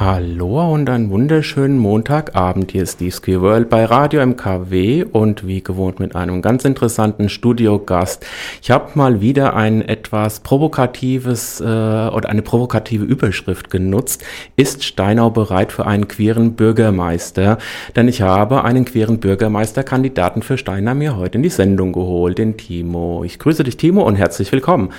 Hallo 0.00 0.72
und 0.72 0.88
einen 0.88 1.10
wunderschönen 1.10 1.76
Montagabend. 1.76 2.70
Hier 2.70 2.84
ist 2.84 2.92
Steve 2.92 3.10
Ski 3.10 3.40
World 3.40 3.68
bei 3.68 3.84
Radio 3.84 4.24
MKW 4.24 5.02
und 5.02 5.44
wie 5.44 5.60
gewohnt 5.60 5.98
mit 5.98 6.14
einem 6.14 6.40
ganz 6.40 6.64
interessanten 6.64 7.28
Studiogast. 7.28 8.24
Ich 8.62 8.70
habe 8.70 8.90
mal 8.94 9.20
wieder 9.20 9.56
ein 9.56 9.82
etwas 9.82 10.38
provokatives 10.38 11.60
äh, 11.60 11.64
oder 11.64 12.28
eine 12.28 12.42
provokative 12.42 13.04
Überschrift 13.04 13.70
genutzt. 13.70 14.24
Ist 14.54 14.84
Steinau 14.84 15.30
bereit 15.30 15.72
für 15.72 15.84
einen 15.84 16.06
queeren 16.06 16.52
Bürgermeister? 16.52 17.58
Denn 17.96 18.06
ich 18.06 18.22
habe 18.22 18.62
einen 18.62 18.84
queeren 18.84 19.18
Bürgermeisterkandidaten 19.18 20.42
für 20.42 20.58
Steinau 20.58 20.94
mir 20.94 21.16
heute 21.16 21.38
in 21.38 21.42
die 21.42 21.48
Sendung 21.48 21.92
geholt, 21.92 22.38
den 22.38 22.56
Timo. 22.56 23.24
Ich 23.24 23.40
grüße 23.40 23.64
dich, 23.64 23.76
Timo, 23.76 24.04
und 24.04 24.14
herzlich 24.14 24.52
willkommen. 24.52 24.90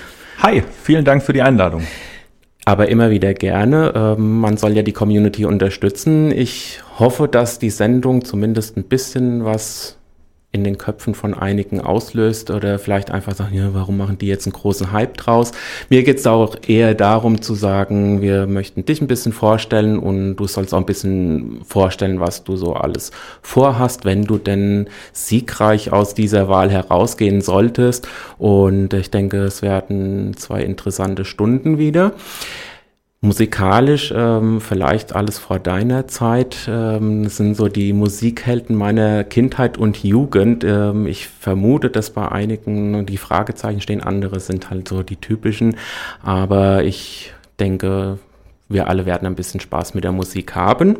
Hi, 0.42 0.62
vielen 0.82 1.06
Dank 1.06 1.22
für 1.22 1.32
die 1.32 1.40
Einladung 1.40 1.84
aber 2.64 2.88
immer 2.88 3.10
wieder 3.10 3.34
gerne. 3.34 3.92
Ähm, 3.94 4.40
man 4.40 4.56
soll 4.56 4.72
ja 4.76 4.82
die 4.82 4.92
Community 4.92 5.44
unterstützen. 5.44 6.30
Ich 6.30 6.80
hoffe, 6.98 7.28
dass 7.28 7.58
die 7.58 7.70
Sendung 7.70 8.24
zumindest 8.24 8.76
ein 8.76 8.84
bisschen 8.84 9.44
was 9.44 9.96
in 10.52 10.64
den 10.64 10.78
Köpfen 10.78 11.14
von 11.14 11.32
einigen 11.32 11.80
auslöst 11.80 12.50
oder 12.50 12.80
vielleicht 12.80 13.12
einfach 13.12 13.36
sagen, 13.36 13.54
ja, 13.54 13.72
warum 13.72 13.96
machen 13.96 14.18
die 14.18 14.26
jetzt 14.26 14.46
einen 14.46 14.52
großen 14.52 14.90
Hype 14.90 15.16
draus? 15.16 15.52
Mir 15.90 16.02
geht 16.02 16.18
es 16.18 16.26
auch 16.26 16.56
eher 16.66 16.94
darum 16.94 17.40
zu 17.40 17.54
sagen, 17.54 18.20
wir 18.20 18.48
möchten 18.48 18.84
dich 18.84 19.00
ein 19.00 19.06
bisschen 19.06 19.32
vorstellen 19.32 19.96
und 19.96 20.34
du 20.36 20.48
sollst 20.48 20.74
auch 20.74 20.78
ein 20.78 20.86
bisschen 20.86 21.60
vorstellen, 21.64 22.18
was 22.18 22.42
du 22.42 22.56
so 22.56 22.74
alles 22.74 23.12
vorhast, 23.42 24.04
wenn 24.04 24.24
du 24.24 24.38
denn 24.38 24.88
siegreich 25.12 25.92
aus 25.92 26.14
dieser 26.14 26.48
Wahl 26.48 26.68
herausgehen 26.68 27.42
solltest. 27.42 28.08
Und 28.36 28.92
ich 28.92 29.10
denke, 29.12 29.38
es 29.44 29.62
werden 29.62 30.36
zwei 30.36 30.62
interessante 30.62 31.24
Stunden 31.24 31.78
wieder. 31.78 32.14
Musikalisch 33.22 34.14
ähm, 34.16 34.62
vielleicht 34.62 35.14
alles 35.14 35.38
vor 35.38 35.58
deiner 35.58 36.08
Zeit 36.08 36.66
ähm, 36.66 37.28
sind 37.28 37.54
so 37.54 37.68
die 37.68 37.92
Musikhelden 37.92 38.74
meiner 38.74 39.24
Kindheit 39.24 39.76
und 39.76 40.02
Jugend. 40.02 40.64
Ähm, 40.64 41.06
ich 41.06 41.28
vermute, 41.28 41.90
dass 41.90 42.08
bei 42.08 42.26
einigen 42.26 43.04
die 43.04 43.18
Fragezeichen 43.18 43.82
stehen, 43.82 44.00
andere 44.00 44.40
sind 44.40 44.70
halt 44.70 44.88
so 44.88 45.02
die 45.02 45.16
typischen. 45.16 45.76
Aber 46.22 46.82
ich 46.84 47.34
denke, 47.58 48.18
wir 48.70 48.88
alle 48.88 49.04
werden 49.04 49.26
ein 49.26 49.34
bisschen 49.34 49.60
Spaß 49.60 49.92
mit 49.92 50.04
der 50.04 50.12
Musik 50.12 50.54
haben. 50.54 50.96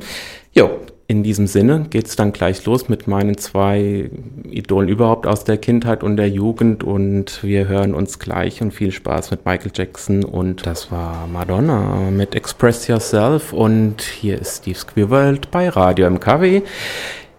Jo, 0.53 0.79
in 1.11 1.25
diesem 1.25 1.49
Sinne 1.49 1.87
geht 1.91 2.07
es 2.07 2.15
dann 2.15 2.33
gleich 2.33 2.65
los 2.67 2.89
mit 2.89 3.09
meinen 3.09 3.37
zwei 3.37 4.09
Idolen 4.49 4.89
überhaupt 4.89 5.27
aus 5.27 5.43
der 5.43 5.59
Kindheit 5.59 6.05
und 6.05 6.17
der 6.17 6.29
Jugend. 6.29 6.85
Und 6.85 7.43
wir 7.43 7.67
hören 7.67 7.95
uns 7.95 8.21
gleich. 8.21 8.63
Und 8.63 8.71
viel 8.71 8.93
Spaß 8.93 9.33
mit 9.33 9.45
Michael 9.45 9.73
Jackson. 9.75 10.23
Und 10.23 10.65
das 10.67 10.93
war 10.93 11.27
Madonna 11.27 12.11
mit 12.13 12.37
Express 12.37 12.87
Yourself. 12.87 13.53
Und 13.53 14.03
hier 14.03 14.41
ist 14.41 14.59
Steve's 14.59 14.87
Queer 14.87 15.11
World 15.11 15.51
bei 15.51 15.69
Radio 15.69 16.09
MKW. 16.09 16.63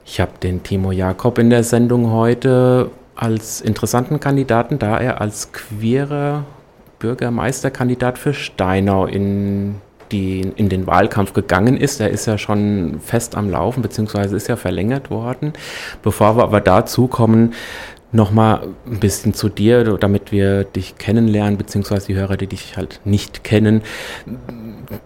Ich 0.05 0.19
habe 0.19 0.33
den 0.43 0.63
Timo 0.63 0.91
Jakob 0.91 1.37
in 1.37 1.49
der 1.49 1.63
Sendung 1.63 2.11
heute 2.11 2.91
als 3.15 3.61
interessanten 3.61 4.19
Kandidaten, 4.19 4.79
da 4.79 4.99
er 4.99 5.21
als 5.21 5.53
queerer 5.53 6.43
Bürgermeisterkandidat 6.99 8.17
für 8.17 8.33
Steinau 8.33 9.05
in 9.05 9.75
die 10.11 10.41
in 10.55 10.69
den 10.69 10.87
Wahlkampf 10.87 11.33
gegangen 11.33 11.77
ist. 11.77 11.99
Der 11.99 12.09
ist 12.09 12.25
ja 12.25 12.37
schon 12.37 12.99
fest 12.99 13.35
am 13.35 13.49
Laufen, 13.49 13.81
beziehungsweise 13.81 14.35
ist 14.35 14.47
ja 14.47 14.55
verlängert 14.55 15.09
worden. 15.09 15.53
Bevor 16.03 16.37
wir 16.37 16.43
aber 16.43 16.61
dazu 16.61 17.07
kommen, 17.07 17.53
nochmal 18.11 18.67
ein 18.85 18.99
bisschen 18.99 19.33
zu 19.33 19.49
dir, 19.49 19.97
damit 19.97 20.31
wir 20.31 20.65
dich 20.65 20.97
kennenlernen, 20.97 21.57
beziehungsweise 21.57 22.07
die 22.07 22.15
Hörer, 22.15 22.37
die 22.37 22.47
dich 22.47 22.75
halt 22.75 22.99
nicht 23.05 23.43
kennen. 23.43 23.81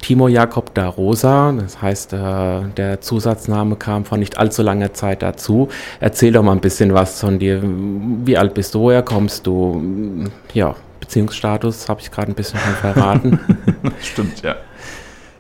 Timo 0.01 0.27
Jakob 0.27 0.73
da 0.73 0.87
Rosa, 0.87 1.51
das 1.51 1.81
heißt, 1.81 2.13
äh, 2.13 2.63
der 2.75 3.01
Zusatzname 3.01 3.75
kam 3.75 4.05
vor 4.05 4.17
nicht 4.17 4.37
allzu 4.37 4.63
langer 4.63 4.93
Zeit 4.93 5.21
dazu. 5.21 5.69
Erzähl 5.99 6.31
doch 6.31 6.41
mal 6.41 6.53
ein 6.53 6.61
bisschen 6.61 6.93
was 6.93 7.19
von 7.19 7.37
dir. 7.37 7.61
Wie 7.63 8.37
alt 8.37 8.55
bist 8.55 8.73
du? 8.73 8.79
Woher 8.79 9.03
kommst 9.03 9.45
du? 9.45 10.29
Ja, 10.53 10.75
Beziehungsstatus 10.99 11.87
habe 11.87 12.01
ich 12.01 12.09
gerade 12.09 12.31
ein 12.31 12.35
bisschen 12.35 12.59
schon 12.59 12.73
verraten. 12.73 13.39
Stimmt, 14.01 14.41
ja. 14.41 14.55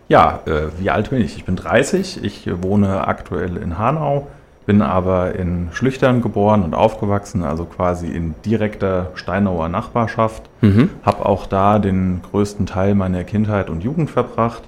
Ja, 0.07 0.41
äh, 0.45 0.67
wie 0.77 0.89
alt 0.89 1.09
bin 1.09 1.21
ich? 1.21 1.37
Ich 1.37 1.45
bin 1.45 1.55
30, 1.55 2.23
ich 2.23 2.49
wohne 2.61 3.07
aktuell 3.07 3.57
in 3.57 3.79
Hanau, 3.79 4.27
bin 4.65 4.81
aber 4.81 5.35
in 5.35 5.69
Schlüchtern 5.71 6.21
geboren 6.21 6.63
und 6.63 6.73
aufgewachsen, 6.73 7.43
also 7.43 7.65
quasi 7.65 8.07
in 8.07 8.35
direkter 8.45 9.11
Steinauer 9.15 9.69
Nachbarschaft. 9.69 10.43
Mhm. 10.61 10.89
Habe 11.03 11.25
auch 11.25 11.47
da 11.47 11.79
den 11.79 12.21
größten 12.31 12.65
Teil 12.65 12.95
meiner 12.95 13.23
Kindheit 13.23 13.69
und 13.69 13.83
Jugend 13.83 14.09
verbracht. 14.09 14.63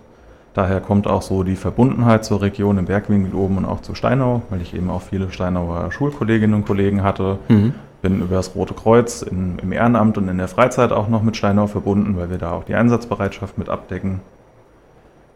Daher 0.54 0.82
kommt 0.82 1.06
auch 1.06 1.22
so 1.22 1.44
die 1.44 1.56
Verbundenheit 1.56 2.26
zur 2.26 2.42
Region 2.42 2.80
im 2.80 2.86
Bergwinkel 2.86 3.36
oben 3.36 3.58
und 3.58 3.66
auch 3.66 3.82
zu 3.82 3.94
Steinau, 3.94 4.42
weil 4.50 4.62
ich 4.62 4.74
eben 4.74 4.90
auch 4.90 5.04
viele 5.04 5.32
Steinauer 5.32 5.92
Schulkolleginnen 5.92 6.56
und 6.56 6.66
Kollegen 6.66 7.04
hatte. 7.04 7.38
Mhm. 7.48 7.76
Bin 8.02 8.22
über 8.22 8.36
das 8.38 8.56
Rote 8.56 8.74
Kreuz 8.74 9.22
in, 9.22 9.60
im 9.60 9.72
Ehrenamt 9.72 10.18
und 10.18 10.28
in 10.28 10.38
der 10.38 10.48
Freizeit 10.48 10.92
auch 10.92 11.10
noch 11.10 11.22
mit 11.22 11.38
Steinau 11.38 11.68
verbunden, 11.68 12.18
weil 12.18 12.32
wir 12.32 12.40
da 12.40 12.54
auch 12.54 12.64
die 12.64 12.74
Einsatzbereitschaft 12.74 13.60
mit 13.60 13.70
abdecken. 13.70 14.22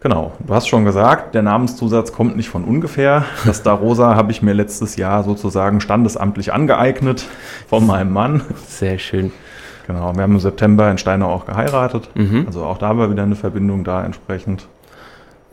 Genau, 0.02 0.32
du 0.40 0.54
hast 0.56 0.68
schon 0.68 0.84
gesagt, 0.84 1.36
der 1.36 1.44
Namenszusatz 1.44 2.12
kommt 2.12 2.36
nicht 2.36 2.50
von 2.50 2.64
ungefähr. 2.64 3.24
Das 3.46 3.62
Darosa 3.62 4.16
habe 4.16 4.32
ich 4.32 4.42
mir 4.42 4.54
letztes 4.54 4.96
Jahr 4.96 5.24
sozusagen 5.24 5.80
standesamtlich 5.80 6.52
angeeignet 6.52 7.28
von 7.68 7.86
meinem 7.86 8.12
Mann. 8.12 8.42
Sehr 8.68 8.98
schön. 8.98 9.32
Genau, 9.86 10.16
wir 10.16 10.24
haben 10.24 10.34
im 10.34 10.40
September 10.40 10.90
in 10.90 10.98
Steinau 10.98 11.32
auch 11.32 11.46
geheiratet. 11.46 12.10
Mhm. 12.16 12.46
Also 12.48 12.64
auch 12.64 12.80
da 12.80 12.98
war 12.98 13.12
wieder 13.12 13.22
eine 13.22 13.36
Verbindung 13.36 13.84
da 13.84 14.04
entsprechend. 14.04 14.68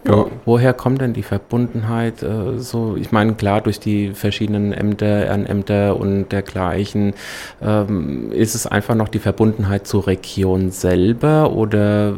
Wo, 0.04 0.30
woher 0.44 0.74
kommt 0.74 1.00
denn 1.00 1.12
die 1.12 1.22
Verbundenheit? 1.22 2.22
Äh, 2.22 2.58
so, 2.58 2.96
ich 2.96 3.10
meine, 3.10 3.34
klar, 3.34 3.60
durch 3.60 3.80
die 3.80 4.14
verschiedenen 4.14 4.72
Ämter, 4.72 5.26
Ehrenämter 5.26 5.96
und 5.96 6.30
dergleichen, 6.30 7.14
ähm, 7.60 8.30
ist 8.30 8.54
es 8.54 8.66
einfach 8.66 8.94
noch 8.94 9.08
die 9.08 9.18
Verbundenheit 9.18 9.86
zur 9.86 10.06
Region 10.06 10.70
selber 10.70 11.50
oder 11.52 12.14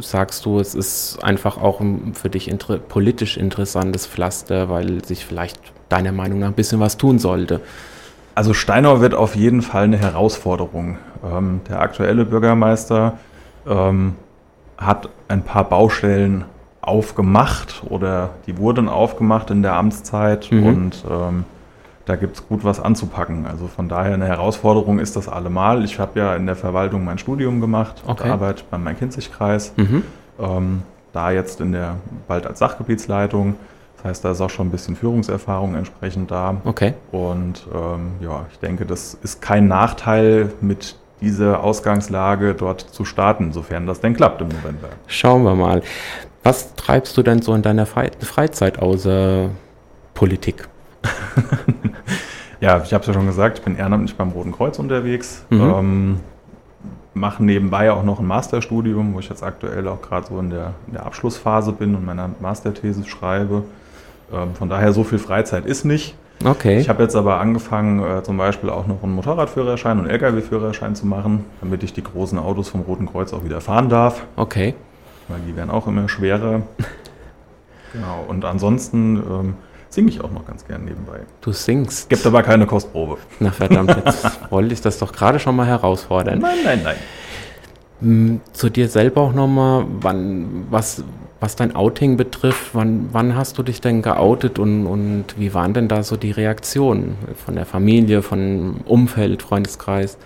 sagst 0.00 0.44
du, 0.44 0.60
es 0.60 0.74
ist 0.74 1.18
einfach 1.22 1.56
auch 1.60 1.80
für 2.12 2.28
dich 2.28 2.48
inter 2.48 2.78
politisch 2.78 3.36
interessantes 3.36 4.06
Pflaster, 4.06 4.68
weil 4.68 5.04
sich 5.04 5.24
vielleicht 5.24 5.58
deiner 5.88 6.12
Meinung 6.12 6.40
nach 6.40 6.48
ein 6.48 6.54
bisschen 6.54 6.80
was 6.80 6.98
tun 6.98 7.18
sollte? 7.18 7.60
Also 8.34 8.52
Steinau 8.52 9.00
wird 9.00 9.14
auf 9.14 9.34
jeden 9.34 9.62
Fall 9.62 9.84
eine 9.84 9.96
Herausforderung. 9.96 10.98
Ähm, 11.24 11.62
der 11.68 11.80
aktuelle 11.80 12.26
Bürgermeister 12.26 13.18
ähm, 13.66 14.14
hat 14.76 15.08
ein 15.28 15.42
paar 15.42 15.66
Baustellen 15.66 16.44
aufgemacht 16.86 17.82
oder 17.88 18.30
die 18.46 18.58
wurden 18.58 18.88
aufgemacht 18.88 19.50
in 19.50 19.62
der 19.62 19.74
Amtszeit 19.74 20.50
mhm. 20.50 20.66
und 20.66 21.04
ähm, 21.10 21.44
da 22.06 22.14
gibt 22.14 22.36
es 22.36 22.48
gut 22.48 22.64
was 22.64 22.80
anzupacken. 22.80 23.46
Also 23.46 23.66
von 23.66 23.88
daher 23.88 24.14
eine 24.14 24.26
Herausforderung 24.26 25.00
ist 25.00 25.16
das 25.16 25.28
allemal. 25.28 25.84
Ich 25.84 25.98
habe 25.98 26.18
ja 26.18 26.36
in 26.36 26.46
der 26.46 26.56
Verwaltung 26.56 27.04
mein 27.04 27.18
Studium 27.18 27.60
gemacht, 27.60 28.02
okay. 28.06 28.30
arbeite 28.30 28.62
beim 28.70 28.84
Main-Kinzig-Kreis, 28.84 29.74
mhm. 29.76 30.04
ähm, 30.38 30.82
da 31.12 31.32
jetzt 31.32 31.60
in 31.60 31.72
der, 31.72 31.96
bald 32.28 32.46
als 32.46 32.60
Sachgebietsleitung. 32.60 33.56
Das 33.96 34.04
heißt, 34.04 34.24
da 34.24 34.30
ist 34.30 34.40
auch 34.40 34.50
schon 34.50 34.68
ein 34.68 34.70
bisschen 34.70 34.94
Führungserfahrung 34.94 35.74
entsprechend 35.74 36.30
da. 36.30 36.58
Okay. 36.64 36.94
Und 37.10 37.66
ähm, 37.74 38.12
ja, 38.20 38.46
ich 38.52 38.58
denke, 38.60 38.86
das 38.86 39.14
ist 39.14 39.42
kein 39.42 39.66
Nachteil 39.66 40.52
mit 40.60 40.96
dieser 41.20 41.64
Ausgangslage 41.64 42.54
dort 42.54 42.80
zu 42.80 43.04
starten, 43.04 43.52
sofern 43.52 43.86
das 43.86 44.00
denn 44.00 44.14
klappt 44.14 44.42
im 44.42 44.48
November. 44.48 44.88
Schauen 45.06 45.42
wir 45.44 45.54
mal. 45.54 45.82
Was 46.46 46.76
treibst 46.76 47.16
du 47.16 47.24
denn 47.24 47.42
so 47.42 47.54
in 47.54 47.62
deiner 47.62 47.86
Freizeit 47.86 48.78
außer 48.78 49.50
Politik? 50.14 50.68
ja, 52.60 52.80
ich 52.84 52.92
habe 52.92 53.00
es 53.00 53.08
ja 53.08 53.14
schon 53.14 53.26
gesagt, 53.26 53.58
ich 53.58 53.64
bin 53.64 53.76
ehrenamtlich 53.76 54.16
beim 54.16 54.28
Roten 54.28 54.52
Kreuz 54.52 54.78
unterwegs. 54.78 55.44
Mhm. 55.50 55.60
Ähm, 55.60 56.20
mache 57.14 57.42
nebenbei 57.42 57.90
auch 57.90 58.04
noch 58.04 58.20
ein 58.20 58.26
Masterstudium, 58.26 59.14
wo 59.14 59.18
ich 59.18 59.28
jetzt 59.28 59.42
aktuell 59.42 59.88
auch 59.88 60.00
gerade 60.00 60.28
so 60.28 60.38
in 60.38 60.50
der, 60.50 60.74
in 60.86 60.92
der, 60.92 61.04
Abschlussphase 61.04 61.72
bin 61.72 61.96
und 61.96 62.06
meine 62.06 62.30
Masterthese 62.38 63.04
schreibe. 63.06 63.64
Ähm, 64.32 64.54
von 64.54 64.68
daher 64.68 64.92
so 64.92 65.02
viel 65.02 65.18
Freizeit 65.18 65.66
ist 65.66 65.84
nicht. 65.84 66.14
Okay. 66.44 66.78
Ich 66.78 66.88
habe 66.88 67.02
jetzt 67.02 67.16
aber 67.16 67.40
angefangen, 67.40 67.98
äh, 68.04 68.22
zum 68.22 68.36
Beispiel 68.36 68.70
auch 68.70 68.86
noch 68.86 69.02
einen 69.02 69.16
Motorradführerschein 69.16 69.98
und 69.98 70.06
Lkw-Führerschein 70.06 70.94
zu 70.94 71.08
machen, 71.08 71.44
damit 71.60 71.82
ich 71.82 71.92
die 71.92 72.04
großen 72.04 72.38
Autos 72.38 72.68
vom 72.68 72.82
Roten 72.82 73.06
Kreuz 73.06 73.32
auch 73.32 73.42
wieder 73.42 73.60
fahren 73.60 73.88
darf. 73.88 74.22
Okay 74.36 74.76
weil 75.28 75.40
die 75.46 75.56
werden 75.56 75.70
auch 75.70 75.86
immer 75.86 76.08
schwerer. 76.08 76.62
Genau, 77.92 78.24
und 78.28 78.44
ansonsten 78.44 79.16
ähm, 79.16 79.54
singe 79.88 80.10
ich 80.10 80.20
auch 80.20 80.30
noch 80.30 80.46
ganz 80.46 80.66
gern 80.66 80.84
nebenbei. 80.84 81.20
Du 81.40 81.52
singst. 81.52 82.08
Gibt 82.08 82.26
aber 82.26 82.42
keine 82.42 82.66
Kostprobe. 82.66 83.18
Na 83.40 83.50
verdammt, 83.50 83.96
jetzt 84.04 84.40
wollte 84.50 84.74
ich 84.74 84.80
das 84.80 84.98
doch 84.98 85.12
gerade 85.12 85.38
schon 85.38 85.56
mal 85.56 85.66
herausfordern. 85.66 86.38
Nein, 86.38 86.58
nein, 86.64 86.80
nein. 86.84 86.96
Hm, 88.00 88.40
zu 88.52 88.68
dir 88.68 88.88
selber 88.88 89.22
auch 89.22 89.32
nochmal, 89.32 89.86
wann, 90.00 90.66
was, 90.68 91.02
was 91.40 91.56
dein 91.56 91.74
Outing 91.74 92.18
betrifft, 92.18 92.74
wann, 92.74 93.08
wann 93.12 93.34
hast 93.34 93.56
du 93.56 93.62
dich 93.62 93.80
denn 93.80 94.02
geoutet 94.02 94.58
und, 94.58 94.86
und 94.86 95.24
wie 95.38 95.54
waren 95.54 95.72
denn 95.72 95.88
da 95.88 96.02
so 96.02 96.16
die 96.16 96.30
Reaktionen 96.30 97.16
von 97.34 97.54
der 97.54 97.64
Familie, 97.64 98.20
von 98.20 98.82
Umfeld, 98.84 99.42
Freundeskreis? 99.42 100.18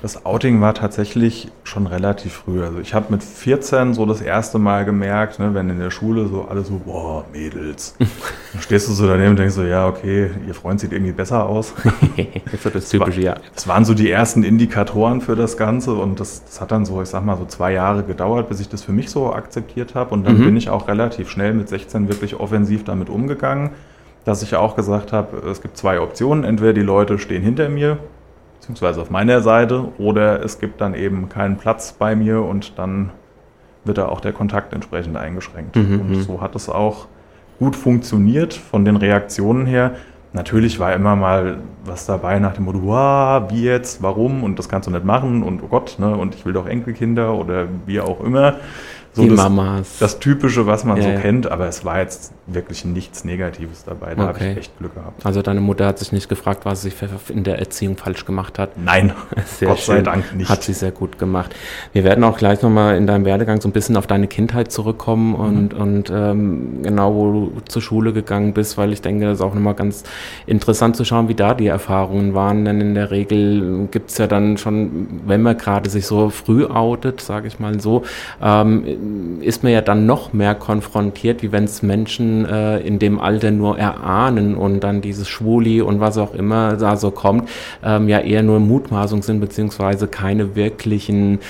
Das 0.00 0.24
Outing 0.24 0.60
war 0.60 0.74
tatsächlich 0.74 1.50
schon 1.64 1.88
relativ 1.88 2.32
früh. 2.32 2.62
Also 2.62 2.78
ich 2.78 2.94
habe 2.94 3.06
mit 3.10 3.24
14 3.24 3.94
so 3.94 4.06
das 4.06 4.20
erste 4.20 4.60
Mal 4.60 4.84
gemerkt, 4.84 5.40
ne, 5.40 5.54
wenn 5.54 5.68
in 5.70 5.80
der 5.80 5.90
Schule 5.90 6.28
so 6.28 6.46
alle 6.48 6.62
so, 6.62 6.80
boah, 6.84 7.24
Mädels. 7.32 7.96
Dann 8.52 8.62
stehst 8.62 8.88
du 8.88 8.92
so 8.92 9.08
daneben 9.08 9.30
und 9.30 9.38
denkst 9.40 9.56
so, 9.56 9.64
ja, 9.64 9.88
okay, 9.88 10.30
ihr 10.46 10.54
Freund 10.54 10.78
sieht 10.78 10.92
irgendwie 10.92 11.10
besser 11.10 11.46
aus. 11.46 11.74
das 12.16 12.64
ist 12.64 12.74
das 12.74 12.88
Typische, 12.90 13.22
ja. 13.22 13.36
Das 13.52 13.66
waren 13.66 13.84
so 13.84 13.92
die 13.92 14.08
ersten 14.08 14.44
Indikatoren 14.44 15.20
für 15.20 15.34
das 15.34 15.56
Ganze 15.56 15.94
und 15.94 16.20
das, 16.20 16.44
das, 16.44 16.60
hat 16.60 16.70
dann 16.70 16.84
so, 16.84 17.02
ich 17.02 17.08
sag 17.08 17.24
mal, 17.24 17.36
so 17.36 17.46
zwei 17.46 17.72
Jahre 17.72 18.04
gedauert, 18.04 18.48
bis 18.48 18.60
ich 18.60 18.68
das 18.68 18.84
für 18.84 18.92
mich 18.92 19.10
so 19.10 19.32
akzeptiert 19.32 19.96
habe. 19.96 20.14
Und 20.14 20.24
dann 20.24 20.38
mhm. 20.38 20.44
bin 20.44 20.56
ich 20.56 20.70
auch 20.70 20.86
relativ 20.86 21.28
schnell 21.28 21.54
mit 21.54 21.68
16 21.68 22.08
wirklich 22.08 22.38
offensiv 22.38 22.84
damit 22.84 23.08
umgegangen, 23.08 23.70
dass 24.24 24.44
ich 24.44 24.54
auch 24.54 24.76
gesagt 24.76 25.12
habe, 25.12 25.48
es 25.48 25.60
gibt 25.60 25.76
zwei 25.76 26.00
Optionen. 26.00 26.44
Entweder 26.44 26.72
die 26.72 26.82
Leute 26.82 27.18
stehen 27.18 27.42
hinter 27.42 27.68
mir 27.68 27.98
beziehungsweise 28.68 29.00
auf 29.00 29.10
meiner 29.10 29.40
Seite, 29.40 29.88
oder 29.98 30.44
es 30.44 30.58
gibt 30.58 30.80
dann 30.80 30.94
eben 30.94 31.28
keinen 31.28 31.56
Platz 31.56 31.92
bei 31.92 32.14
mir 32.14 32.42
und 32.42 32.78
dann 32.78 33.10
wird 33.84 33.98
da 33.98 34.06
auch 34.06 34.20
der 34.20 34.32
Kontakt 34.32 34.74
entsprechend 34.74 35.16
eingeschränkt. 35.16 35.76
Mhm. 35.76 36.00
Und 36.00 36.10
mhm. 36.10 36.22
so 36.22 36.40
hat 36.40 36.54
es 36.54 36.68
auch 36.68 37.06
gut 37.58 37.74
funktioniert 37.74 38.52
von 38.52 38.84
den 38.84 38.96
Reaktionen 38.96 39.66
her. 39.66 39.92
Natürlich 40.34 40.78
war 40.78 40.92
immer 40.92 41.16
mal 41.16 41.58
was 41.84 42.04
dabei 42.04 42.38
nach 42.38 42.52
dem 42.52 42.66
Motto, 42.66 42.82
wow, 42.84 43.50
wie 43.50 43.64
jetzt, 43.64 44.02
warum 44.02 44.44
und 44.44 44.58
das 44.58 44.68
kannst 44.68 44.86
du 44.86 44.92
nicht 44.92 45.04
machen 45.04 45.42
und 45.42 45.62
oh 45.62 45.68
Gott, 45.68 45.96
ne, 45.98 46.14
und 46.14 46.34
ich 46.34 46.44
will 46.44 46.52
doch 46.52 46.66
Enkelkinder 46.66 47.34
oder 47.34 47.66
wie 47.86 48.00
auch 48.00 48.22
immer. 48.22 48.56
So 49.14 49.22
die 49.22 49.30
das, 49.30 49.38
Mamas. 49.38 49.98
Das 49.98 50.18
Typische, 50.18 50.66
was 50.66 50.84
man 50.84 50.98
ja, 50.98 51.02
so 51.04 51.08
ja. 51.08 51.20
kennt, 51.20 51.50
aber 51.50 51.66
es 51.66 51.84
war 51.86 52.00
jetzt 52.00 52.34
wirklich 52.48 52.84
nichts 52.84 53.24
Negatives 53.24 53.84
dabei. 53.84 54.14
Da 54.14 54.30
okay. 54.30 54.40
habe 54.40 54.52
ich 54.52 54.58
echt 54.58 54.78
Glück 54.78 54.94
gehabt. 54.94 55.24
Also 55.24 55.42
deine 55.42 55.60
Mutter 55.60 55.86
hat 55.86 55.98
sich 55.98 56.12
nicht 56.12 56.28
gefragt, 56.28 56.64
was 56.64 56.82
sie 56.82 56.92
in 57.28 57.44
der 57.44 57.58
Erziehung 57.58 57.96
falsch 57.96 58.24
gemacht 58.24 58.58
hat? 58.58 58.78
Nein, 58.78 59.12
sehr 59.46 59.68
Gott 59.68 59.80
schön. 59.80 59.96
sei 59.96 60.02
Dank 60.02 60.34
nicht. 60.34 60.48
Hat 60.48 60.62
sie 60.62 60.72
sehr 60.72 60.90
gut 60.90 61.18
gemacht. 61.18 61.54
Wir 61.92 62.04
werden 62.04 62.24
auch 62.24 62.38
gleich 62.38 62.62
nochmal 62.62 62.96
in 62.96 63.06
deinem 63.06 63.26
Werdegang 63.26 63.60
so 63.60 63.68
ein 63.68 63.72
bisschen 63.72 63.96
auf 63.96 64.06
deine 64.06 64.28
Kindheit 64.28 64.72
zurückkommen 64.72 65.34
und, 65.34 65.74
mhm. 65.74 65.80
und 65.80 66.10
ähm, 66.10 66.82
genau, 66.82 67.14
wo 67.14 67.32
du 67.32 67.52
zur 67.68 67.82
Schule 67.82 68.12
gegangen 68.12 68.54
bist, 68.54 68.78
weil 68.78 68.92
ich 68.92 69.02
denke, 69.02 69.26
das 69.26 69.38
ist 69.38 69.42
auch 69.42 69.54
nochmal 69.54 69.74
ganz 69.74 70.04
interessant 70.46 70.96
zu 70.96 71.04
schauen, 71.04 71.28
wie 71.28 71.34
da 71.34 71.52
die 71.52 71.66
Erfahrungen 71.66 72.32
waren. 72.32 72.64
Denn 72.64 72.80
in 72.80 72.94
der 72.94 73.10
Regel 73.10 73.88
gibt 73.90 74.10
es 74.10 74.18
ja 74.18 74.26
dann 74.26 74.56
schon, 74.56 75.20
wenn 75.26 75.42
man 75.42 75.58
gerade 75.58 75.90
sich 75.90 76.06
so 76.06 76.30
früh 76.30 76.64
outet, 76.64 77.20
sage 77.20 77.46
ich 77.46 77.58
mal 77.58 77.78
so, 77.80 78.04
ähm, 78.42 79.40
ist 79.42 79.62
man 79.62 79.72
ja 79.72 79.82
dann 79.82 80.06
noch 80.06 80.32
mehr 80.32 80.54
konfrontiert, 80.54 81.42
wie 81.42 81.52
wenn 81.52 81.64
es 81.64 81.82
Menschen 81.82 82.37
äh, 82.44 82.78
in 82.80 82.98
dem 82.98 83.18
Alter 83.18 83.50
nur 83.50 83.78
erahnen 83.78 84.54
und 84.54 84.80
dann 84.80 85.00
dieses 85.00 85.28
Schwuli 85.28 85.80
und 85.80 86.00
was 86.00 86.18
auch 86.18 86.34
immer 86.34 86.76
da 86.76 86.96
so 86.96 87.10
kommt, 87.10 87.48
ähm, 87.84 88.08
ja 88.08 88.20
eher 88.20 88.42
nur 88.42 88.60
Mutmaßung 88.60 89.22
sind, 89.22 89.40
beziehungsweise 89.40 90.08
keine 90.08 90.56
wirklichen 90.56 91.40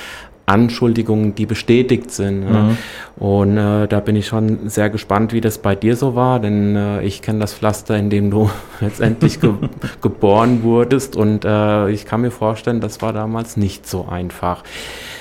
Anschuldigungen, 0.49 1.35
die 1.35 1.47
bestätigt 1.47 2.11
sind. 2.11 2.51
Mhm. 2.51 2.79
Und 3.17 3.59
äh, 3.59 3.87
da 3.87 4.01
bin 4.01 4.17
ich 4.17 4.27
schon 4.27 4.69
sehr 4.69 4.89
gespannt, 4.89 5.33
wie 5.33 5.41
das 5.41 5.59
bei 5.59 5.75
dir 5.75 5.95
so 5.95 6.15
war, 6.15 6.41
denn 6.41 6.75
äh, 6.75 7.03
ich 7.03 7.21
kenne 7.21 7.41
das 7.41 7.53
Pflaster, 7.53 7.97
in 7.97 8.09
dem 8.11 8.31
du 8.31 8.51
letztendlich 8.81 9.41
ge 9.41 9.53
geboren 10.01 10.63
wurdest 10.63 11.17
und 11.17 11.45
äh, 11.45 11.91
ich 11.91 12.07
kann 12.07 12.23
mir 12.23 12.31
vorstellen, 12.31 12.81
das 12.81 13.03
war 13.03 13.13
damals 13.13 13.57
nicht 13.57 13.87
so 13.87 14.07
einfach. 14.09 14.65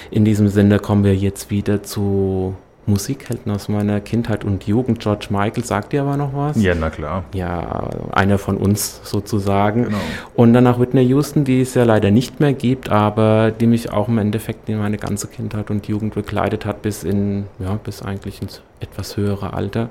In 0.09 0.23
diesem 0.23 0.47
Sinne 0.47 0.79
kommen 0.79 1.03
wir 1.03 1.15
jetzt 1.15 1.51
wieder 1.51 1.83
zu 1.83 2.55
Musikhelden 2.88 3.51
aus 3.51 3.69
meiner 3.69 4.00
Kindheit 4.00 4.44
und 4.44 4.66
Jugend. 4.66 5.00
George 5.00 5.28
Michael 5.30 5.63
sagt 5.63 5.94
dir 5.94 6.01
aber 6.01 6.18
noch 6.18 6.34
was? 6.34 6.62
Ja, 6.62 6.74
na 6.74 6.89
klar. 6.89 7.25
Ja, 7.34 7.89
einer 8.12 8.38
von 8.38 8.57
uns 8.57 9.01
sozusagen. 9.04 9.86
Genau. 9.86 9.98
Und 10.36 10.54
danach 10.54 10.80
Whitney 10.80 11.04
Houston, 11.07 11.44
die 11.44 11.62
es 11.62 11.74
ja 11.74 11.84
leider 11.84 12.12
nicht 12.12 12.39
mehr 12.39 12.54
gibt, 12.54 12.89
aber 12.89 13.51
die 13.51 13.68
mich 13.68 13.92
auch 13.92 14.07
im 14.07 14.18
Endeffekt 14.18 14.69
in 14.69 14.78
meine 14.80 14.98
ganze 14.98 15.28
Kindheit 15.28 15.69
und 15.69 15.88
Jugend 15.88 16.16
begleitet 16.16 16.66
hat, 16.66 16.81
bis 16.81 17.04
in, 17.04 17.45
ja, 17.60 17.74
bis 17.75 18.01
eigentlich 18.01 18.42
ins 18.42 18.62
etwas 18.80 19.18
höhere 19.18 19.54
Alter. 19.54 19.89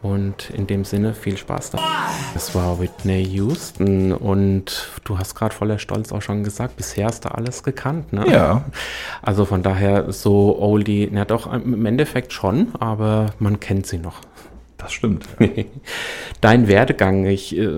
Und 0.00 0.50
in 0.50 0.68
dem 0.68 0.84
Sinne 0.84 1.12
viel 1.12 1.36
Spaß 1.36 1.70
da. 1.70 1.78
Das 2.32 2.54
war 2.54 2.78
Whitney 2.78 3.22
Houston 3.24 4.12
und 4.12 4.90
du 5.02 5.18
hast 5.18 5.34
gerade 5.34 5.52
voller 5.52 5.78
Stolz 5.80 6.12
auch 6.12 6.22
schon 6.22 6.44
gesagt, 6.44 6.76
bisher 6.76 7.06
hast 7.06 7.24
du 7.24 7.34
alles 7.34 7.64
gekannt, 7.64 8.12
ne? 8.12 8.24
Ja. 8.30 8.64
Also 9.22 9.44
von 9.44 9.64
daher 9.64 10.12
so 10.12 10.56
Oldie, 10.60 11.08
na 11.10 11.24
doch, 11.24 11.52
im 11.52 11.84
Endeffekt 11.84 12.32
schon, 12.32 12.68
aber 12.78 13.30
man 13.40 13.58
kennt 13.58 13.86
sie 13.86 13.98
noch. 13.98 14.20
Das 14.78 14.92
stimmt. 14.92 15.26
Dein 16.40 16.68
Werdegang, 16.68 17.26
ich 17.26 17.56
äh, 17.58 17.68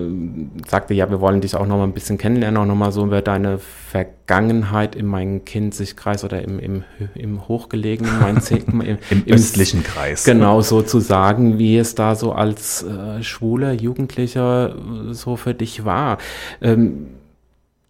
sagte 0.67 0.93
ja, 0.93 1.09
wir 1.09 1.19
wollen 1.19 1.41
dich 1.41 1.55
auch 1.55 1.65
noch 1.65 1.77
mal 1.77 1.83
ein 1.83 1.93
bisschen 1.93 2.19
kennenlernen, 2.19 2.61
auch 2.61 2.67
noch 2.67 2.75
mal 2.75 2.91
so 2.91 3.03
über 3.03 3.23
deine 3.23 3.57
Vergangenheit 3.57 4.95
in 4.95 5.07
meinem 5.07 5.43
Kinzigkreis 5.43 6.23
oder 6.23 6.43
im, 6.43 6.59
im, 6.59 6.83
im 7.15 7.47
hochgelegenen, 7.47 8.19
mein 8.19 8.37
im, 8.67 8.81
im, 8.81 8.97
im 9.09 9.33
östlichen 9.33 9.83
Kreis. 9.83 10.25
Genau, 10.25 10.61
sozusagen, 10.61 11.57
wie 11.57 11.75
es 11.75 11.95
da 11.95 12.13
so 12.13 12.33
als 12.33 12.83
äh, 12.83 13.23
schwuler 13.23 13.73
Jugendlicher 13.73 14.75
so 15.09 15.37
für 15.37 15.55
dich 15.55 15.83
war. 15.83 16.19
Ähm, 16.61 17.07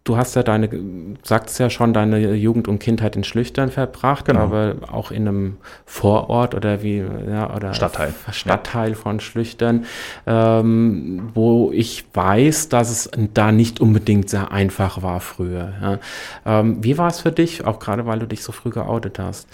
du 0.04 0.18
hast 0.18 0.36
ja 0.36 0.44
deine, 0.44 0.70
sagst 1.24 1.60
ja 1.60 1.70
schon, 1.70 1.94
deine 1.94 2.34
Jugend 2.34 2.68
und 2.68 2.80
Kindheit 2.80 3.16
in 3.16 3.24
Schlüchtern 3.24 3.70
verbracht, 3.70 4.26
genau. 4.26 4.42
aber 4.42 4.76
auch 4.92 5.12
in 5.12 5.28
einem 5.28 5.58
Vorort 5.86 6.56
oder 6.56 6.82
wie, 6.82 7.04
ja, 7.30 7.56
oder 7.56 7.74
Stadtteil, 7.74 8.14
Stadtteil 8.32 8.90
ja. 8.92 8.96
von 8.96 9.20
Schlüchtern, 9.20 9.86
ähm, 10.26 11.30
wo 11.34 11.72
ich 11.72 12.06
weiß, 12.14 12.70
dass 12.70 12.90
es 12.90 13.12
da 13.34 13.52
nicht 13.52 13.80
unbedingt 13.80 14.30
sehr 14.30 14.52
einfach 14.52 15.04
war 15.04 15.20
früher. 15.20 15.74
Ja. 15.82 16.00
Ähm, 16.46 16.84
wie 16.84 16.98
war 16.98 17.08
es 17.08 17.22
für 17.22 17.32
dich, 17.32 17.66
auch 17.66 17.80
gerade 17.80 18.06
weil 18.06 18.20
du 18.20 18.28
dich 18.28 18.44
so 18.44 18.52
früh 18.52 18.72
geoutet 18.72 19.20
hast? 19.20 19.48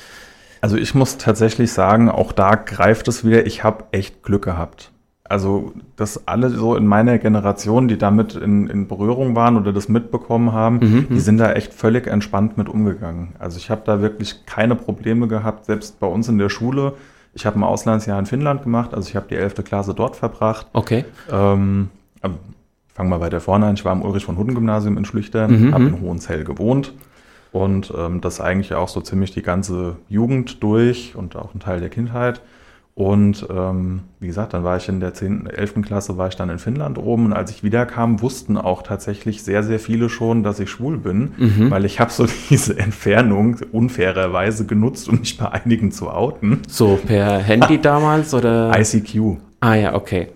Also 0.62 0.78
ich 0.78 0.96
muss 0.96 1.18
tatsächlich 1.18 1.72
sagen, 1.72 2.10
auch 2.10 2.32
da 2.32 2.56
greift 2.56 3.08
es 3.08 3.24
wieder, 3.26 3.46
ich 3.46 3.64
habe 3.64 3.86
echt 3.92 4.24
Glück 4.24 4.46
gehabt 4.46 4.92
also 5.30 5.74
dass 5.96 6.28
alle 6.28 6.50
so 6.50 6.76
in 6.76 6.86
meiner 6.86 7.18
Generation, 7.18 7.88
die 7.88 7.98
damit 7.98 8.36
in, 8.36 8.68
in 8.68 8.88
Berührung 8.88 9.36
waren 9.36 9.58
oder 9.58 9.74
das 9.74 9.90
mitbekommen 9.90 10.54
haben, 10.54 10.80
mhm, 10.80 11.08
die 11.10 11.20
sind 11.20 11.38
da 11.38 11.54
echt 11.54 11.74
völlig 11.74 12.08
entspannt 12.08 12.58
mit 12.58 12.70
umgegangen. 12.70 13.30
Also 13.40 13.58
ich 13.58 13.70
habe 13.70 13.82
da 13.86 14.02
wirklich 14.02 14.46
keine 14.46 14.76
Probleme 14.76 15.28
gehabt, 15.28 15.66
selbst 15.66 16.00
bei 16.00 16.08
uns 16.08 16.28
in 16.30 16.38
der 16.38 16.50
Schule. 16.50 16.94
Ich 17.34 17.46
habe 17.46 17.60
ein 17.60 17.64
Auslandsjahr 17.64 18.18
in 18.20 18.26
Finnland 18.26 18.64
gemacht, 18.64 18.94
also 18.94 19.10
ich 19.10 19.16
habe 19.16 19.28
die 19.30 19.36
11. 19.36 19.64
Klasse 19.64 19.94
dort 19.94 20.16
verbracht. 20.16 20.68
Okay. 20.74 21.06
Ähm, 21.32 21.90
fangen 22.94 23.10
wir 23.10 23.20
weiter 23.20 23.40
vorne 23.40 23.68
an. 23.68 23.76
Ich 23.76 23.86
war 23.86 23.92
am 23.92 24.02
Ulrich 24.02 24.26
von 24.26 24.38
Hunden 24.38 24.56
Gymnasium 24.56 24.98
in 24.98 25.06
Schlüchtern, 25.06 25.68
mhm, 25.68 25.74
habe 25.74 25.86
in 25.86 26.02
Hohenzell 26.02 26.44
gewohnt 26.44 26.94
und 27.52 27.94
ähm, 27.96 28.22
das 28.22 28.42
eigentlich 28.42 28.74
auch 28.74 28.88
so 28.88 29.02
ziemlich 29.02 29.32
die 29.32 29.42
ganze 29.42 29.98
Jugend 30.10 30.64
durch 30.64 31.16
und 31.16 31.36
auch 31.36 31.54
ein 31.54 31.60
Teil 31.60 31.80
der 31.80 31.90
Kindheit. 31.90 32.42
Und 32.98 33.46
ähm, 33.52 34.00
wie 34.20 34.26
gesagt, 34.26 34.56
dann 34.56 34.64
war 34.64 34.76
ich 34.76 34.90
in 34.90 35.00
der 35.00 35.14
10., 35.14 35.46
11. 35.46 35.84
Klasse, 35.84 36.18
war 36.18 36.30
ich 36.30 36.36
dann 36.36 36.50
in 36.50 36.58
Finnland 36.58 36.98
oben 36.98 37.28
und 37.28 37.34
als 37.34 37.52
ich 37.52 37.62
wiederkam, 37.62 38.24
wussten 38.24 38.58
auch 38.58 38.82
tatsächlich 38.82 39.44
sehr, 39.44 39.62
sehr 39.62 39.80
viele 39.80 40.10
schon, 40.10 40.42
dass 40.42 40.60
ich 40.60 40.72
schwul 40.72 40.98
bin, 40.98 41.34
mhm. 41.38 41.70
weil 41.70 41.86
ich 41.86 42.00
habe 42.00 42.12
so 42.12 42.26
diese 42.50 42.80
Entfernung 42.80 43.58
unfairerweise 43.72 44.66
genutzt, 44.66 45.10
um 45.10 45.20
mich 45.20 45.38
bei 45.38 45.48
einigen 45.48 45.92
zu 45.92 46.10
outen. 46.10 46.64
So 46.68 46.96
per 47.06 47.38
Handy 47.38 47.80
damals 47.80 48.34
oder? 48.34 48.72
ICQ. 48.76 49.38
Ah 49.60 49.76
ja, 49.76 49.94
okay. 49.94 50.30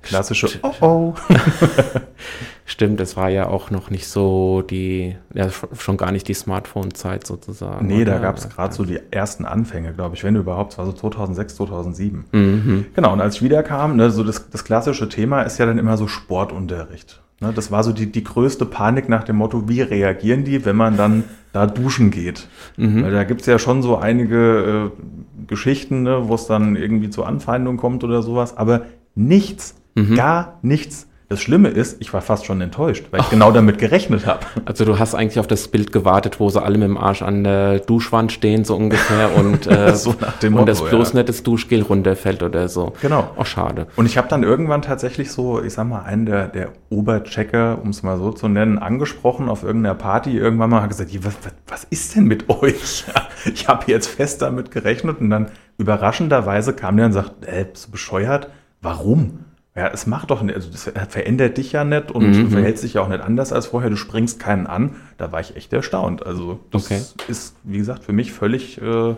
Klassische 0.00 0.48
Oh 0.62 0.72
oh. 0.80 1.14
Stimmt, 2.70 3.00
es 3.00 3.16
war 3.16 3.30
ja 3.30 3.48
auch 3.48 3.72
noch 3.72 3.90
nicht 3.90 4.06
so 4.06 4.62
die, 4.62 5.16
ja, 5.34 5.48
schon 5.76 5.96
gar 5.96 6.12
nicht 6.12 6.28
die 6.28 6.34
Smartphone-Zeit 6.34 7.26
sozusagen. 7.26 7.84
Nee, 7.88 8.02
oder? 8.02 8.12
da 8.12 8.18
gab 8.20 8.36
es 8.36 8.48
gerade 8.48 8.72
so 8.72 8.84
die 8.84 9.00
ersten 9.10 9.44
Anfänge, 9.44 9.92
glaube 9.92 10.14
ich, 10.14 10.22
wenn 10.22 10.36
überhaupt, 10.36 10.74
es 10.74 10.78
war 10.78 10.86
so 10.86 10.92
2006, 10.92 11.56
2007. 11.56 12.24
Mhm. 12.30 12.86
Genau, 12.94 13.12
und 13.12 13.20
als 13.20 13.34
ich 13.34 13.42
wiederkam, 13.42 13.96
ne, 13.96 14.12
so 14.12 14.22
das, 14.22 14.50
das 14.50 14.62
klassische 14.62 15.08
Thema 15.08 15.42
ist 15.42 15.58
ja 15.58 15.66
dann 15.66 15.78
immer 15.78 15.96
so 15.96 16.06
Sportunterricht. 16.06 17.20
Ne, 17.40 17.52
das 17.52 17.72
war 17.72 17.82
so 17.82 17.92
die, 17.92 18.06
die 18.06 18.22
größte 18.22 18.66
Panik 18.66 19.08
nach 19.08 19.24
dem 19.24 19.34
Motto, 19.34 19.68
wie 19.68 19.80
reagieren 19.80 20.44
die, 20.44 20.64
wenn 20.64 20.76
man 20.76 20.96
dann 20.96 21.24
da 21.52 21.66
duschen 21.66 22.12
geht? 22.12 22.46
Mhm. 22.76 23.02
Weil 23.02 23.10
da 23.10 23.24
gibt 23.24 23.40
es 23.40 23.48
ja 23.48 23.58
schon 23.58 23.82
so 23.82 23.96
einige 23.96 24.92
äh, 24.96 25.44
Geschichten, 25.48 26.04
ne, 26.04 26.28
wo 26.28 26.36
es 26.36 26.46
dann 26.46 26.76
irgendwie 26.76 27.10
zu 27.10 27.24
Anfeindungen 27.24 27.80
kommt 27.80 28.04
oder 28.04 28.22
sowas, 28.22 28.56
aber 28.56 28.82
nichts, 29.16 29.74
mhm. 29.96 30.14
gar 30.14 30.60
nichts 30.62 31.08
Das 31.30 31.40
Schlimme 31.40 31.68
ist, 31.68 32.00
ich 32.00 32.12
war 32.12 32.22
fast 32.22 32.44
schon 32.44 32.60
enttäuscht, 32.60 33.06
weil 33.12 33.20
ich 33.20 33.26
oh. 33.28 33.30
genau 33.30 33.52
damit 33.52 33.78
gerechnet 33.78 34.26
habe. 34.26 34.40
Also 34.64 34.84
du 34.84 34.98
hast 34.98 35.14
eigentlich 35.14 35.38
auf 35.38 35.46
das 35.46 35.68
Bild 35.68 35.92
gewartet, 35.92 36.40
wo 36.40 36.48
sie 36.48 36.60
alle 36.60 36.76
mit 36.76 36.88
dem 36.88 36.96
Arsch 36.96 37.22
an 37.22 37.44
der 37.44 37.78
Duschwand 37.78 38.32
stehen, 38.32 38.64
so 38.64 38.74
ungefähr, 38.74 39.36
und, 39.36 39.66
äh, 39.70 39.94
so 39.94 40.12
nach 40.20 40.40
dem 40.40 40.54
Motto, 40.54 40.62
und 40.62 40.68
das 40.68 40.82
bloß 40.82 41.12
ja. 41.12 41.18
nicht 41.18 41.28
das 41.28 41.44
Duschgel 41.44 41.82
runterfällt 41.82 42.42
oder 42.42 42.68
so. 42.68 42.94
Genau. 43.00 43.30
Oh, 43.36 43.44
schade. 43.44 43.86
Und 43.94 44.06
ich 44.06 44.18
habe 44.18 44.26
dann 44.26 44.42
irgendwann 44.42 44.82
tatsächlich 44.82 45.30
so, 45.30 45.62
ich 45.62 45.72
sag 45.72 45.86
mal, 45.86 46.02
einen 46.02 46.26
der, 46.26 46.48
der 46.48 46.70
Oberchecker, 46.88 47.78
um 47.80 47.90
es 47.90 48.02
mal 48.02 48.18
so 48.18 48.32
zu 48.32 48.48
nennen, 48.48 48.78
angesprochen 48.78 49.48
auf 49.48 49.62
irgendeiner 49.62 49.94
Party. 49.94 50.36
Irgendwann 50.36 50.70
mal 50.70 50.84
gesagt, 50.88 51.10
was, 51.24 51.34
was, 51.44 51.52
was 51.68 51.84
ist 51.90 52.16
denn 52.16 52.24
mit 52.24 52.48
euch? 52.48 53.04
ich 53.54 53.68
habe 53.68 53.84
jetzt 53.86 54.08
fest 54.08 54.42
damit 54.42 54.72
gerechnet 54.72 55.20
und 55.20 55.30
dann 55.30 55.46
überraschenderweise 55.78 56.72
kam 56.72 56.96
der 56.96 57.06
und 57.06 57.12
sagt, 57.12 57.44
äh, 57.44 57.66
bist 57.70 57.86
du 57.86 57.92
bescheuert? 57.92 58.50
Warum? 58.82 59.44
Ja, 59.76 59.86
es 59.88 60.06
macht 60.06 60.30
doch 60.30 60.42
nicht, 60.42 60.56
also 60.56 60.68
das 60.70 60.90
verändert 61.08 61.56
dich 61.56 61.72
ja 61.72 61.84
nicht 61.84 62.10
und 62.10 62.26
mhm. 62.26 62.44
du 62.44 62.50
verhältst 62.50 62.82
dich 62.82 62.94
ja 62.94 63.02
auch 63.02 63.08
nicht 63.08 63.20
anders 63.20 63.52
als 63.52 63.66
vorher, 63.66 63.88
du 63.88 63.96
springst 63.96 64.40
keinen 64.40 64.66
an. 64.66 64.96
Da 65.16 65.30
war 65.30 65.40
ich 65.40 65.54
echt 65.54 65.72
erstaunt. 65.72 66.26
Also 66.26 66.58
das 66.70 66.86
okay. 66.86 67.00
ist, 67.28 67.54
wie 67.62 67.78
gesagt, 67.78 68.04
für 68.04 68.12
mich 68.12 68.32
völlig 68.32 68.82
äh, 68.82 69.14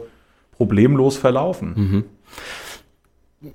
problemlos 0.52 1.16
verlaufen. 1.16 1.72
Mhm. 1.74 2.04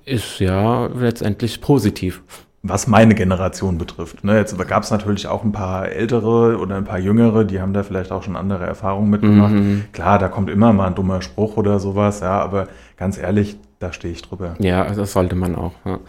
Ist 0.04 0.40
ja 0.40 0.86
letztendlich 0.86 1.60
positiv. 1.60 2.22
Was 2.64 2.88
meine 2.88 3.14
Generation 3.14 3.78
betrifft. 3.78 4.24
Ne, 4.24 4.36
jetzt 4.36 4.58
gab 4.66 4.82
es 4.82 4.90
natürlich 4.90 5.28
auch 5.28 5.44
ein 5.44 5.52
paar 5.52 5.88
ältere 5.88 6.58
oder 6.58 6.76
ein 6.76 6.84
paar 6.84 6.98
jüngere, 6.98 7.44
die 7.44 7.60
haben 7.60 7.72
da 7.72 7.84
vielleicht 7.84 8.10
auch 8.10 8.24
schon 8.24 8.34
andere 8.34 8.66
Erfahrungen 8.66 9.08
mitgemacht. 9.08 9.54
Mhm. 9.54 9.84
Klar, 9.92 10.18
da 10.18 10.26
kommt 10.26 10.50
immer 10.50 10.72
mal 10.72 10.88
ein 10.88 10.96
dummer 10.96 11.22
Spruch 11.22 11.56
oder 11.56 11.78
sowas, 11.78 12.18
ja, 12.18 12.40
aber 12.40 12.66
ganz 12.96 13.16
ehrlich, 13.16 13.56
da 13.78 13.92
stehe 13.92 14.12
ich 14.12 14.22
drüber. 14.22 14.56
Ja, 14.58 14.84
das 14.92 15.12
sollte 15.12 15.36
man 15.36 15.54
auch. 15.54 15.72
Ja. 15.84 16.00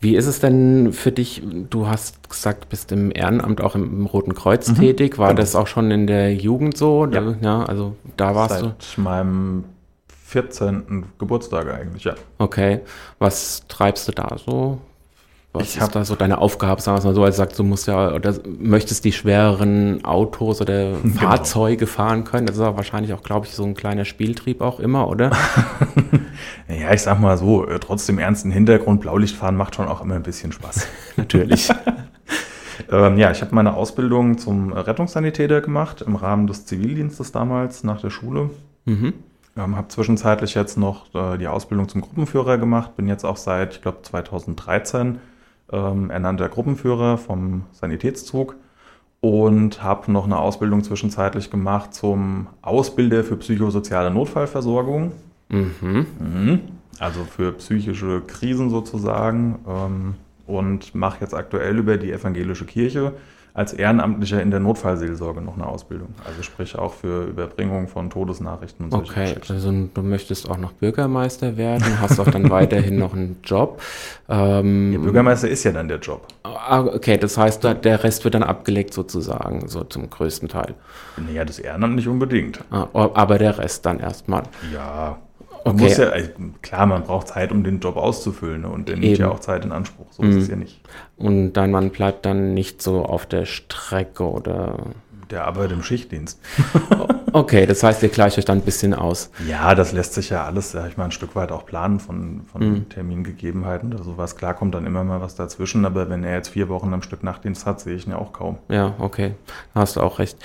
Wie 0.00 0.16
ist 0.16 0.26
es 0.26 0.40
denn 0.40 0.92
für 0.92 1.12
dich? 1.12 1.42
Du 1.70 1.86
hast 1.86 2.28
gesagt, 2.28 2.68
bist 2.68 2.92
im 2.92 3.10
Ehrenamt 3.10 3.60
auch 3.60 3.74
im, 3.74 4.00
im 4.00 4.06
Roten 4.06 4.34
Kreuz 4.34 4.68
mhm, 4.68 4.74
tätig. 4.76 5.18
War 5.18 5.28
genau. 5.28 5.40
das 5.40 5.56
auch 5.56 5.66
schon 5.66 5.90
in 5.90 6.06
der 6.06 6.34
Jugend 6.34 6.76
so? 6.76 7.06
Ja, 7.06 7.34
ja 7.40 7.62
also 7.64 7.96
da 8.16 8.34
warst 8.34 8.54
Seit 8.54 8.64
du. 8.64 8.74
Seit 8.78 8.98
meinem 8.98 9.64
14. 10.26 11.06
Geburtstag 11.18 11.72
eigentlich, 11.72 12.04
ja. 12.04 12.14
Okay. 12.38 12.80
Was 13.18 13.62
treibst 13.68 14.08
du 14.08 14.12
da 14.12 14.36
so? 14.44 14.78
Was 15.60 15.74
ich 15.74 15.80
ist 15.80 15.94
da 15.94 16.04
so 16.04 16.14
deine 16.14 16.38
Aufgabe, 16.38 16.80
sagen 16.80 16.98
wir 16.98 17.08
mal 17.08 17.14
so, 17.14 17.24
als 17.24 17.36
sagt, 17.36 17.58
du 17.58 17.64
musst 17.64 17.86
ja 17.86 18.12
oder 18.14 18.34
möchtest 18.58 19.04
die 19.04 19.12
schwereren 19.12 20.04
Autos 20.04 20.60
oder 20.60 20.92
genau. 21.02 21.14
Fahrzeuge 21.16 21.86
fahren 21.86 22.24
können. 22.24 22.46
Das 22.46 22.56
ist 22.56 22.62
ja 22.62 22.76
wahrscheinlich 22.76 23.12
auch, 23.12 23.22
glaube 23.22 23.46
ich, 23.46 23.52
so 23.52 23.64
ein 23.64 23.74
kleiner 23.74 24.04
Spieltrieb 24.04 24.60
auch 24.60 24.80
immer, 24.80 25.08
oder? 25.08 25.30
ja, 26.68 26.92
ich 26.92 27.02
sag 27.02 27.20
mal 27.20 27.36
so, 27.36 27.66
äh, 27.66 27.78
trotz 27.78 28.06
dem 28.06 28.18
ernsten 28.18 28.50
Hintergrund, 28.50 29.00
Blaulichtfahren 29.00 29.56
macht 29.56 29.74
schon 29.74 29.88
auch 29.88 30.02
immer 30.02 30.14
ein 30.14 30.22
bisschen 30.22 30.52
Spaß. 30.52 30.86
Natürlich. 31.16 31.68
ähm, 32.90 33.18
ja, 33.18 33.30
ich 33.30 33.40
habe 33.40 33.54
meine 33.54 33.74
Ausbildung 33.74 34.38
zum 34.38 34.72
Rettungssanitäter 34.72 35.60
gemacht 35.60 36.02
im 36.02 36.16
Rahmen 36.16 36.46
des 36.46 36.66
Zivildienstes 36.66 37.32
damals 37.32 37.84
nach 37.84 38.00
der 38.00 38.10
Schule. 38.10 38.50
Mhm. 38.84 39.14
Ähm, 39.56 39.76
habe 39.76 39.88
zwischenzeitlich 39.88 40.54
jetzt 40.54 40.76
noch 40.76 41.14
äh, 41.14 41.38
die 41.38 41.48
Ausbildung 41.48 41.88
zum 41.88 42.02
Gruppenführer 42.02 42.58
gemacht, 42.58 42.96
bin 42.96 43.08
jetzt 43.08 43.24
auch 43.24 43.38
seit, 43.38 43.76
ich 43.76 43.82
glaube, 43.82 44.02
2013 44.02 45.18
ähm, 45.72 46.10
ernannter 46.10 46.48
Gruppenführer 46.48 47.18
vom 47.18 47.64
Sanitätszug 47.72 48.56
und 49.20 49.82
habe 49.82 50.12
noch 50.12 50.24
eine 50.24 50.38
Ausbildung 50.38 50.84
zwischenzeitlich 50.84 51.50
gemacht 51.50 51.94
zum 51.94 52.48
Ausbilder 52.62 53.24
für 53.24 53.36
psychosoziale 53.36 54.10
Notfallversorgung. 54.10 55.12
Mhm. 55.48 56.06
Mhm. 56.18 56.60
Also 56.98 57.24
für 57.24 57.52
psychische 57.52 58.22
Krisen 58.26 58.70
sozusagen. 58.70 59.58
Ähm, 59.66 60.14
und 60.46 60.94
mache 60.94 61.20
jetzt 61.20 61.34
aktuell 61.34 61.78
über 61.78 61.96
die 61.96 62.12
evangelische 62.12 62.64
Kirche 62.64 63.12
als 63.56 63.72
Ehrenamtlicher 63.72 64.42
in 64.42 64.50
der 64.50 64.60
Notfallseelsorge 64.60 65.40
noch 65.40 65.54
eine 65.54 65.66
Ausbildung. 65.66 66.08
Also 66.26 66.42
sprich 66.42 66.76
auch 66.76 66.92
für 66.92 67.24
Überbringung 67.24 67.88
von 67.88 68.10
Todesnachrichten 68.10 68.84
und 68.84 68.90
so. 68.90 68.98
Okay, 68.98 69.34
also 69.48 69.72
du 69.72 70.02
möchtest 70.02 70.50
auch 70.50 70.58
noch 70.58 70.72
Bürgermeister 70.72 71.56
werden, 71.56 71.82
hast 71.98 72.20
auch 72.20 72.28
dann 72.28 72.50
weiterhin 72.50 72.98
noch 72.98 73.14
einen 73.14 73.38
Job. 73.42 73.80
Ähm, 74.28 74.92
ja, 74.92 74.98
Bürgermeister 74.98 75.48
ist 75.48 75.64
ja 75.64 75.72
dann 75.72 75.88
der 75.88 76.00
Job. 76.00 76.28
Ah, 76.42 76.82
okay, 76.82 77.16
das 77.16 77.38
heißt, 77.38 77.64
der 77.64 78.04
Rest 78.04 78.24
wird 78.24 78.34
dann 78.34 78.42
abgelegt 78.42 78.92
sozusagen, 78.92 79.66
so 79.68 79.84
zum 79.84 80.10
größten 80.10 80.50
Teil. 80.50 80.74
Naja, 81.16 81.46
das 81.46 81.58
Ehrenamt 81.58 81.94
nicht 81.94 82.08
unbedingt. 82.08 82.62
Ah, 82.70 82.88
aber 82.92 83.38
der 83.38 83.56
Rest 83.56 83.86
dann 83.86 84.00
erstmal. 84.00 84.42
Ja, 84.70 85.16
man 85.66 85.84
okay. 85.84 85.94
ja, 86.00 86.08
also 86.10 86.30
klar, 86.62 86.86
man 86.86 87.02
braucht 87.02 87.28
Zeit, 87.28 87.50
um 87.50 87.64
den 87.64 87.80
Job 87.80 87.96
auszufüllen 87.96 88.62
ne? 88.62 88.68
und 88.68 88.88
der 88.88 88.96
nimmt 88.96 89.18
ja 89.18 89.30
auch 89.30 89.40
Zeit 89.40 89.64
in 89.64 89.72
Anspruch. 89.72 90.06
So 90.10 90.22
mhm. 90.22 90.30
ist 90.30 90.36
es 90.44 90.48
ja 90.48 90.56
nicht. 90.56 90.80
Und 91.16 91.54
dann 91.54 91.70
man 91.70 91.90
bleibt 91.90 92.24
dann 92.24 92.54
nicht 92.54 92.82
so 92.82 93.04
auf 93.04 93.26
der 93.26 93.46
Strecke 93.46 94.28
oder. 94.28 94.78
Der 95.30 95.44
arbeitet 95.44 95.72
im 95.72 95.82
Schichtdienst. 95.82 96.40
okay, 97.32 97.66
das 97.66 97.82
heißt, 97.82 98.00
ihr 98.04 98.10
gleicht 98.10 98.38
euch 98.38 98.44
dann 98.44 98.58
ein 98.58 98.64
bisschen 98.64 98.94
aus. 98.94 99.30
Ja, 99.48 99.74
das 99.74 99.90
lässt 99.90 100.14
sich 100.14 100.30
ja 100.30 100.44
alles, 100.44 100.70
sag 100.70 100.88
ich 100.88 100.96
mal, 100.96 101.06
ein 101.06 101.10
Stück 101.10 101.34
weit 101.34 101.50
auch 101.50 101.66
planen 101.66 101.98
von, 101.98 102.42
von 102.52 102.62
mhm. 102.62 102.88
Termingegebenheiten 102.88 103.92
oder 103.92 104.04
sowas. 104.04 104.36
Klar 104.36 104.54
kommt 104.54 104.76
dann 104.76 104.86
immer 104.86 105.02
mal 105.02 105.20
was 105.20 105.34
dazwischen, 105.34 105.84
aber 105.84 106.08
wenn 106.08 106.22
er 106.22 106.34
jetzt 106.34 106.50
vier 106.50 106.68
Wochen 106.68 106.94
am 106.94 107.02
Stück 107.02 107.24
Nachtdienst 107.24 107.66
hat, 107.66 107.80
sehe 107.80 107.96
ich 107.96 108.06
ihn 108.06 108.12
ja 108.12 108.18
auch 108.18 108.32
kaum. 108.32 108.58
Ja, 108.68 108.94
okay. 109.00 109.34
Da 109.74 109.80
hast 109.80 109.96
du 109.96 110.00
auch 110.00 110.20
recht. 110.20 110.38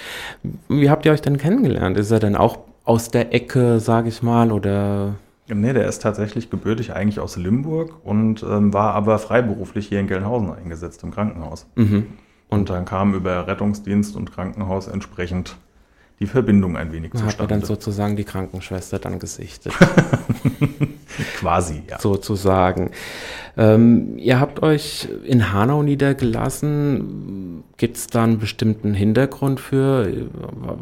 Wie 0.68 0.90
habt 0.90 1.06
ihr 1.06 1.12
euch 1.12 1.22
denn 1.22 1.38
kennengelernt? 1.38 1.96
Ist 1.98 2.10
er 2.10 2.20
denn 2.20 2.36
auch 2.36 2.58
aus 2.84 3.10
der 3.10 3.34
Ecke, 3.34 3.80
sage 3.80 4.10
ich 4.10 4.22
mal, 4.22 4.52
oder? 4.52 5.16
Nee, 5.48 5.74
der 5.74 5.88
ist 5.88 6.02
tatsächlich 6.02 6.50
gebürtig 6.50 6.94
eigentlich 6.94 7.20
aus 7.20 7.36
Limburg 7.36 7.94
und 8.04 8.44
ähm, 8.44 8.74
war 8.74 8.94
aber 8.94 9.20
freiberuflich 9.20 9.88
hier 9.88 10.00
in 10.00 10.08
Gelnhausen 10.08 10.54
eingesetzt 10.54 11.04
im 11.04 11.12
Krankenhaus. 11.12 11.68
Mhm. 11.76 12.08
Und 12.50 12.70
dann 12.70 12.86
kam 12.86 13.14
über 13.14 13.48
Rettungsdienst 13.48 14.16
und 14.16 14.32
Krankenhaus 14.32 14.88
entsprechend 14.88 15.56
die 16.20 16.28
Verbindung 16.28 16.78
ein 16.78 16.92
wenig 16.92 17.12
zustande. 17.12 17.34
Hat 17.34 17.40
er 17.40 17.48
dann 17.48 17.64
sozusagen 17.64 18.16
die 18.16 18.24
Krankenschwester 18.24 19.00
dann 19.00 19.20
gesichtet. 19.20 19.74
Quasi, 21.40 21.82
ja. 21.90 22.00
Sozusagen. 22.00 22.92
Ähm, 23.58 24.18
ihr 24.18 24.40
habt 24.40 24.51
euch 24.62 25.08
in 25.26 25.52
Hanau 25.52 25.84
niedergelassen. 25.84 27.64
Gibt 27.78 27.98
es 27.98 28.08
da 28.08 28.24
einen 28.24 28.38
bestimmten 28.38 28.94
Hintergrund 28.94 29.60
für, 29.60 30.08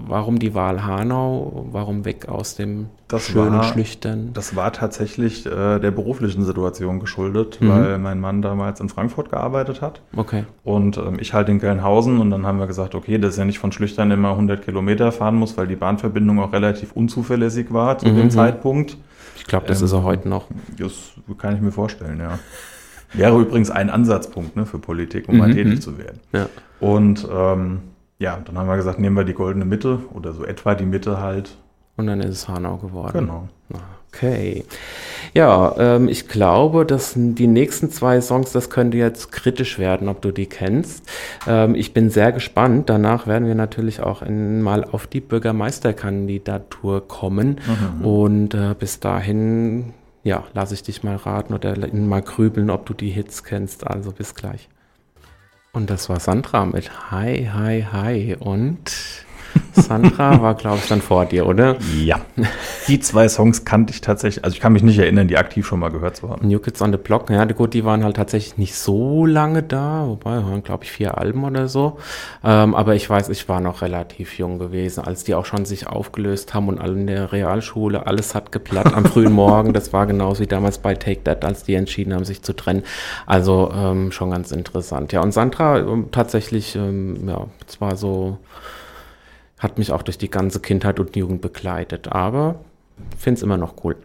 warum 0.08 0.38
die 0.38 0.54
Wahl 0.54 0.86
Hanau, 0.86 1.68
warum 1.72 2.04
weg 2.04 2.28
aus 2.28 2.56
dem 2.56 2.88
das 3.08 3.28
schönen 3.28 3.54
war, 3.54 3.64
Schlüchtern? 3.64 4.32
Das 4.34 4.56
war 4.56 4.74
tatsächlich 4.74 5.46
äh, 5.46 5.80
der 5.80 5.92
beruflichen 5.92 6.44
Situation 6.44 7.00
geschuldet, 7.00 7.60
mhm. 7.62 7.70
weil 7.70 7.98
mein 8.00 8.20
Mann 8.20 8.42
damals 8.42 8.82
in 8.82 8.90
Frankfurt 8.90 9.30
gearbeitet 9.30 9.82
hat. 9.82 10.02
Okay. 10.16 10.44
Und 10.64 10.98
ähm, 10.98 11.18
ich 11.20 11.34
halt 11.34 11.48
in 11.48 11.60
Gelnhausen 11.60 12.20
und 12.20 12.32
dann 12.32 12.46
haben 12.46 12.60
wir 12.60 12.68
gesagt, 12.68 12.96
okay, 12.96 13.18
dass 13.18 13.38
er 13.38 13.46
nicht 13.46 13.60
von 13.60 13.72
Schlüchtern 13.72 14.12
immer 14.12 14.32
100 14.32 14.64
Kilometer 14.64 15.12
fahren 15.14 15.36
muss, 15.36 15.58
weil 15.58 15.68
die 15.68 15.78
Bahnverbindung 15.78 16.40
auch 16.40 16.52
relativ 16.52 16.92
unzuverlässig 16.92 17.72
war 17.72 17.98
zu 17.98 18.10
mhm. 18.10 18.18
dem 18.18 18.30
Zeitpunkt. 18.30 18.98
Ich 19.38 19.46
glaube, 19.46 19.68
das 19.68 19.80
ähm, 19.80 19.86
ist 19.86 19.94
er 19.94 20.04
heute 20.04 20.28
noch. 20.28 20.48
Das 20.78 20.92
kann 21.38 21.56
ich 21.56 21.62
mir 21.62 21.72
vorstellen, 21.72 22.20
ja. 22.20 22.40
Wäre 23.14 23.40
übrigens 23.40 23.72
ein 23.72 23.90
Ansatzpunkt 23.90 24.56
ne, 24.56 24.66
für 24.66 24.80
Politik, 24.80 25.28
um 25.28 25.36
mhm. 25.36 25.40
mal 25.40 25.54
tätig 25.54 25.82
zu 25.82 25.98
werden. 25.98 26.20
Ja. 26.32 26.48
Und 26.80 27.28
ähm, 27.32 27.80
ja, 28.20 28.40
dann 28.44 28.58
haben 28.58 28.68
wir 28.68 28.76
gesagt, 28.76 29.00
nehmen 29.00 29.16
wir 29.16 29.24
die 29.24 29.34
goldene 29.34 29.66
Mitte 29.66 30.00
oder 30.14 30.34
so 30.34 30.44
etwa 30.44 30.76
die 30.76 30.86
Mitte 30.86 31.20
halt. 31.20 31.58
Und 31.98 32.08
dann 32.08 32.20
ist 32.22 32.30
es 32.30 32.48
Hanau 32.48 32.78
geworden. 32.78 33.18
Genau. 33.18 33.50
Okay. 34.12 34.66
Ja, 35.34 35.76
ähm, 35.78 36.10
ich 36.10 36.28
glaube, 36.28 36.86
dass 36.86 37.14
die 37.16 37.46
nächsten 37.46 37.92
zwei 37.92 38.20
Songs, 38.22 38.52
das 38.52 38.70
könnte 38.70 38.98
jetzt 38.98 39.32
kritisch 39.32 39.78
werden, 39.78 40.08
ob 40.08 40.22
du 40.22 40.32
die 40.32 40.48
kennst. 40.48 41.08
Ähm, 41.48 41.76
ich 41.76 41.94
bin 41.94 42.10
sehr 42.10 42.32
gespannt. 42.32 42.90
Danach 42.90 43.28
werden 43.28 43.48
wir 43.48 43.56
natürlich 43.56 44.02
auch 44.02 44.24
in, 44.24 44.62
mal 44.62 44.84
auf 44.84 45.06
die 45.06 45.22
Bürgermeisterkandidatur 45.22 47.08
kommen. 47.08 47.60
Mhm. 48.00 48.06
Und 48.06 48.54
äh, 48.56 48.76
bis 48.78 49.00
dahin, 49.00 49.94
ja, 50.30 50.44
lasse 50.54 50.76
ich 50.76 50.84
dich 50.84 51.02
mal 51.02 51.16
raten 51.16 51.56
oder 51.56 51.76
mal 51.92 52.22
grübeln, 52.22 52.70
ob 52.70 52.86
du 52.86 52.94
die 52.94 53.10
Hits 53.10 53.44
kennst. 53.44 53.88
Also 53.88 54.12
bis 54.12 54.36
gleich. 54.36 54.70
Und 55.72 55.90
das 55.90 56.08
war 56.08 56.20
Sandra 56.20 56.66
mit 56.66 57.12
Hi, 57.12 57.50
Hi, 57.52 57.88
Hi. 57.92 58.36
Und 58.40 59.26
Sandra 59.74 60.42
war, 60.42 60.56
glaube 60.56 60.78
ich, 60.82 60.88
dann 60.88 61.02
vor 61.02 61.26
dir, 61.26 61.48
oder? 61.48 61.78
Ja. 62.04 62.22
Die 62.88 63.00
zwei 63.00 63.28
Songs 63.28 63.66
kannte 63.66 63.94
ich 63.94 64.02
tatsächlich, 64.02 64.44
also 64.44 64.56
ich 64.56 64.62
kann 64.62 64.74
mich 64.74 64.84
nicht 64.84 65.00
erinnern, 65.00 65.28
die 65.28 65.38
aktiv 65.38 65.66
schon 65.66 65.80
mal 65.80 65.90
gehört 65.90 66.18
zu 66.18 66.30
haben. 66.30 66.48
New 66.48 66.60
Kids 66.60 66.82
on 66.82 66.92
the 66.92 66.98
Block, 66.98 67.30
ja, 67.30 67.46
gut, 67.46 67.74
die 67.74 67.86
waren 67.86 68.04
halt 68.04 68.16
tatsächlich 68.16 68.58
nicht 68.58 68.76
so 68.76 69.26
lange 69.26 69.64
da, 69.64 70.06
wobei, 70.08 70.44
waren, 70.44 70.64
glaube 70.64 70.84
ich, 70.84 70.92
vier 70.92 71.18
Alben 71.18 71.44
oder 71.44 71.68
so. 71.68 71.98
Ähm, 72.44 72.76
aber 72.76 72.96
ich 72.96 73.10
weiß, 73.10 73.30
ich 73.30 73.50
war 73.50 73.62
noch 73.62 73.82
relativ 73.82 74.38
jung 74.38 74.60
gewesen, 74.60 75.04
als 75.04 75.24
die 75.24 75.36
auch 75.36 75.46
schon 75.46 75.66
sich 75.66 75.88
aufgelöst 75.88 76.54
haben 76.54 76.68
und 76.68 76.80
alle 76.80 76.94
in 76.94 77.08
der 77.08 77.32
Realschule, 77.32 78.06
alles 78.08 78.36
hat 78.36 78.52
geplatt 78.52 78.94
am 78.94 79.06
frühen 79.06 79.34
Morgen. 79.34 79.74
Das 79.74 79.94
war 79.94 80.06
genauso 80.06 80.42
wie 80.42 80.48
damals 80.48 80.78
bei 80.78 80.96
Take 80.96 81.24
That, 81.24 81.46
als 81.46 81.64
die 81.64 81.76
entschieden 81.76 82.14
haben, 82.14 82.26
sich 82.26 82.42
zu 82.42 82.54
trennen. 82.54 82.84
Also 83.26 83.72
ähm, 83.76 84.12
schon 84.12 84.32
ganz 84.32 84.52
interessant. 84.52 85.12
Ja, 85.12 85.22
und 85.22 85.32
Sandra 85.32 85.80
ähm, 85.80 86.08
tatsächlich, 86.12 86.76
ähm, 86.76 87.28
ja, 87.28 87.48
zwar 87.68 87.96
so 87.96 88.38
hat 89.60 89.78
mich 89.78 89.92
auch 89.92 90.02
durch 90.02 90.18
die 90.18 90.32
ganze 90.32 90.60
Kindheit 90.60 91.00
und 91.00 91.16
Jugend 91.16 91.42
begleitet, 91.42 92.08
aber 92.12 92.56
finde 93.18 93.38
es 93.38 93.44
immer 93.44 93.58
noch 93.58 93.76
cool. 93.84 93.96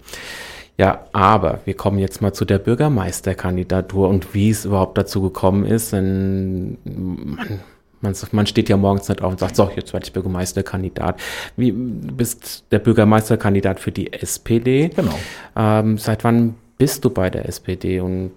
Ja, 0.76 1.06
aber 1.12 1.60
wir 1.64 1.74
kommen 1.74 1.98
jetzt 1.98 2.20
mal 2.20 2.32
zu 2.32 2.44
der 2.44 2.58
Bürgermeisterkandidatur 2.58 4.08
und 4.08 4.34
wie 4.34 4.50
es 4.50 4.64
überhaupt 4.64 4.98
dazu 4.98 5.22
gekommen 5.22 5.64
ist. 5.64 5.92
Denn 5.92 6.78
man, 6.84 7.60
man, 8.00 8.14
man 8.32 8.46
steht 8.46 8.68
ja 8.68 8.76
morgens 8.76 9.08
nicht 9.08 9.22
auf 9.22 9.32
und 9.32 9.38
sagt, 9.38 9.54
so, 9.54 9.70
jetzt 9.76 9.92
werde 9.92 10.04
ich 10.04 10.12
Bürgermeisterkandidat. 10.12 11.20
Wie, 11.56 11.70
du 11.70 12.14
bist 12.14 12.64
der 12.72 12.80
Bürgermeisterkandidat 12.80 13.78
für 13.78 13.92
die 13.92 14.12
SPD. 14.12 14.88
Genau. 14.88 15.14
Ähm, 15.56 15.96
seit 15.96 16.24
wann 16.24 16.56
bist 16.76 17.04
du 17.04 17.10
bei 17.10 17.30
der 17.30 17.48
SPD 17.48 18.00
und 18.00 18.32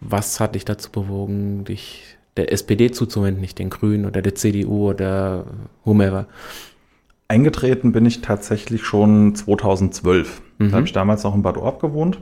was 0.00 0.38
hat 0.38 0.54
dich 0.54 0.64
dazu 0.64 0.90
bewogen, 0.92 1.64
dich 1.64 2.16
der 2.36 2.52
SPD 2.52 2.90
zuzuwenden, 2.90 3.40
nicht 3.40 3.58
den 3.58 3.70
Grünen 3.70 4.06
oder 4.06 4.22
der 4.22 4.34
CDU 4.34 4.90
oder 4.90 5.44
whomever? 5.84 6.26
Eingetreten 7.28 7.92
bin 7.92 8.06
ich 8.06 8.22
tatsächlich 8.22 8.82
schon 8.82 9.34
2012. 9.34 10.42
Mhm. 10.58 10.70
Da 10.70 10.76
habe 10.76 10.86
ich 10.86 10.92
damals 10.92 11.22
noch 11.22 11.34
in 11.34 11.42
Bad 11.42 11.56
Orb 11.56 11.80
gewohnt 11.80 12.18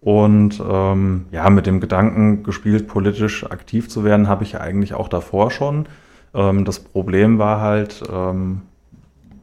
und 0.00 0.62
ähm, 0.66 1.26
ja, 1.30 1.50
mit 1.50 1.66
dem 1.66 1.80
Gedanken 1.80 2.42
gespielt, 2.42 2.88
politisch 2.88 3.44
aktiv 3.44 3.88
zu 3.88 4.02
werden, 4.02 4.28
habe 4.28 4.44
ich 4.44 4.58
eigentlich 4.58 4.94
auch 4.94 5.08
davor 5.08 5.50
schon. 5.50 5.86
Ähm, 6.34 6.64
das 6.64 6.80
Problem 6.80 7.38
war 7.38 7.60
halt 7.60 8.02
ähm, 8.10 8.62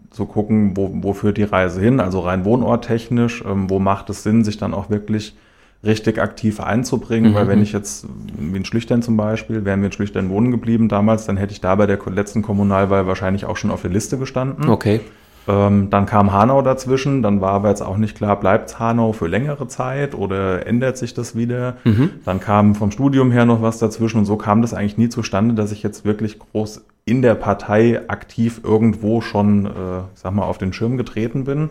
zu 0.09 0.25
gucken, 0.25 0.75
wo, 0.75 0.89
wo 0.93 1.13
führt 1.13 1.37
die 1.37 1.43
Reise 1.43 1.79
hin, 1.79 1.99
also 1.99 2.21
rein 2.21 2.43
wohnorttechnisch, 2.43 3.43
ähm, 3.45 3.69
wo 3.69 3.77
macht 3.77 4.09
es 4.09 4.23
Sinn, 4.23 4.43
sich 4.43 4.57
dann 4.57 4.73
auch 4.73 4.89
wirklich 4.89 5.35
richtig 5.83 6.19
aktiv 6.19 6.59
einzubringen, 6.59 7.31
mhm. 7.31 7.35
weil 7.35 7.47
wenn 7.47 7.61
ich 7.61 7.71
jetzt, 7.71 8.07
wie 8.37 8.57
in 8.57 8.65
Schlüchtern 8.65 9.01
zum 9.01 9.17
Beispiel, 9.17 9.63
wären 9.65 9.81
wir 9.81 9.87
in 9.87 9.91
Schlüchtern 9.91 10.29
wohnen 10.29 10.51
geblieben 10.51 10.89
damals, 10.89 11.25
dann 11.25 11.37
hätte 11.37 11.53
ich 11.53 11.61
da 11.61 11.75
bei 11.75 11.85
der 11.85 11.99
letzten 12.07 12.41
Kommunalwahl 12.41 13.07
wahrscheinlich 13.07 13.45
auch 13.45 13.57
schon 13.57 13.71
auf 13.71 13.81
der 13.81 13.91
Liste 13.91 14.17
gestanden. 14.17 14.69
Okay. 14.69 15.01
Ähm, 15.47 15.89
dann 15.89 16.05
kam 16.05 16.33
Hanau 16.33 16.61
dazwischen, 16.61 17.21
dann 17.21 17.39
war 17.39 17.51
aber 17.51 17.69
jetzt 17.69 17.81
auch 17.81 17.95
nicht 17.95 18.17
klar, 18.17 18.37
bleibt 18.37 18.79
Hanau 18.79 19.13
für 19.13 19.27
längere 19.27 19.67
Zeit 19.67 20.13
oder 20.13 20.67
ändert 20.67 20.97
sich 20.97 21.13
das 21.13 21.37
wieder? 21.37 21.77
Mhm. 21.85 22.09
Dann 22.25 22.41
kam 22.41 22.75
vom 22.75 22.91
Studium 22.91 23.31
her 23.31 23.45
noch 23.45 23.61
was 23.61 23.79
dazwischen 23.79 24.17
und 24.17 24.25
so 24.25 24.35
kam 24.35 24.61
das 24.61 24.73
eigentlich 24.73 24.97
nie 24.97 25.07
zustande, 25.07 25.55
dass 25.55 25.71
ich 25.71 25.83
jetzt 25.83 26.03
wirklich 26.03 26.37
groß 26.39 26.83
in 27.05 27.21
der 27.21 27.35
Partei 27.35 28.01
aktiv 28.09 28.61
irgendwo 28.65 29.21
schon, 29.21 29.67
äh, 29.67 29.69
sag 30.15 30.33
mal, 30.33 30.43
auf 30.43 30.57
den 30.57 30.73
Schirm 30.73 30.97
getreten 30.97 31.45
bin. 31.45 31.69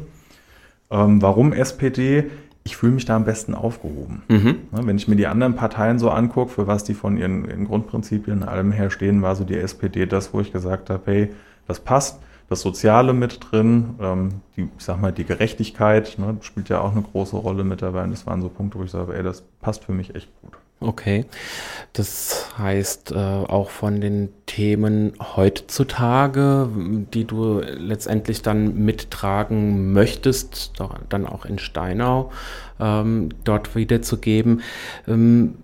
Ähm, 0.90 1.20
warum 1.20 1.52
SPD? 1.52 2.30
Ich 2.66 2.76
fühle 2.76 2.92
mich 2.92 3.04
da 3.04 3.14
am 3.14 3.24
besten 3.24 3.54
aufgehoben. 3.54 4.22
Mhm. 4.28 4.56
Wenn 4.72 4.96
ich 4.96 5.06
mir 5.06 5.14
die 5.14 5.28
anderen 5.28 5.54
Parteien 5.54 6.00
so 6.00 6.10
angucke, 6.10 6.50
für 6.50 6.66
was 6.66 6.82
die 6.82 6.94
von 6.94 7.16
ihren, 7.16 7.44
ihren 7.48 7.64
Grundprinzipien 7.64 8.42
allem 8.42 8.72
her 8.72 8.90
stehen, 8.90 9.22
war 9.22 9.36
so 9.36 9.44
die 9.44 9.56
SPD 9.56 10.04
das, 10.04 10.34
wo 10.34 10.40
ich 10.40 10.52
gesagt 10.52 10.90
habe, 10.90 11.02
hey, 11.06 11.30
das 11.68 11.80
passt. 11.80 12.20
Das 12.48 12.60
Soziale 12.60 13.12
mit 13.12 13.38
drin, 13.40 13.94
ähm, 14.00 14.28
die, 14.56 14.62
ich 14.62 14.84
sag 14.84 15.00
mal, 15.00 15.12
die 15.12 15.24
Gerechtigkeit 15.24 16.16
ne, 16.18 16.36
spielt 16.40 16.68
ja 16.68 16.80
auch 16.80 16.92
eine 16.92 17.02
große 17.02 17.36
Rolle 17.36 17.64
mit 17.64 17.82
dabei. 17.82 18.02
Und 18.02 18.10
das 18.10 18.26
waren 18.26 18.42
so 18.42 18.48
Punkte, 18.48 18.78
wo 18.78 18.84
ich 18.84 18.90
sage, 18.90 19.16
ey, 19.16 19.22
das 19.22 19.42
passt 19.60 19.84
für 19.84 19.92
mich 19.92 20.14
echt 20.14 20.28
gut. 20.42 20.52
Okay. 20.78 21.24
Das 21.94 22.50
heißt, 22.58 23.12
äh, 23.12 23.16
auch 23.16 23.70
von 23.70 24.00
den 24.00 24.28
Themen 24.44 25.14
heutzutage, 25.34 26.68
die 27.14 27.24
du 27.24 27.60
letztendlich 27.60 28.42
dann 28.42 28.84
mittragen 28.84 29.92
möchtest, 29.92 30.72
dann 31.08 31.26
auch 31.26 31.46
in 31.46 31.58
Steinau 31.58 32.30
ähm, 32.78 33.30
dort 33.44 33.74
wiederzugeben. 33.74 34.60
Ähm, 35.08 35.54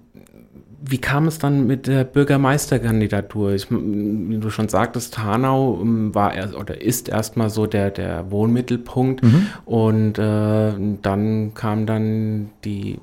wie 0.84 0.98
kam 0.98 1.28
es 1.28 1.38
dann 1.38 1.66
mit 1.66 1.86
der 1.86 2.04
Bürgermeisterkandidatur? 2.04 3.52
Ich, 3.52 3.70
wie 3.70 4.38
du 4.38 4.50
schon 4.50 4.68
sagtest, 4.68 5.18
Hanau 5.18 5.78
ähm, 5.80 6.14
war 6.14 6.34
er, 6.34 6.58
oder 6.58 6.80
ist 6.80 7.08
erstmal 7.08 7.50
so 7.50 7.66
der, 7.66 7.90
der 7.90 8.30
Wohnmittelpunkt 8.30 9.22
mhm. 9.22 9.46
und 9.64 10.18
äh, 10.18 10.72
dann 11.02 11.52
kam 11.54 11.86
dann 11.86 12.50
die 12.64 12.98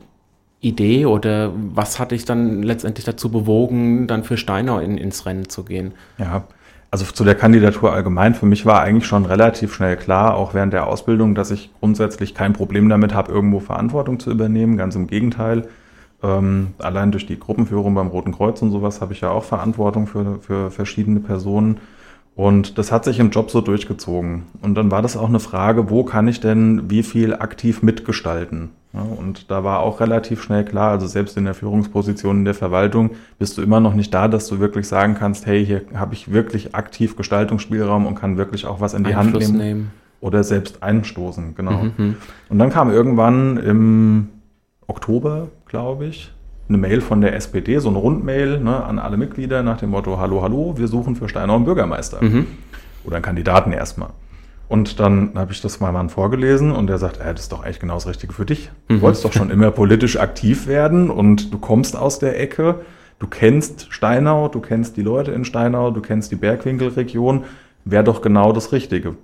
Idee 0.61 1.05
oder 1.05 1.51
was 1.73 1.99
hat 1.99 2.11
dich 2.11 2.25
dann 2.25 2.63
letztendlich 2.63 3.05
dazu 3.05 3.31
bewogen, 3.31 4.07
dann 4.07 4.23
für 4.23 4.37
Steinau 4.37 4.79
in, 4.79 4.97
ins 4.97 5.25
Rennen 5.25 5.47
zu 5.47 5.63
gehen? 5.63 5.93
Ja, 6.17 6.43
also 6.91 7.05
zu 7.05 7.23
der 7.23 7.35
Kandidatur 7.35 7.93
allgemein, 7.93 8.33
für 8.33 8.47
mich 8.47 8.65
war 8.65 8.81
eigentlich 8.81 9.05
schon 9.05 9.25
relativ 9.25 9.73
schnell 9.73 9.95
klar, 9.95 10.35
auch 10.35 10.53
während 10.53 10.73
der 10.73 10.87
Ausbildung, 10.87 11.35
dass 11.35 11.51
ich 11.51 11.69
grundsätzlich 11.79 12.33
kein 12.33 12.53
Problem 12.53 12.89
damit 12.89 13.13
habe, 13.13 13.31
irgendwo 13.31 13.59
Verantwortung 13.59 14.19
zu 14.19 14.31
übernehmen. 14.31 14.75
Ganz 14.75 14.95
im 14.95 15.07
Gegenteil. 15.07 15.67
Ähm, 16.21 16.73
allein 16.79 17.11
durch 17.11 17.25
die 17.27 17.39
Gruppenführung 17.39 17.93
beim 17.93 18.07
Roten 18.07 18.33
Kreuz 18.33 18.61
und 18.61 18.71
sowas 18.71 19.01
habe 19.01 19.13
ich 19.13 19.21
ja 19.21 19.29
auch 19.29 19.43
Verantwortung 19.43 20.07
für, 20.07 20.39
für 20.41 20.71
verschiedene 20.71 21.19
Personen. 21.19 21.77
Und 22.39 22.77
das 22.77 22.89
hat 22.89 23.03
sich 23.03 23.19
im 23.19 23.31
Job 23.31 23.51
so 23.51 23.59
durchgezogen. 23.59 24.43
Und 24.61 24.75
dann 24.75 24.91
war 24.91 25.01
das 25.01 25.17
auch 25.17 25.27
eine 25.27 25.41
Frage, 25.41 25.89
wo 25.89 26.05
kann 26.05 26.29
ich 26.29 26.39
denn 26.39 26.89
wie 26.89 27.03
viel 27.03 27.33
aktiv 27.33 27.83
mitgestalten? 27.83 28.69
Ja, 28.93 29.01
und 29.01 29.51
da 29.51 29.65
war 29.65 29.81
auch 29.81 29.99
relativ 29.99 30.41
schnell 30.41 30.63
klar, 30.63 30.91
also 30.91 31.05
selbst 31.05 31.35
in 31.35 31.43
der 31.43 31.53
Führungsposition 31.53 32.37
in 32.37 32.45
der 32.45 32.53
Verwaltung 32.53 33.09
bist 33.39 33.57
du 33.57 33.61
immer 33.61 33.81
noch 33.81 33.93
nicht 33.93 34.13
da, 34.13 34.29
dass 34.29 34.47
du 34.47 34.61
wirklich 34.61 34.87
sagen 34.87 35.15
kannst, 35.19 35.47
hey, 35.47 35.65
hier 35.65 35.81
habe 35.93 36.13
ich 36.13 36.31
wirklich 36.31 36.75
aktiv 36.75 37.17
Gestaltungsspielraum 37.17 38.07
und 38.07 38.15
kann 38.15 38.37
wirklich 38.37 38.65
auch 38.65 38.79
was 38.79 38.93
in 38.93 39.03
die 39.03 39.15
Einfluss 39.15 39.43
Hand 39.43 39.57
nehmen, 39.57 39.67
nehmen, 39.67 39.91
oder 40.21 40.45
selbst 40.45 40.81
einstoßen, 40.81 41.55
genau. 41.55 41.89
Mhm. 41.97 42.15
Und 42.47 42.57
dann 42.57 42.69
kam 42.69 42.89
irgendwann 42.89 43.57
im 43.57 44.29
Oktober, 44.87 45.49
glaube 45.65 46.05
ich, 46.05 46.31
eine 46.69 46.77
Mail 46.77 47.01
von 47.01 47.19
der 47.21 47.35
SPD, 47.35 47.79
so 47.79 47.89
eine 47.89 47.97
Rundmail 47.97 48.59
ne, 48.59 48.83
an 48.83 48.99
alle 48.99 49.17
Mitglieder 49.17 49.63
nach 49.63 49.77
dem 49.77 49.89
Motto, 49.89 50.19
hallo, 50.19 50.41
hallo, 50.41 50.75
wir 50.77 50.87
suchen 50.87 51.15
für 51.15 51.27
Steinau 51.27 51.55
einen 51.55 51.65
Bürgermeister. 51.65 52.23
Mhm. 52.23 52.45
Oder 53.03 53.15
einen 53.15 53.25
Kandidaten 53.25 53.71
erstmal. 53.71 54.09
Und 54.67 54.99
dann 54.99 55.31
habe 55.33 55.51
ich 55.51 55.61
das 55.61 55.79
meinem 55.79 55.95
Mann 55.95 56.09
vorgelesen 56.09 56.71
und 56.71 56.87
der 56.87 56.99
sagt, 56.99 57.19
äh, 57.19 57.31
das 57.31 57.41
ist 57.41 57.51
doch 57.51 57.63
eigentlich 57.63 57.79
genau 57.79 57.95
das 57.95 58.07
Richtige 58.07 58.33
für 58.33 58.45
dich. 58.45 58.69
Du 58.87 58.95
mhm. 58.95 59.01
wolltest 59.01 59.25
doch 59.25 59.33
schon 59.33 59.49
immer 59.49 59.71
politisch 59.71 60.17
aktiv 60.17 60.67
werden 60.67 61.09
und 61.09 61.51
du 61.51 61.57
kommst 61.57 61.97
aus 61.97 62.19
der 62.19 62.39
Ecke, 62.39 62.81
du 63.17 63.25
kennst 63.25 63.87
Steinau, 63.89 64.47
du 64.47 64.59
kennst 64.59 64.95
die 64.95 65.01
Leute 65.01 65.31
in 65.31 65.45
Steinau, 65.45 65.89
du 65.89 66.01
kennst 66.01 66.31
die 66.31 66.35
Bergwinkelregion, 66.35 67.45
wäre 67.83 68.03
doch 68.03 68.21
genau 68.21 68.53
das 68.53 68.71
Richtige. 68.71 69.15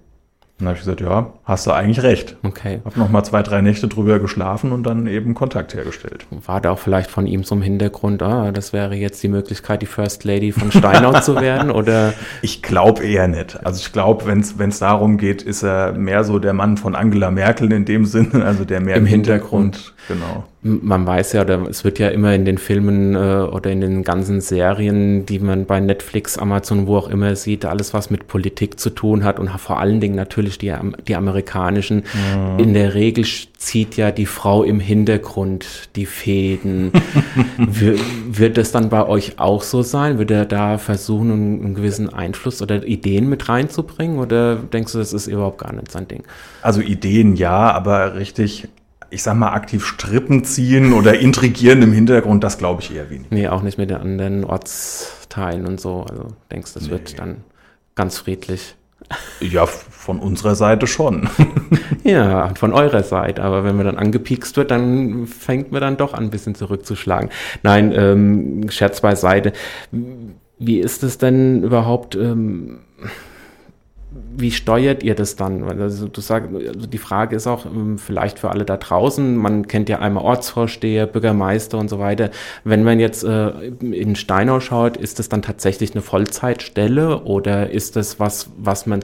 Dann 0.57 0.69
habe 0.69 0.77
ich 0.77 0.85
gesagt, 0.85 1.01
ja, 1.01 1.33
hast 1.43 1.67
du 1.67 1.71
eigentlich 1.71 2.01
recht. 2.01 2.37
Okay. 2.43 2.79
Habe 2.85 2.97
noch 2.97 3.09
mal 3.09 3.25
zwei, 3.25 3.43
drei 3.43 3.59
Nächte 3.59 3.89
drüber 3.89 4.19
geschlafen 4.19 4.71
und 4.71 4.83
dann 4.83 5.05
eben 5.05 5.33
Kontakt 5.33 5.73
hergestellt. 5.73 6.25
War 6.31 6.61
da 6.61 6.71
auch 6.71 6.79
vielleicht 6.79 7.11
von 7.11 7.27
ihm 7.27 7.43
zum 7.43 7.61
Hintergrund, 7.61 8.23
ah, 8.23 8.53
das 8.53 8.71
wäre 8.71 8.95
jetzt 8.95 9.21
die 9.21 9.27
Möglichkeit, 9.27 9.81
die 9.81 9.85
First 9.85 10.23
Lady 10.23 10.53
von 10.53 10.71
Steinau 10.71 11.19
zu 11.19 11.41
werden? 11.41 11.71
Oder? 11.71 12.13
Ich 12.41 12.61
glaube 12.61 13.03
eher 13.03 13.27
nicht. 13.27 13.65
Also 13.65 13.79
ich 13.79 13.91
glaube, 13.91 14.25
wenn 14.27 14.39
es 14.69 14.79
darum 14.79 15.17
geht, 15.17 15.41
ist 15.41 15.63
er 15.63 15.93
mehr 15.93 16.23
so 16.23 16.39
der 16.39 16.53
Mann 16.53 16.77
von 16.77 16.95
Angela 16.95 17.31
Merkel 17.31 17.71
in 17.71 17.85
dem 17.85 18.05
Sinne, 18.05 18.45
also 18.45 18.65
der 18.65 18.81
mehr 18.81 18.95
im, 18.95 19.03
im 19.03 19.07
Hintergrund, 19.07 19.75
Hintergrund 19.75 19.95
Genau. 20.07 20.43
Man 20.67 21.05
weiß 21.05 21.33
ja, 21.33 21.41
oder 21.41 21.61
es 21.69 21.83
wird 21.83 21.99
ja 21.99 22.07
immer 22.07 22.33
in 22.33 22.43
den 22.43 22.57
Filmen 22.57 23.13
äh, 23.13 23.17
oder 23.17 23.69
in 23.69 23.81
den 23.81 24.03
ganzen 24.03 24.41
Serien, 24.41 25.23
die 25.23 25.37
man 25.37 25.67
bei 25.67 25.79
Netflix, 25.79 26.39
Amazon, 26.39 26.87
wo 26.87 26.97
auch 26.97 27.07
immer 27.07 27.35
sieht, 27.35 27.65
alles 27.65 27.93
was 27.93 28.09
mit 28.09 28.27
Politik 28.27 28.79
zu 28.79 28.89
tun 28.89 29.23
hat 29.23 29.37
und 29.37 29.47
vor 29.59 29.79
allen 29.79 29.99
Dingen 29.99 30.15
natürlich 30.15 30.57
die, 30.57 30.73
die 31.07 31.15
amerikanischen. 31.15 31.97
Mhm. 31.97 32.57
In 32.57 32.73
der 32.73 32.95
Regel 32.95 33.25
zieht 33.25 33.95
ja 33.95 34.09
die 34.09 34.25
Frau 34.25 34.63
im 34.63 34.79
Hintergrund 34.79 35.89
die 35.95 36.07
Fäden. 36.07 36.91
wird, 37.59 37.99
wird 38.27 38.57
das 38.57 38.71
dann 38.71 38.89
bei 38.89 39.05
euch 39.07 39.37
auch 39.37 39.61
so 39.61 39.83
sein? 39.83 40.17
Wird 40.17 40.31
er 40.31 40.45
da 40.45 40.79
versuchen, 40.79 41.31
einen, 41.31 41.63
einen 41.63 41.75
gewissen 41.75 42.11
Einfluss 42.11 42.63
oder 42.63 42.83
Ideen 42.87 43.29
mit 43.29 43.47
reinzubringen? 43.47 44.17
Oder 44.17 44.55
denkst 44.55 44.93
du, 44.93 44.97
das 44.97 45.13
ist 45.13 45.27
überhaupt 45.27 45.59
gar 45.59 45.73
nicht 45.73 45.91
sein 45.91 46.07
Ding? 46.07 46.23
Also 46.63 46.81
Ideen 46.81 47.35
ja, 47.35 47.71
aber 47.71 48.15
richtig 48.15 48.67
ich 49.09 49.23
sag 49.23 49.35
mal, 49.35 49.53
aktiv 49.53 49.85
Strippen 49.85 50.43
ziehen 50.43 50.93
oder 50.93 51.19
intrigieren 51.19 51.81
im 51.81 51.93
Hintergrund, 51.93 52.43
das 52.43 52.57
glaube 52.57 52.81
ich 52.81 52.93
eher 52.93 53.09
wenig. 53.09 53.27
Nee, 53.29 53.47
auch 53.47 53.61
nicht 53.61 53.77
mit 53.77 53.89
den 53.89 53.97
anderen 53.97 54.43
Ortsteilen 54.43 55.65
und 55.65 55.79
so. 55.79 56.05
Also 56.09 56.27
denkst, 56.51 56.73
das 56.73 56.83
nee. 56.83 56.91
wird 56.91 57.19
dann 57.19 57.43
ganz 57.95 58.17
friedlich. 58.17 58.75
Ja, 59.39 59.65
von 59.65 60.19
unserer 60.19 60.55
Seite 60.55 60.87
schon. 60.87 61.29
ja, 62.03 62.53
von 62.55 62.73
eurer 62.73 63.03
Seite. 63.03 63.43
Aber 63.43 63.63
wenn 63.63 63.75
man 63.75 63.85
dann 63.85 63.97
angepiekst 63.97 64.57
wird, 64.57 64.71
dann 64.71 65.27
fängt 65.27 65.71
man 65.71 65.81
dann 65.81 65.97
doch 65.97 66.13
an, 66.13 66.25
ein 66.25 66.29
bisschen 66.29 66.55
zurückzuschlagen. 66.55 67.29
Nein, 67.61 67.93
ähm, 67.95 68.69
Scherz 68.69 69.01
beiseite. 69.01 69.53
Wie 70.57 70.79
ist 70.79 71.03
es 71.03 71.17
denn 71.17 71.63
überhaupt? 71.63 72.15
Ähm, 72.15 72.79
wie 74.37 74.51
steuert 74.51 75.03
ihr 75.03 75.15
das 75.15 75.35
dann? 75.35 75.63
Also 75.63 76.07
du 76.07 76.21
sagst, 76.21 76.49
also 76.53 76.87
die 76.87 76.97
Frage 76.97 77.35
ist 77.35 77.47
auch 77.47 77.65
ähm, 77.65 77.97
vielleicht 77.97 78.39
für 78.39 78.49
alle 78.49 78.65
da 78.65 78.77
draußen, 78.77 79.35
man 79.35 79.67
kennt 79.67 79.89
ja 79.89 79.99
einmal 79.99 80.23
Ortsvorsteher, 80.23 81.05
Bürgermeister 81.05 81.77
und 81.77 81.89
so 81.89 81.99
weiter. 81.99 82.31
Wenn 82.63 82.83
man 82.83 82.99
jetzt 82.99 83.23
äh, 83.23 83.49
in 83.81 84.15
Steinau 84.15 84.59
schaut, 84.59 84.97
ist 84.97 85.19
das 85.19 85.29
dann 85.29 85.41
tatsächlich 85.41 85.93
eine 85.93 86.01
Vollzeitstelle 86.01 87.23
oder 87.23 87.69
ist 87.69 87.95
das 87.95 88.19
was, 88.19 88.49
was 88.57 88.85
man 88.85 89.01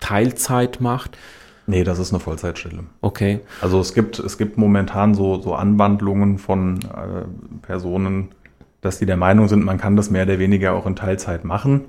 Teilzeit 0.00 0.80
macht? 0.80 1.18
Nee, 1.66 1.82
das 1.82 1.98
ist 1.98 2.12
eine 2.12 2.20
Vollzeitstelle. 2.20 2.84
Okay. 3.00 3.40
Also 3.60 3.80
es 3.80 3.94
gibt, 3.94 4.18
es 4.18 4.38
gibt 4.38 4.58
momentan 4.58 5.14
so, 5.14 5.40
so 5.40 5.54
Anwandlungen 5.54 6.38
von 6.38 6.80
äh, 6.80 7.24
Personen, 7.62 8.28
dass 8.82 8.98
die 8.98 9.06
der 9.06 9.16
Meinung 9.16 9.48
sind, 9.48 9.64
man 9.64 9.78
kann 9.78 9.96
das 9.96 10.10
mehr 10.10 10.24
oder 10.24 10.38
weniger 10.38 10.74
auch 10.74 10.86
in 10.86 10.94
Teilzeit 10.94 11.44
machen. 11.44 11.86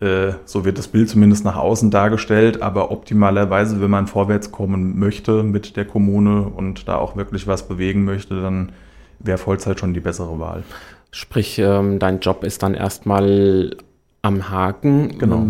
Äh, 0.00 0.34
so 0.44 0.64
wird 0.64 0.78
das 0.78 0.88
Bild 0.88 1.08
zumindest 1.08 1.44
nach 1.44 1.56
außen 1.56 1.90
dargestellt, 1.90 2.62
aber 2.62 2.90
optimalerweise, 2.90 3.80
wenn 3.80 3.90
man 3.90 4.06
vorwärts 4.06 4.52
kommen 4.52 4.98
möchte 4.98 5.42
mit 5.42 5.76
der 5.76 5.84
Kommune 5.84 6.42
und 6.42 6.86
da 6.86 6.96
auch 6.96 7.16
wirklich 7.16 7.46
was 7.46 7.66
bewegen 7.66 8.04
möchte, 8.04 8.40
dann 8.40 8.72
wäre 9.18 9.38
Vollzeit 9.38 9.80
schon 9.80 9.94
die 9.94 10.00
bessere 10.00 10.38
Wahl. 10.38 10.62
Sprich, 11.10 11.58
ähm, 11.58 11.98
dein 11.98 12.20
Job 12.20 12.44
ist 12.44 12.62
dann 12.62 12.74
erstmal 12.74 13.76
am 14.22 14.50
Haken. 14.50 15.18
Genau. 15.18 15.46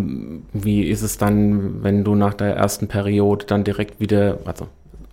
Wie 0.52 0.84
ist 0.84 1.02
es 1.02 1.18
dann, 1.18 1.82
wenn 1.82 2.04
du 2.04 2.14
nach 2.14 2.34
der 2.34 2.56
ersten 2.56 2.88
Periode 2.88 3.44
dann 3.46 3.64
direkt 3.64 4.00
wieder, 4.00 4.38
also 4.44 4.68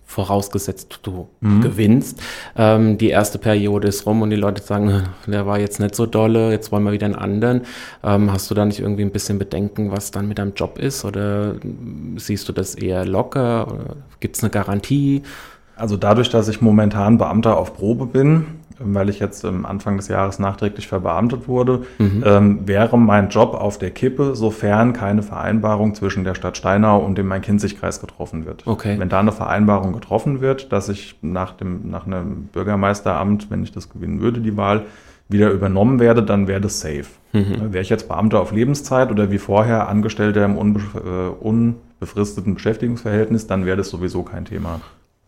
vorausgesetzt 0.06 1.00
du 1.02 1.26
Mhm. 1.40 1.60
gewinnst, 1.60 2.20
ähm, 2.56 2.96
die 2.96 3.10
erste 3.10 3.38
Periode 3.38 3.88
ist 3.88 4.06
rum 4.06 4.22
und 4.22 4.30
die 4.30 4.36
Leute 4.36 4.62
sagen, 4.62 4.88
"Äh, 4.88 5.02
der 5.30 5.46
war 5.46 5.58
jetzt 5.58 5.80
nicht 5.80 5.94
so 5.94 6.06
dolle, 6.06 6.50
jetzt 6.52 6.72
wollen 6.72 6.84
wir 6.84 6.92
wieder 6.92 7.06
einen 7.06 7.16
anderen. 7.16 7.62
Ähm, 8.04 8.32
hast 8.32 8.50
du 8.50 8.54
da 8.54 8.64
nicht 8.64 8.78
irgendwie 8.80 9.02
ein 9.02 9.10
bisschen 9.10 9.38
Bedenken, 9.38 9.90
was 9.90 10.12
dann 10.12 10.28
mit 10.28 10.38
deinem 10.38 10.54
Job 10.54 10.78
ist 10.78 11.04
oder 11.04 11.56
siehst 12.16 12.48
du 12.48 12.52
das 12.52 12.74
eher 12.76 13.04
locker? 13.04 13.96
Gibt 14.20 14.36
es 14.36 14.42
eine 14.42 14.50
Garantie? 14.50 15.22
Also 15.74 15.96
dadurch, 15.98 16.30
dass 16.30 16.48
ich 16.48 16.62
momentan 16.62 17.18
Beamter 17.18 17.58
auf 17.58 17.74
Probe 17.76 18.06
bin, 18.06 18.46
weil 18.78 19.08
ich 19.08 19.18
jetzt 19.20 19.44
am 19.44 19.64
Anfang 19.66 19.96
des 19.96 20.08
Jahres 20.08 20.38
nachträglich 20.38 20.86
verbeamtet 20.86 21.48
wurde, 21.48 21.82
Mhm. 21.98 22.22
ähm, 22.26 22.68
wäre 22.68 22.98
mein 22.98 23.28
Job 23.28 23.54
auf 23.54 23.78
der 23.78 23.90
Kippe, 23.90 24.34
sofern 24.34 24.92
keine 24.92 25.22
Vereinbarung 25.22 25.94
zwischen 25.94 26.24
der 26.24 26.34
Stadt 26.34 26.56
Steinau 26.56 26.98
und 26.98 27.16
dem 27.18 27.26
Main-Kinzig-Kreis 27.28 28.00
getroffen 28.00 28.46
wird. 28.46 28.66
Okay. 28.66 28.96
Wenn 28.98 29.08
da 29.08 29.20
eine 29.20 29.32
Vereinbarung 29.32 29.92
getroffen 29.92 30.40
wird, 30.40 30.72
dass 30.72 30.88
ich 30.88 31.16
nach, 31.22 31.52
dem, 31.52 31.88
nach 31.90 32.06
einem 32.06 32.44
Bürgermeisteramt, 32.52 33.50
wenn 33.50 33.62
ich 33.62 33.72
das 33.72 33.88
gewinnen 33.90 34.20
würde, 34.20 34.40
die 34.40 34.56
Wahl, 34.56 34.82
wieder 35.28 35.50
übernommen 35.50 35.98
werde, 35.98 36.22
dann 36.22 36.46
wäre 36.46 36.60
das 36.60 36.78
safe. 36.80 37.06
Mhm. 37.32 37.72
Wäre 37.72 37.82
ich 37.82 37.88
jetzt 37.88 38.06
Beamter 38.08 38.40
auf 38.40 38.52
Lebenszeit 38.52 39.10
oder 39.10 39.30
wie 39.32 39.38
vorher 39.38 39.88
Angestellter 39.88 40.44
im 40.44 40.56
unbe 40.56 40.80
äh, 40.94 41.44
unbefristeten 41.44 42.54
Beschäftigungsverhältnis, 42.54 43.46
dann 43.48 43.66
wäre 43.66 43.76
das 43.76 43.88
sowieso 43.88 44.22
kein 44.22 44.44
Thema. 44.44 44.80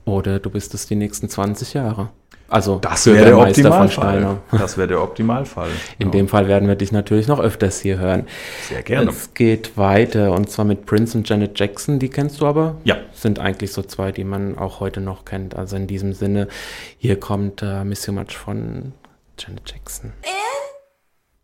Oder 0.08 0.38
du 0.38 0.50
bist 0.50 0.74
es 0.74 0.86
die 0.86 0.96
nächsten 0.96 1.28
20 1.28 1.74
Jahre. 1.74 2.08
Also 2.50 2.78
Das 2.78 3.04
wäre 3.06 3.26
der 3.26 3.38
Optimalfall. 3.38 4.38
Das 4.52 4.78
wäre 4.78 4.88
der 4.88 5.02
Optimalfall. 5.02 5.68
In 5.98 6.06
Ja, 6.06 6.12
dem 6.12 6.28
Fall 6.28 6.48
werden 6.48 6.66
wir 6.66 6.76
dich 6.76 6.92
natürlich 6.92 7.28
noch 7.28 7.40
öfters 7.40 7.80
hier 7.80 7.98
hören. 7.98 8.26
Sehr 8.68 8.82
gerne. 8.82 9.10
Es 9.10 9.34
geht 9.34 9.76
weiter 9.76 10.32
und 10.32 10.48
zwar 10.48 10.64
mit 10.64 10.86
Prince 10.86 11.18
und 11.18 11.28
Janet 11.28 11.58
Jackson, 11.60 11.98
die 11.98 12.08
kennst 12.08 12.40
du 12.40 12.46
aber? 12.46 12.76
Ja. 12.84 12.96
Sind 13.12 13.38
eigentlich 13.38 13.72
so 13.74 13.82
zwei, 13.82 14.12
die 14.12 14.24
man 14.24 14.56
auch 14.56 14.80
heute 14.80 15.02
noch 15.02 15.26
kennt. 15.26 15.56
Also 15.56 15.76
in 15.76 15.86
diesem 15.86 16.14
Sinne, 16.14 16.48
hier 16.96 17.20
kommt 17.20 17.60
äh, 17.62 17.84
Miss 17.84 18.06
You 18.06 18.14
Much 18.14 18.34
von 18.38 18.92
Janet 19.38 19.70
Jackson. 19.70 20.12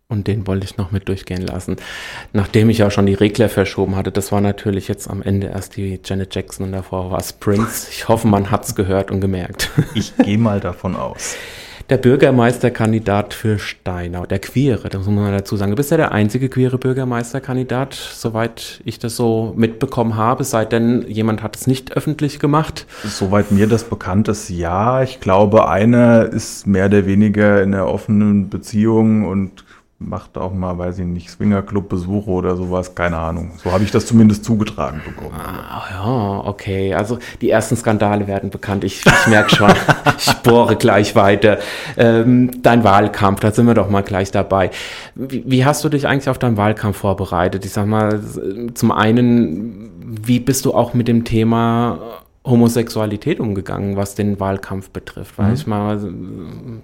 Und 0.09 0.27
den 0.27 0.47
wollte 0.47 0.67
ich 0.67 0.77
noch 0.77 0.93
mit 0.93 1.09
durchgehen 1.09 1.40
lassen. 1.40 1.77
Nachdem 2.35 2.69
ich 2.69 2.83
auch 2.83 2.90
schon 2.90 3.07
die 3.07 3.14
Regler 3.14 3.49
verschoben 3.49 3.97
hatte, 3.97 4.12
das 4.12 4.33
war 4.33 4.43
natürlich 4.43 4.87
jetzt 4.87 5.09
am 5.09 5.23
Ende 5.23 5.47
erst 5.47 5.77
die 5.77 5.99
Janet 6.05 6.35
Jackson 6.35 6.67
und 6.67 6.73
davor 6.73 7.11
war 7.11 7.19
es 7.19 7.33
Prince. 7.33 7.88
Ich 7.90 8.07
hoffe, 8.07 8.29
man 8.29 8.51
hat's 8.51 8.75
gehört 8.75 9.11
und 9.11 9.21
gemerkt. 9.21 9.71
Ich 9.95 10.17
gehe 10.17 10.38
mal 10.38 10.61
davon 10.61 10.97
aus. 10.97 11.37
Der 11.90 11.99
Bürgermeisterkandidat 11.99 13.35
für 13.35 13.59
Steinau, 13.59 14.25
der 14.25 14.38
Queere, 14.38 14.88
das 14.88 15.05
muss 15.07 15.14
man 15.14 15.33
dazu 15.33 15.57
sagen. 15.57 15.71
Du 15.71 15.77
bist 15.77 15.90
ja 15.90 15.99
der 15.99 16.12
einzige 16.12 16.49
queere 16.49 16.79
Bürgermeisterkandidat, 16.79 17.93
soweit 17.93 18.81
ich 18.87 18.99
das 18.99 19.17
so 19.17 19.53
mitbekommen 19.55 20.17
habe, 20.17 20.45
sei 20.45 20.64
denn 20.64 21.05
jemand 21.09 21.43
hat 21.43 21.57
es 21.57 21.67
nicht 21.67 21.95
öffentlich 21.95 22.40
gemacht. 22.40 22.87
Soweit 23.05 23.53
mir 23.53 23.67
das 23.67 23.85
bekannt 23.85 24.29
ist, 24.29 24.49
ja. 24.49 25.03
Ich 25.03 25.21
glaube, 25.21 25.69
einer 25.69 26.25
ist 26.25 26.67
mehr 26.67 26.87
oder 26.87 27.05
weniger 27.05 27.62
in 27.62 27.75
einer 27.75 27.87
offenen 27.87 28.49
Beziehung 28.49 29.27
und 29.27 29.63
macht 30.07 30.37
auch 30.38 30.53
mal, 30.53 30.77
weiß 30.79 30.99
ich 30.99 31.07
nicht, 31.07 31.31
Swingerclub-Besuche 31.31 32.31
oder 32.31 32.57
sowas. 32.57 32.95
Keine 32.95 33.19
Ahnung. 33.19 33.53
So 33.62 33.73
habe 33.73 33.85
ich 33.85 33.90
das 33.90 34.07
zumindest 34.07 34.45
zugetragen 34.45 35.01
bekommen. 35.05 35.35
Ah, 35.35 35.83
ja, 35.90 36.49
okay. 36.49 36.95
Also 36.95 37.19
die 37.40 37.51
ersten 37.51 37.77
Skandale 37.77 38.27
werden 38.27 38.51
bekannt. 38.51 38.85
Ich, 38.85 39.05
ich 39.05 39.27
merke 39.27 39.55
schon, 39.55 39.73
ich 40.19 40.33
bohre 40.43 40.77
gleich 40.77 41.17
weiter. 41.17 41.59
Ähm, 41.97 42.51
dein 42.62 42.85
Wahlkampf, 42.85 43.40
da 43.40 43.53
sind 43.53 43.67
wir 43.67 43.75
doch 43.75 43.88
mal 43.88 44.03
gleich 44.03 44.31
dabei. 44.31 44.71
Wie, 45.14 45.45
wie 45.47 45.64
hast 45.64 45.85
du 45.85 45.88
dich 45.88 46.07
eigentlich 46.07 46.29
auf 46.29 46.38
deinen 46.38 46.57
Wahlkampf 46.57 46.97
vorbereitet? 46.97 47.64
Ich 47.64 47.73
sag 47.73 47.87
mal, 47.87 48.21
zum 48.75 48.93
einen, 48.93 49.90
wie 50.23 50.40
bist 50.40 50.64
du 50.64 50.75
auch 50.75 50.95
mit 50.95 51.09
dem 51.09 51.25
Thema 51.25 52.23
Homosexualität 52.46 53.40
umgegangen, 53.40 53.96
was 53.96 54.14
den 54.14 54.38
Wahlkampf 54.38 54.90
betrifft? 54.90 55.38
Weil 55.38 55.54
ich 55.54 55.66
mal, 55.66 55.98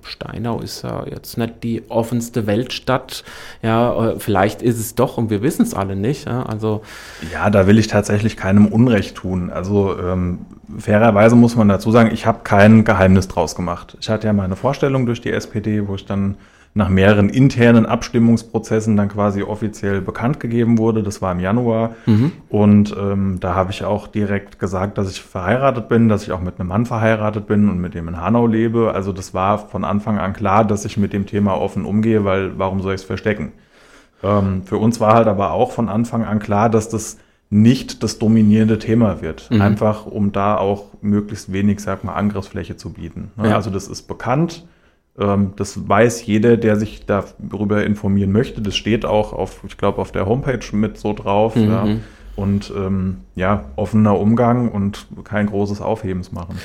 Steinau 0.02 0.60
ist 0.60 0.82
ja 0.82 1.04
jetzt 1.06 1.36
nicht 1.36 1.62
die 1.62 1.82
offenste 1.90 2.46
Weltstadt. 2.46 3.24
Ja, 3.60 4.12
äh, 4.12 4.18
vielleicht 4.18 4.62
ist 4.62 4.78
es 4.78 4.94
doch 4.94 5.18
und 5.18 5.28
wir 5.28 5.42
wissen 5.42 5.62
es 5.62 5.74
alle 5.74 5.96
nicht. 5.96 6.26
Ja? 6.26 6.44
Also 6.44 6.80
Ja, 7.30 7.50
da 7.50 7.66
will 7.66 7.78
ich 7.78 7.88
tatsächlich 7.88 8.38
keinem 8.38 8.68
Unrecht 8.68 9.16
tun. 9.16 9.50
Also 9.50 9.98
ähm, 9.98 10.46
fairerweise 10.78 11.36
muss 11.36 11.56
man 11.56 11.68
dazu 11.68 11.90
sagen, 11.90 12.10
ich 12.10 12.24
habe 12.24 12.40
kein 12.42 12.86
Geheimnis 12.86 13.28
draus 13.28 13.54
gemacht. 13.54 13.98
Ich 14.00 14.08
hatte 14.08 14.28
ja 14.28 14.32
meine 14.32 14.56
Vorstellung 14.56 15.04
durch 15.04 15.20
die 15.20 15.30
SPD, 15.30 15.86
wo 15.86 15.94
ich 15.94 16.06
dann 16.06 16.36
nach 16.72 16.88
mehreren 16.88 17.28
internen 17.28 17.84
Abstimmungsprozessen 17.84 18.96
dann 18.96 19.08
quasi 19.08 19.42
offiziell 19.42 20.00
bekannt 20.00 20.38
gegeben 20.38 20.78
wurde. 20.78 21.02
Das 21.02 21.20
war 21.20 21.32
im 21.32 21.40
Januar. 21.40 21.96
Und 22.48 22.94
ähm, 22.96 23.38
da 23.40 23.54
habe 23.54 23.72
ich 23.72 23.84
auch 23.84 24.06
direkt 24.06 24.60
gesagt, 24.60 24.96
dass 24.96 25.10
ich 25.10 25.20
verheiratet 25.20 25.88
bin, 25.88 26.08
dass 26.08 26.22
ich 26.22 26.32
auch 26.32 26.40
mit 26.40 26.60
einem 26.60 26.68
Mann 26.68 26.86
verheiratet 26.86 27.48
bin 27.48 27.68
und 27.68 27.80
mit 27.80 27.94
dem 27.94 28.06
in 28.06 28.20
Hanau 28.20 28.46
lebe. 28.46 28.92
Also 28.94 29.12
das 29.12 29.34
war 29.34 29.58
von 29.58 29.84
Anfang 29.84 30.18
an 30.18 30.32
klar, 30.32 30.64
dass 30.64 30.84
ich 30.84 30.96
mit 30.96 31.12
dem 31.12 31.26
Thema 31.26 31.60
offen 31.60 31.84
umgehe, 31.84 32.24
weil 32.24 32.56
warum 32.56 32.80
soll 32.82 32.94
ich 32.94 33.00
es 33.00 33.06
verstecken? 33.06 33.50
Ähm, 34.22 34.62
für 34.64 34.76
uns 34.76 35.00
war 35.00 35.14
halt 35.14 35.26
aber 35.26 35.52
auch 35.52 35.72
von 35.72 35.88
Anfang 35.88 36.24
an 36.24 36.38
klar, 36.38 36.70
dass 36.70 36.88
das 36.88 37.18
nicht 37.50 38.04
das 38.04 38.20
dominierende 38.20 38.78
Thema 38.78 39.22
wird. 39.22 39.50
Mhm. 39.50 39.60
Einfach 39.60 40.06
um 40.06 40.30
da 40.30 40.56
auch 40.56 40.84
möglichst 41.02 41.52
wenig, 41.52 41.80
sag 41.80 42.04
mal, 42.04 42.14
Angriffsfläche 42.14 42.76
zu 42.76 42.92
bieten. 42.92 43.32
Ne? 43.36 43.50
Ja. 43.50 43.56
Also 43.56 43.70
das 43.70 43.88
ist 43.88 44.02
bekannt. 44.02 44.66
Ähm, 45.20 45.52
das 45.56 45.88
weiß 45.88 46.24
jeder, 46.26 46.56
der 46.56 46.76
sich 46.76 47.04
darüber 47.06 47.84
informieren 47.84 48.32
möchte. 48.32 48.60
Das 48.62 48.74
steht 48.76 49.04
auch 49.04 49.32
auf, 49.32 49.62
ich 49.66 49.76
glaube, 49.76 49.98
auf 49.98 50.12
der 50.12 50.26
Homepage 50.26 50.64
mit 50.72 50.98
so 50.98 51.12
drauf. 51.12 51.54
Mhm. 51.56 51.68
Ja. 51.68 51.86
Und 52.36 52.72
ähm, 52.74 53.18
ja, 53.34 53.66
offener 53.76 54.18
Umgang 54.18 54.70
und 54.70 55.06
kein 55.24 55.46
großes 55.46 55.80
Aufhebens 55.80 56.32
machen. 56.32 56.58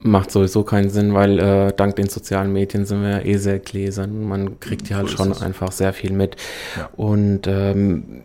Macht 0.00 0.30
sowieso 0.30 0.64
keinen 0.64 0.88
Sinn, 0.90 1.14
weil 1.14 1.38
äh, 1.38 1.72
dank 1.76 1.94
den 1.96 2.08
sozialen 2.08 2.52
Medien 2.52 2.86
sind 2.86 3.02
wir 3.02 3.10
ja 3.10 3.20
eh 3.20 3.36
sehr 3.36 3.58
gläsern. 3.58 4.26
Man 4.26 4.58
kriegt 4.58 4.88
ja 4.88 4.96
halt 4.96 5.10
So 5.10 5.18
schon 5.18 5.30
es. 5.30 5.42
einfach 5.42 5.72
sehr 5.72 5.92
viel 5.92 6.12
mit. 6.12 6.36
Ja. 6.76 6.88
Und 6.96 7.46
ähm, 7.46 8.22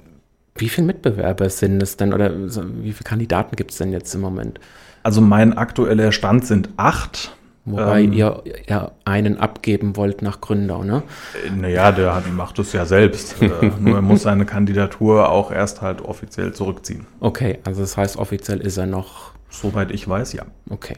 wie 0.55 0.69
viele 0.69 0.87
Mitbewerber 0.87 1.49
sind 1.49 1.83
es 1.83 1.97
denn 1.97 2.13
oder 2.13 2.31
wie 2.33 2.93
viele 2.93 3.03
Kandidaten 3.03 3.57
gibt 3.57 3.71
es 3.71 3.77
denn 3.77 3.91
jetzt 3.91 4.15
im 4.15 4.21
Moment? 4.21 4.59
Also 5.03 5.19
mein 5.21 5.55
aktueller 5.57 6.13
Stand 6.13 6.45
sind 6.47 6.69
acht. 6.77 7.34
Wobei 7.65 8.03
Ähm, 8.03 8.13
ihr 8.13 8.43
ja 8.67 8.91
einen 9.05 9.37
abgeben 9.39 9.95
wollt 9.95 10.21
nach 10.21 10.39
Gründau, 10.39 10.83
ne? 10.83 11.01
Naja, 11.55 11.91
der 11.91 12.13
hat- 12.15 12.31
macht 12.31 12.59
es 12.59 12.73
ja 12.73 12.85
selbst. 12.85 13.41
Äh, 13.41 13.49
Nur 13.79 13.95
er 13.95 14.01
muss 14.03 14.21
seine 14.23 14.45
Kandidatur 14.45 15.29
auch 15.29 15.51
erst 15.51 15.81
halt 15.81 16.01
offiziell 16.01 16.53
zurückziehen. 16.53 17.07
Okay, 17.19 17.59
also 17.65 17.81
das 17.81 17.97
heißt, 17.97 18.17
offiziell 18.17 18.59
ist 18.61 18.77
er 18.77 18.85
noch 18.85 19.33
Soweit 19.49 19.91
ich 19.91 20.07
weiß, 20.07 20.33
ja. 20.33 20.43
Okay. 20.69 20.97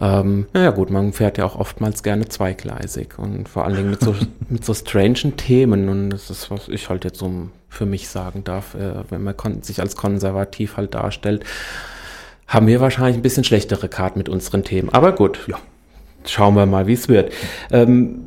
Ähm, 0.00 0.46
naja 0.52 0.70
gut, 0.70 0.90
man 0.90 1.12
fährt 1.12 1.38
ja 1.38 1.44
auch 1.44 1.56
oftmals 1.56 2.02
gerne 2.02 2.28
zweigleisig 2.28 3.18
und 3.18 3.48
vor 3.48 3.64
allen 3.64 3.76
Dingen 3.76 3.90
mit 3.90 4.00
so, 4.00 4.14
mit 4.48 4.64
so 4.64 4.74
strangen 4.74 5.36
Themen 5.36 5.88
und 5.88 6.10
das 6.10 6.28
ist, 6.30 6.50
was 6.50 6.68
ich 6.68 6.88
halt 6.88 7.04
jetzt 7.04 7.18
so 7.18 7.48
für 7.68 7.86
mich 7.86 8.08
sagen 8.08 8.42
darf, 8.44 8.74
äh, 8.74 9.04
wenn 9.10 9.22
man 9.22 9.34
sich 9.62 9.80
als 9.80 9.96
konservativ 9.96 10.76
halt 10.76 10.94
darstellt, 10.94 11.44
haben 12.46 12.66
wir 12.66 12.80
wahrscheinlich 12.80 13.16
ein 13.16 13.22
bisschen 13.22 13.44
schlechtere 13.44 13.88
Karten 13.88 14.18
mit 14.18 14.28
unseren 14.28 14.64
Themen. 14.64 14.88
Aber 14.92 15.12
gut, 15.12 15.40
Ja. 15.46 15.58
Schauen 16.24 16.54
wir 16.54 16.66
mal, 16.66 16.86
wie 16.86 16.94
es 16.94 17.08
wird. 17.08 17.32
Ähm, 17.70 18.20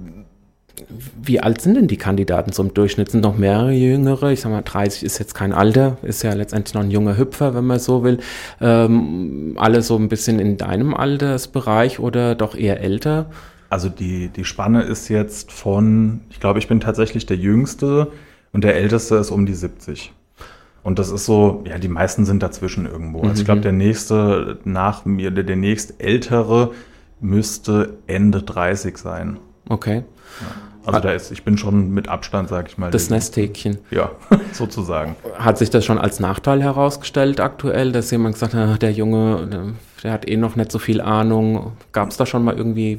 wie 1.22 1.40
alt 1.40 1.62
sind 1.62 1.76
denn 1.76 1.88
die 1.88 1.98
Kandidaten 1.98 2.52
zum 2.52 2.74
Durchschnitt? 2.74 3.12
Sind 3.12 3.22
noch 3.22 3.38
mehrere 3.38 3.72
Jüngere? 3.72 4.32
Ich 4.32 4.42
sag 4.42 4.52
mal, 4.52 4.62
30 4.62 5.04
ist 5.04 5.20
jetzt 5.20 5.34
kein 5.34 5.54
Alter, 5.54 5.98
ist 6.02 6.24
ja 6.24 6.34
letztendlich 6.34 6.74
noch 6.74 6.82
ein 6.82 6.92
junger 6.92 7.18
Hüpfer, 7.18 7.54
wenn 7.54 7.66
man 7.66 7.80
so 7.80 8.04
will. 8.04 8.20
Ähm, 8.60 9.56
alle 9.58 9.82
so 9.82 9.96
ein 9.98 10.10
bisschen 10.10 10.40
in 10.40 10.58
deinem 10.58 10.94
Altersbereich 10.94 12.00
oder 12.00 12.36
doch 12.36 12.56
eher 12.56 12.82
älter? 12.82 13.28
Also 13.70 13.88
die, 13.88 14.30
die 14.30 14.44
Spanne 14.44 14.84
ist 14.84 15.08
jetzt 15.08 15.52
von, 15.52 16.22
ich 16.30 16.40
glaube, 16.40 16.60
ich 16.60 16.68
bin 16.68 16.82
tatsächlich 16.82 17.26
der 17.26 17.38
Jüngste 17.38 18.12
und 18.52 18.64
der 18.64 18.76
Älteste 18.76 19.16
ist 19.16 19.32
um 19.32 19.46
die 19.46 19.54
70. 19.54 20.12
Und 20.84 20.98
das 21.00 21.12
ist 21.12 21.26
so, 21.26 21.64
ja, 21.68 21.78
die 21.78 21.88
meisten 21.88 22.26
sind 22.26 22.42
dazwischen 22.42 22.86
irgendwo. 22.86 23.22
Also 23.22 23.42
ich 23.42 23.46
glaube, 23.46 23.62
der 23.62 23.72
nächste 23.72 24.58
nach 24.66 25.06
mir, 25.06 25.32
der, 25.32 25.44
der 25.44 25.56
nächst 25.56 26.02
ältere 26.02 26.72
müsste 27.22 27.98
Ende 28.08 28.44
30 28.44 28.98
sein. 28.98 29.38
Okay. 29.70 30.04
Also 30.84 31.00
da 31.00 31.12
ist, 31.12 31.32
ich 31.32 31.44
bin 31.44 31.60
schon 31.60 31.92
mit 31.92 32.10
Abstand, 32.10 32.50
sag 32.50 32.68
ich 32.68 32.80
mal. 32.80 32.90
Das 32.90 33.12
Nesthäkchen. 33.12 33.78
Ja, 33.92 34.12
sozusagen. 34.52 35.16
Hat 35.38 35.60
sich 35.60 35.70
das 35.70 35.86
schon 35.86 36.00
als 36.00 36.20
Nachteil 36.20 36.64
herausgestellt 36.64 37.40
aktuell, 37.40 37.92
dass 37.92 38.10
jemand 38.10 38.34
gesagt 38.34 38.56
hat, 38.56 38.68
ach, 38.74 38.78
der 38.80 38.92
Junge, 38.92 39.76
der, 40.04 40.12
hat 40.12 40.28
eh 40.28 40.38
noch 40.38 40.56
nicht 40.56 40.72
so 40.72 40.80
viel 40.80 41.00
Ahnung. 41.00 41.74
Gab 41.92 42.10
es 42.10 42.18
da 42.18 42.26
schon 42.26 42.44
mal 42.44 42.58
irgendwie 42.58 42.98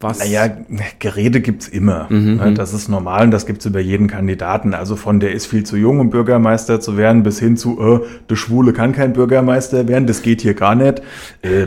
was? 0.00 0.20
Naja, 0.20 0.48
Gerede 0.98 1.42
gibt's 1.42 1.68
immer. 1.68 2.06
Mhm, 2.08 2.36
Ne, 2.36 2.54
Das 2.54 2.72
ist 2.72 2.88
normal 2.88 3.24
und 3.24 3.32
das 3.32 3.44
gibt's 3.44 3.66
über 3.66 3.80
jeden 3.80 4.06
Kandidaten. 4.06 4.72
Also 4.72 4.96
von 4.96 5.20
der 5.20 5.32
ist 5.32 5.44
viel 5.44 5.64
zu 5.64 5.76
jung, 5.76 6.00
um 6.00 6.08
Bürgermeister 6.08 6.80
zu 6.80 6.96
werden, 6.96 7.22
bis 7.22 7.38
hin 7.38 7.58
zu, 7.58 7.78
äh, 7.78 8.00
der 8.30 8.36
Schwule 8.36 8.72
kann 8.72 8.92
kein 8.92 9.12
Bürgermeister 9.12 9.86
werden, 9.88 10.06
das 10.06 10.22
geht 10.22 10.40
hier 10.40 10.54
gar 10.54 10.74
nicht. 10.74 11.02
Äh, 11.42 11.66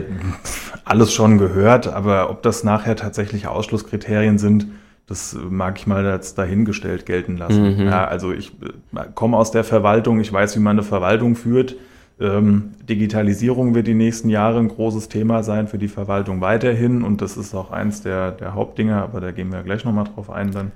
alles 0.84 1.12
schon 1.12 1.38
gehört, 1.38 1.86
aber 1.86 2.30
ob 2.30 2.42
das 2.42 2.64
nachher 2.64 2.96
tatsächlich 2.96 3.46
Ausschlusskriterien 3.46 4.38
sind, 4.38 4.66
das 5.06 5.36
mag 5.50 5.78
ich 5.78 5.86
mal 5.86 6.04
jetzt 6.04 6.38
dahingestellt 6.38 7.04
gelten 7.04 7.36
lassen. 7.36 7.76
Mhm. 7.76 7.86
Ja, 7.86 8.06
also 8.06 8.32
ich 8.32 8.52
äh, 8.94 9.00
komme 9.14 9.36
aus 9.36 9.50
der 9.50 9.64
Verwaltung, 9.64 10.20
ich 10.20 10.32
weiß, 10.32 10.56
wie 10.56 10.60
man 10.60 10.78
eine 10.78 10.82
Verwaltung 10.82 11.36
führt. 11.36 11.76
Ähm, 12.20 12.74
Digitalisierung 12.88 13.74
wird 13.74 13.88
die 13.88 13.94
nächsten 13.94 14.28
Jahre 14.28 14.60
ein 14.60 14.68
großes 14.68 15.08
Thema 15.08 15.42
sein 15.42 15.66
für 15.66 15.78
die 15.78 15.88
Verwaltung 15.88 16.40
weiterhin 16.40 17.02
und 17.02 17.20
das 17.20 17.36
ist 17.36 17.54
auch 17.54 17.72
eins 17.72 18.02
der, 18.02 18.30
der 18.30 18.54
Hauptdinge, 18.54 18.96
aber 18.96 19.20
da 19.20 19.32
gehen 19.32 19.50
wir 19.52 19.62
gleich 19.62 19.84
nochmal 19.84 20.04
drauf 20.04 20.30
ein 20.30 20.52
dann. 20.52 20.70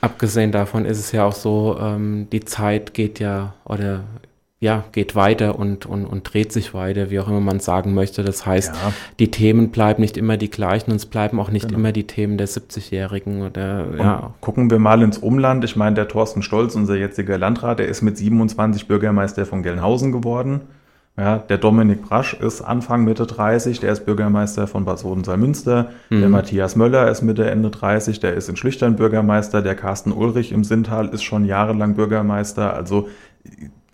Abgesehen 0.00 0.52
davon 0.52 0.84
ist 0.84 1.00
es 1.00 1.10
ja 1.10 1.24
auch 1.24 1.34
so, 1.34 1.76
ähm, 1.80 2.28
die 2.30 2.44
Zeit 2.44 2.94
geht 2.94 3.18
ja 3.18 3.54
oder 3.64 4.04
ja, 4.60 4.84
geht 4.92 5.14
weiter 5.14 5.58
und, 5.58 5.84
und, 5.84 6.06
und 6.06 6.22
dreht 6.32 6.50
sich 6.52 6.72
weiter, 6.72 7.10
wie 7.10 7.20
auch 7.20 7.28
immer 7.28 7.40
man 7.40 7.60
sagen 7.60 7.92
möchte. 7.92 8.22
Das 8.24 8.46
heißt, 8.46 8.74
Ja. 8.74 8.92
die 9.18 9.30
Themen 9.30 9.70
bleiben 9.70 10.00
nicht 10.00 10.16
immer 10.16 10.36
die 10.38 10.48
gleichen 10.50 10.90
und 10.90 10.96
es 10.96 11.06
bleiben 11.06 11.38
auch 11.38 11.50
nicht 11.50 11.66
Genau. 11.68 11.80
immer 11.80 11.92
die 11.92 12.06
Themen 12.06 12.38
der 12.38 12.48
70-Jährigen 12.48 13.42
oder 13.42 13.86
Und 13.90 13.98
ja. 13.98 14.34
Gucken 14.40 14.70
wir 14.70 14.78
mal 14.78 15.02
ins 15.02 15.18
Umland. 15.18 15.64
Ich 15.64 15.76
meine, 15.76 15.96
der 15.96 16.08
Thorsten 16.08 16.42
Stolz, 16.42 16.74
unser 16.76 16.96
jetziger 16.96 17.36
Landrat, 17.36 17.78
der 17.78 17.88
ist 17.88 18.00
mit 18.00 18.16
27 18.16 18.88
Bürgermeister 18.88 19.44
von 19.44 19.62
Gelnhausen 19.62 20.12
geworden. 20.12 20.62
Ja, 21.16 21.38
der 21.38 21.58
Dominik 21.58 22.02
Brasch 22.02 22.34
ist 22.34 22.60
Anfang 22.62 23.04
Mitte 23.04 23.24
30, 23.26 23.78
der 23.78 23.92
ist 23.92 24.04
Bürgermeister 24.04 24.66
von 24.66 24.84
Bad 24.84 24.98
Soden-Salmünster. 24.98 25.90
Der 26.10 26.28
Matthias 26.28 26.74
Möller 26.74 27.08
ist 27.08 27.22
Mitte 27.22 27.48
Ende 27.48 27.70
30, 27.70 28.18
der 28.18 28.34
ist 28.34 28.48
in 28.48 28.56
Schlüchtern 28.56 28.96
Bürgermeister. 28.96 29.62
Der 29.62 29.76
Carsten 29.76 30.10
Ulrich 30.10 30.50
im 30.50 30.64
Sinntal 30.64 31.08
ist 31.08 31.22
schon 31.22 31.44
jahrelang 31.44 31.94
Bürgermeister. 31.94 32.74
Also 32.74 33.08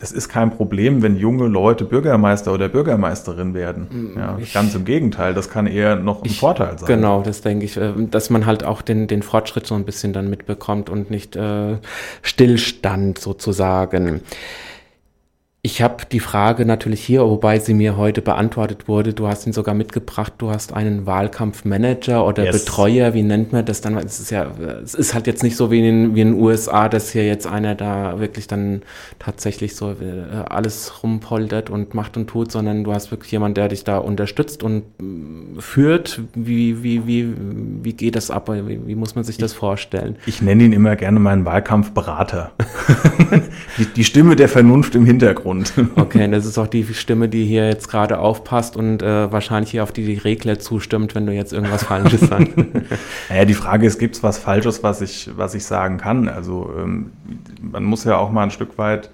es 0.02 0.12
ist 0.12 0.28
kein 0.30 0.50
Problem, 0.50 1.02
wenn 1.02 1.16
junge 1.16 1.46
Leute 1.46 1.84
Bürgermeister 1.84 2.54
oder 2.54 2.68
Bürgermeisterin 2.70 3.52
werden. 3.52 4.14
Ja, 4.16 4.38
ich- 4.40 4.52
ganz 4.54 4.74
im 4.74 4.84
Gegenteil, 4.86 5.34
das 5.34 5.50
kann 5.50 5.66
eher 5.66 5.96
noch 5.96 6.22
ein 6.24 6.30
Vorteil 6.30 6.78
sein. 6.78 6.86
Genau, 6.86 7.20
das 7.22 7.42
denke 7.42 7.66
ich, 7.66 7.76
äh, 7.76 7.92
dass 8.10 8.30
man 8.30 8.46
halt 8.46 8.64
auch 8.64 8.80
den, 8.82 9.06
den 9.08 9.22
Fortschritt 9.22 9.66
so 9.66 9.74
ein 9.74 9.84
bisschen 9.84 10.12
dann 10.14 10.30
mitbekommt 10.30 10.88
und 10.88 11.10
nicht 11.10 11.36
äh, 11.36 11.76
Stillstand 12.22 13.18
sozusagen. 13.18 14.22
Ich 15.62 15.82
habe 15.82 16.04
die 16.10 16.20
Frage 16.20 16.64
natürlich 16.64 17.04
hier, 17.04 17.20
wobei 17.20 17.58
sie 17.58 17.74
mir 17.74 17.98
heute 17.98 18.22
beantwortet 18.22 18.88
wurde. 18.88 19.12
Du 19.12 19.28
hast 19.28 19.46
ihn 19.46 19.52
sogar 19.52 19.74
mitgebracht. 19.74 20.32
Du 20.38 20.50
hast 20.50 20.72
einen 20.72 21.04
Wahlkampfmanager 21.04 22.26
oder 22.26 22.44
Yes. 22.44 22.64
Betreuer. 22.64 23.12
Wie 23.12 23.22
nennt 23.22 23.52
man 23.52 23.66
das 23.66 23.82
dann? 23.82 23.94
Es 23.98 24.20
ist 24.20 24.30
ja, 24.30 24.50
es 24.82 24.94
ist 24.94 25.12
halt 25.12 25.26
jetzt 25.26 25.42
nicht 25.42 25.56
so 25.56 25.70
wie 25.70 25.86
in, 25.86 26.14
wie 26.14 26.22
in 26.22 26.32
den 26.32 26.40
USA, 26.40 26.88
dass 26.88 27.12
hier 27.12 27.26
jetzt 27.26 27.46
einer 27.46 27.74
da 27.74 28.18
wirklich 28.18 28.46
dann 28.46 28.80
tatsächlich 29.18 29.76
so 29.76 29.90
äh, 29.90 30.46
alles 30.48 31.02
rumpoltert 31.02 31.68
und 31.68 31.92
macht 31.92 32.16
und 32.16 32.28
tut, 32.28 32.50
sondern 32.50 32.82
du 32.82 32.94
hast 32.94 33.10
wirklich 33.10 33.30
jemanden, 33.30 33.56
der 33.56 33.68
dich 33.68 33.84
da 33.84 33.98
unterstützt 33.98 34.62
und 34.62 34.84
mm, 34.98 35.58
führt. 35.58 36.22
Wie, 36.34 36.82
wie, 36.82 37.06
wie, 37.06 37.34
wie 37.82 37.92
geht 37.92 38.16
das 38.16 38.30
ab? 38.30 38.48
Wie, 38.48 38.80
wie 38.86 38.94
muss 38.94 39.14
man 39.14 39.24
sich 39.24 39.36
das 39.36 39.52
vorstellen? 39.52 40.16
Ich 40.24 40.40
nenne 40.40 40.64
ihn 40.64 40.72
immer 40.72 40.96
gerne 40.96 41.20
meinen 41.20 41.44
Wahlkampfberater. 41.44 42.52
die, 43.76 43.84
die 43.84 44.04
Stimme 44.04 44.36
der 44.36 44.48
Vernunft 44.48 44.94
im 44.94 45.04
Hintergrund. 45.04 45.49
Okay, 45.96 46.24
und 46.24 46.32
das 46.32 46.46
ist 46.46 46.58
auch 46.58 46.66
die 46.66 46.84
Stimme, 46.94 47.28
die 47.28 47.44
hier 47.44 47.68
jetzt 47.68 47.88
gerade 47.88 48.18
aufpasst 48.18 48.76
und 48.76 49.02
äh, 49.02 49.30
wahrscheinlich 49.32 49.70
hier 49.70 49.82
auf 49.82 49.92
die 49.92 50.14
Regler 50.14 50.58
zustimmt, 50.58 51.14
wenn 51.14 51.26
du 51.26 51.32
jetzt 51.32 51.52
irgendwas 51.52 51.84
Falsches 51.84 52.20
sagst. 52.20 52.52
Naja, 53.28 53.44
die 53.44 53.54
Frage 53.54 53.86
ist, 53.86 53.98
gibt 53.98 54.16
es 54.16 54.22
was 54.22 54.38
Falsches, 54.38 54.82
was 54.82 55.00
ich, 55.00 55.30
was 55.36 55.54
ich 55.54 55.64
sagen 55.64 55.98
kann? 55.98 56.28
Also 56.28 56.72
ähm, 56.76 57.12
man 57.60 57.84
muss 57.84 58.04
ja 58.04 58.16
auch 58.16 58.30
mal 58.30 58.44
ein 58.44 58.50
Stück 58.50 58.78
weit, 58.78 59.10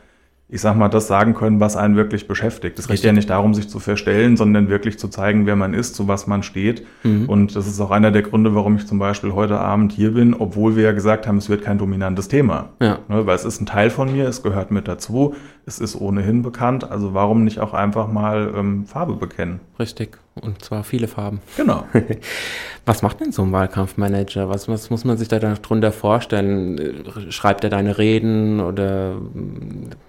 ich 0.49 0.61
sag 0.61 0.77
mal, 0.77 0.89
das 0.89 1.09
sagen 1.09 1.35
können, 1.35 1.59
was 1.59 1.77
einen 1.77 1.97
wirklich 1.97 2.29
beschäftigt. 2.29 2.79
Es 2.79 2.87
geht 2.87 3.01
ja 3.01 3.13
nicht 3.13 3.31
darum, 3.31 3.53
sich 3.53 3.69
zu 3.69 3.81
verstellen, 3.81 4.37
sondern 4.37 4.69
wirklich 4.69 4.97
zu 4.99 5.09
zeigen, 5.09 5.45
wer 5.45 5.57
man 5.57 5.75
ist, 5.75 5.97
zu 5.97 6.07
was 6.07 6.29
man 6.29 6.45
steht. 6.45 6.87
Und 7.03 7.57
das 7.57 7.67
ist 7.67 7.81
auch 7.81 7.91
einer 7.91 8.13
der 8.13 8.23
Gründe, 8.23 8.55
warum 8.55 8.77
ich 8.77 8.87
zum 8.87 9.01
Beispiel 9.01 9.33
heute 9.33 9.59
Abend 9.59 9.93
hier 9.93 10.15
bin, 10.15 10.35
obwohl 10.35 10.77
wir 10.77 10.85
ja 10.85 10.93
gesagt 10.93 11.27
haben, 11.27 11.39
es 11.39 11.49
wird 11.49 11.63
kein 11.63 11.79
dominantes 11.79 12.29
Thema. 12.29 12.71
Ja. 12.81 13.01
Ne, 13.09 13.27
weil 13.27 13.35
es 13.35 13.45
ist 13.45 13.61
ein 13.61 13.67
Teil 13.67 13.91
von 13.91 14.13
mir, 14.13 14.29
es 14.29 14.45
gehört 14.45 14.71
mit 14.71 14.87
dazu, 14.87 15.35
es 15.67 15.81
ist 15.81 16.01
ohnehin 16.01 16.43
bekannt. 16.43 16.89
Also 16.89 17.13
warum 17.13 17.43
nicht 17.43 17.59
auch 17.59 17.75
einfach 17.75 18.07
mal 18.07 18.53
ähm, 18.57 18.87
Farbe 18.87 19.15
bekennen? 19.15 19.59
Richtig. 19.81 20.19
Und 20.43 20.63
zwar 20.63 20.85
viele 20.85 21.09
Farben. 21.09 21.41
Genau. 21.57 21.87
Was 22.85 23.03
macht 23.03 23.21
denn 23.21 23.33
so 23.33 23.43
ein 23.43 23.53
Wahlkampfmanager? 23.53 24.49
Was, 24.49 24.69
was 24.69 24.91
muss 24.91 25.05
man 25.05 25.17
sich 25.17 25.27
da 25.27 25.39
drunter 25.39 25.91
vorstellen? 25.91 27.05
Schreibt 27.31 27.65
er 27.65 27.71
deine 27.71 27.99
Reden 27.99 28.61
oder 28.61 29.17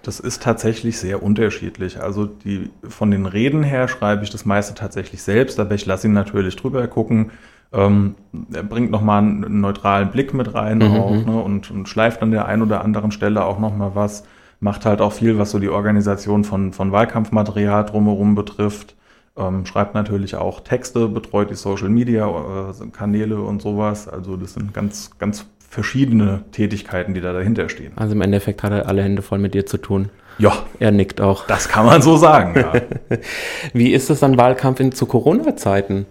Das 0.02 0.20
ist 0.20 0.42
tatsächlich 0.42 0.98
sehr 0.98 1.22
unterschiedlich. 1.22 2.00
Also 2.00 2.26
die, 2.26 2.70
von 2.88 3.10
den 3.10 3.26
Reden 3.26 3.64
her 3.64 3.88
schreibe 3.88 4.22
ich 4.22 4.30
das 4.30 4.44
meiste 4.44 4.74
tatsächlich 4.74 5.22
selbst, 5.22 5.58
aber 5.58 5.74
ich 5.74 5.86
lasse 5.86 6.06
ihn 6.06 6.12
natürlich 6.12 6.54
drüber 6.54 6.86
gucken. 6.86 7.32
Ähm, 7.72 8.14
er 8.52 8.62
bringt 8.62 8.90
nochmal 8.90 9.22
einen 9.22 9.60
neutralen 9.60 10.10
Blick 10.10 10.32
mit 10.34 10.54
rein 10.54 10.82
auch, 10.82 11.10
ne, 11.10 11.42
und, 11.42 11.70
und 11.70 11.88
schleift 11.88 12.22
an 12.22 12.30
der 12.30 12.46
einen 12.46 12.62
oder 12.62 12.82
anderen 12.82 13.12
Stelle 13.12 13.44
auch 13.44 13.58
nochmal 13.58 13.94
was. 13.94 14.24
Macht 14.60 14.86
halt 14.86 15.00
auch 15.00 15.12
viel, 15.12 15.38
was 15.38 15.50
so 15.50 15.58
die 15.58 15.68
Organisation 15.68 16.44
von, 16.44 16.72
von 16.72 16.92
Wahlkampfmaterial 16.92 17.86
drumherum 17.86 18.34
betrifft. 18.34 18.94
Ähm, 19.38 19.64
schreibt 19.66 19.94
natürlich 19.94 20.34
auch 20.36 20.60
Texte, 20.60 21.08
betreut 21.08 21.50
die 21.50 21.54
Social 21.54 21.88
Media 21.88 22.26
äh, 22.28 22.86
Kanäle 22.90 23.40
und 23.40 23.62
sowas. 23.62 24.08
Also 24.08 24.36
das 24.36 24.54
sind 24.54 24.74
ganz, 24.74 25.10
ganz 25.18 25.46
verschiedene 25.70 26.42
Tätigkeiten, 26.52 27.14
die 27.14 27.20
da 27.20 27.32
dahinter 27.32 27.68
stehen. 27.68 27.92
also 27.96 28.14
im 28.14 28.22
Endeffekt 28.22 28.62
hat 28.62 28.72
er 28.72 28.88
alle 28.88 29.02
Hände 29.02 29.22
voll 29.22 29.38
mit 29.38 29.54
dir 29.54 29.66
zu 29.66 29.76
tun. 29.78 30.08
Ja, 30.38 30.52
Er 30.78 30.92
nickt 30.92 31.20
auch. 31.20 31.46
das 31.46 31.68
kann 31.68 31.84
man 31.84 32.00
so 32.00 32.16
sagen. 32.16 32.54
Ja. 32.56 32.72
Wie 33.72 33.92
ist 33.92 34.08
es 34.08 34.20
dann 34.20 34.38
Wahlkampf 34.38 34.78
in, 34.80 34.92
zu 34.92 35.06
Corona-Zeiten? 35.06 36.06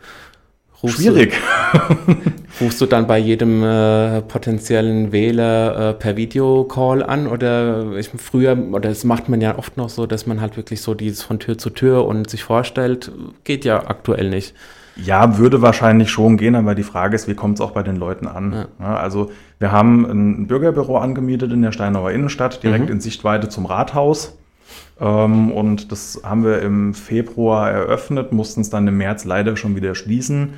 Rufst 0.84 0.98
Schwierig. 0.98 1.34
Du, 1.74 2.14
rufst 2.62 2.80
du 2.82 2.86
dann 2.86 3.08
bei 3.08 3.18
jedem 3.18 3.64
äh, 3.64 4.22
potenziellen 4.22 5.12
Wähler 5.12 5.90
äh, 5.90 5.94
per 5.94 6.18
Videocall 6.18 7.04
an 7.04 7.28
oder 7.28 7.94
ich, 7.98 8.10
früher, 8.10 8.58
oder 8.72 8.90
das 8.90 9.04
macht 9.04 9.30
man 9.30 9.42
ja 9.42 9.58
oft 9.58 9.78
noch 9.78 9.90
so, 9.90 10.06
dass 10.06 10.28
man 10.28 10.40
halt 10.40 10.58
wirklich 10.58 10.82
so 10.82 10.94
dieses 10.94 11.24
von 11.24 11.40
Tür 11.40 11.58
zu 11.58 11.72
Tür 11.72 12.06
und 12.06 12.30
sich 12.30 12.44
vorstellt, 12.44 13.12
geht 13.44 13.66
ja 13.66 13.88
aktuell 13.88 14.30
nicht. 14.30 14.54
Ja, 14.96 15.38
würde 15.38 15.62
wahrscheinlich 15.62 16.10
schon 16.10 16.38
gehen, 16.38 16.56
aber 16.56 16.74
die 16.74 16.84
Frage 16.84 17.16
ist, 17.16 17.28
wie 17.28 17.36
kommt 17.36 17.56
es 17.56 17.62
auch 17.62 17.72
bei 17.72 17.84
den 17.84 17.98
Leuten 17.98 18.28
an? 18.28 18.66
Ja, 18.80 18.96
also 18.96 19.32
wir 19.60 19.72
haben 19.72 20.06
ein 20.06 20.48
Bürgerbüro 20.48 20.98
angemietet 20.98 21.52
in 21.52 21.62
der 21.62 21.72
Steinauer 21.72 22.12
Innenstadt, 22.12 22.64
direkt 22.64 22.90
in 22.90 23.00
Sichtweite 23.00 23.48
zum 23.48 23.68
Rathaus. 23.68 24.38
Ähm, 25.00 25.52
und 25.52 25.92
das 25.92 26.22
haben 26.24 26.44
wir 26.44 26.62
im 26.62 26.94
Februar 26.94 27.72
eröffnet, 27.72 28.32
mussten 28.32 28.62
es 28.62 28.70
dann 28.70 28.88
im 28.88 28.98
März 28.98 29.26
leider 29.26 29.56
schon 29.56 29.76
wieder 29.76 29.96
schließen. 29.96 30.54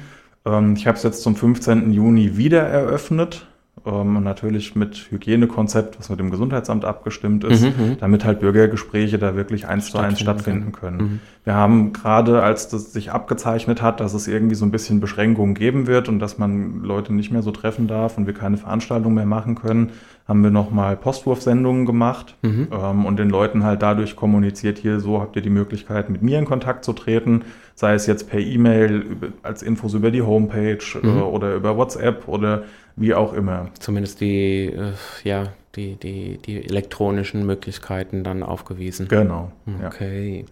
Ähm, 0.45 0.75
ich 0.75 0.87
habe 0.87 0.97
es 0.97 1.03
jetzt 1.03 1.23
zum 1.23 1.35
15. 1.35 1.91
Juni 1.91 2.37
wieder 2.37 2.61
eröffnet. 2.61 3.47
Ähm, 3.85 4.17
und 4.17 4.23
natürlich 4.23 4.75
mit 4.75 5.07
Hygienekonzept, 5.09 5.99
was 5.99 6.09
mit 6.09 6.19
dem 6.19 6.31
Gesundheitsamt 6.31 6.85
abgestimmt 6.85 7.43
ist, 7.43 7.65
damit 7.99 8.25
halt 8.25 8.39
Bürgergespräche 8.39 9.17
da 9.17 9.35
wirklich 9.35 9.67
eins 9.67 9.91
zu 9.91 9.97
eins 9.97 10.19
Stattfinden 10.19 10.71
können. 10.71 11.21
Wir 11.43 11.55
haben 11.55 11.93
gerade, 11.93 12.43
als 12.43 12.67
das 12.67 12.93
sich 12.93 13.11
abgezeichnet 13.11 13.81
hat, 13.81 13.99
dass 13.99 14.13
es 14.13 14.27
irgendwie 14.27 14.55
so 14.55 14.65
ein 14.65 14.71
bisschen 14.71 14.99
Beschränkungen 14.99 15.55
geben 15.55 15.87
wird 15.87 16.09
und 16.09 16.19
dass 16.19 16.37
man 16.37 16.83
Leute 16.83 17.13
nicht 17.13 17.31
mehr 17.31 17.41
so 17.41 17.51
treffen 17.51 17.87
darf 17.87 18.17
und 18.17 18.27
wir 18.27 18.33
keine 18.33 18.57
Veranstaltungen 18.57 19.15
mehr 19.15 19.25
machen 19.25 19.55
können, 19.55 19.91
haben 20.29 20.43
wir 20.43 20.51
nochmal 20.51 20.95
Postwurfsendungen 20.95 21.87
gemacht 21.87 22.35
ähm, 22.71 23.05
und 23.05 23.17
den 23.17 23.31
Leuten 23.31 23.63
halt 23.63 23.81
dadurch 23.81 24.15
kommuniziert, 24.15 24.77
hier 24.77 24.99
so 24.99 25.19
habt 25.19 25.35
ihr 25.35 25.41
die 25.41 25.49
Möglichkeit, 25.49 26.11
mit 26.11 26.21
mir 26.21 26.37
in 26.37 26.45
Kontakt 26.45 26.85
zu 26.85 26.93
treten, 26.93 27.41
sei 27.73 27.95
es 27.95 28.05
jetzt 28.05 28.29
per 28.29 28.39
E-Mail, 28.39 29.05
als 29.41 29.63
Infos 29.63 29.95
über 29.95 30.11
die 30.11 30.21
Homepage 30.21 30.77
äh, 31.01 31.07
oder 31.07 31.55
über 31.55 31.77
WhatsApp 31.77 32.27
oder 32.27 32.63
wie 32.99 33.13
auch 33.13 33.33
immer. 33.33 33.69
Zumindest 33.79 34.21
die, 34.21 34.65
äh, 34.65 34.93
ja, 35.23 35.53
die, 35.75 35.95
die, 35.95 36.37
die 36.37 36.65
elektronischen 36.65 37.45
Möglichkeiten 37.45 38.23
dann 38.23 38.43
aufgewiesen. 38.43 39.07
Genau. 39.07 39.51
Ja. 39.81 39.87
Okay. 39.87 40.45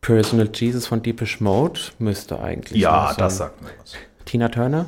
Personal 0.00 0.48
Jesus 0.54 0.86
von 0.86 1.02
Deepish 1.02 1.40
Mode 1.40 1.80
müsste 1.98 2.40
eigentlich. 2.40 2.80
Ja, 2.80 3.14
das 3.14 3.38
sagt 3.38 3.62
mir 3.62 3.70
was. 3.80 3.94
Tina 4.24 4.48
Turner 4.48 4.86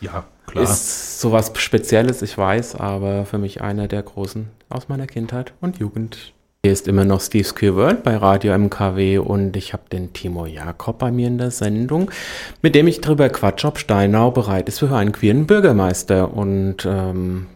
Ja, 0.00 0.24
klar. 0.46 0.64
ist 0.64 1.20
sowas 1.20 1.52
Spezielles, 1.56 2.22
ich 2.22 2.36
weiß, 2.36 2.76
aber 2.76 3.24
für 3.24 3.38
mich 3.38 3.62
einer 3.62 3.88
der 3.88 4.02
großen 4.02 4.48
aus 4.68 4.88
meiner 4.88 5.06
Kindheit 5.06 5.52
und 5.60 5.78
Jugend. 5.78 6.32
Hier 6.62 6.74
ist 6.74 6.88
immer 6.88 7.06
noch 7.06 7.22
Steve's 7.22 7.54
Queer 7.54 7.74
World 7.74 8.02
bei 8.02 8.18
Radio 8.18 8.52
MKW 8.52 9.16
und 9.16 9.56
ich 9.56 9.72
habe 9.72 9.84
den 9.90 10.12
Timo 10.12 10.44
Jakob 10.44 10.98
bei 10.98 11.10
mir 11.10 11.26
in 11.26 11.38
der 11.38 11.50
Sendung, 11.50 12.10
mit 12.60 12.74
dem 12.74 12.86
ich 12.86 13.00
darüber 13.00 13.30
quatsche, 13.30 13.66
ob 13.66 13.78
Steinau 13.78 14.30
bereit 14.30 14.68
ist 14.68 14.80
für 14.80 14.94
einen 14.94 15.12
queeren 15.12 15.46
Bürgermeister. 15.46 16.34
Und 16.34 16.84
ähm, 16.84 17.46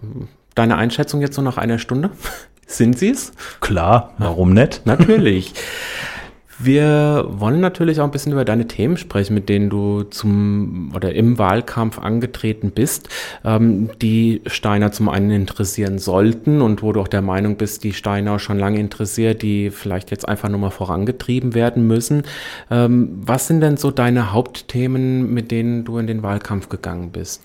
deine 0.55 0.77
Einschätzung 0.77 1.21
jetzt 1.21 1.35
so 1.35 1.43
nach 1.43 1.59
einer 1.59 1.79
Stunde? 1.79 2.13
Sind 2.67 2.99
sie 2.99 3.11
es? 3.11 3.35
Klar, 3.61 4.15
warum 4.17 4.55
nicht? 4.55 4.87
Natürlich. 4.87 5.53
Wir 6.59 7.27
wollen 7.29 7.61
natürlich 7.61 8.01
auch 8.01 8.05
ein 8.05 8.11
bisschen 8.11 8.33
über 8.33 8.45
deine 8.45 8.69
Themen 8.69 8.97
sprechen, 8.97 9.35
mit 9.35 9.49
denen 9.49 9.71
du 9.71 10.05
zum 10.05 10.93
oder 10.95 11.13
im 11.13 11.39
Wahlkampf 11.39 11.99
angetreten 11.99 12.71
bist, 12.71 13.09
ähm, 13.45 13.91
die 14.01 14.43
Steiner 14.47 14.93
zum 14.93 15.09
einen 15.09 15.31
interessieren 15.31 15.99
sollten 15.99 16.63
und 16.63 16.83
wo 16.83 16.93
du 16.93 17.01
auch 17.01 17.09
der 17.09 17.23
Meinung 17.23 17.57
bist, 17.57 17.83
die 17.83 17.93
Steiner 17.93 18.39
schon 18.39 18.59
lange 18.59 18.79
interessiert, 18.79 19.43
die 19.43 19.71
vielleicht 19.71 20.11
jetzt 20.11 20.29
einfach 20.29 20.49
nur 20.49 20.61
mal 20.61 20.71
vorangetrieben 20.71 21.55
werden 21.55 21.87
müssen. 21.87 22.23
Ähm, 22.71 23.21
was 23.25 23.49
sind 23.49 23.61
denn 23.61 23.77
so 23.77 23.91
deine 23.91 24.33
Hauptthemen, 24.33 25.33
mit 25.33 25.51
denen 25.51 25.85
du 25.85 25.99
in 25.99 26.07
den 26.07 26.23
Wahlkampf 26.23 26.69
gegangen 26.69 27.11
bist? 27.11 27.43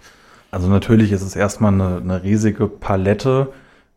Also 0.51 0.67
natürlich 0.67 1.11
ist 1.11 1.21
es 1.21 1.35
erstmal 1.35 1.73
eine, 1.73 1.97
eine 1.97 2.23
riesige 2.23 2.67
Palette 2.67 3.49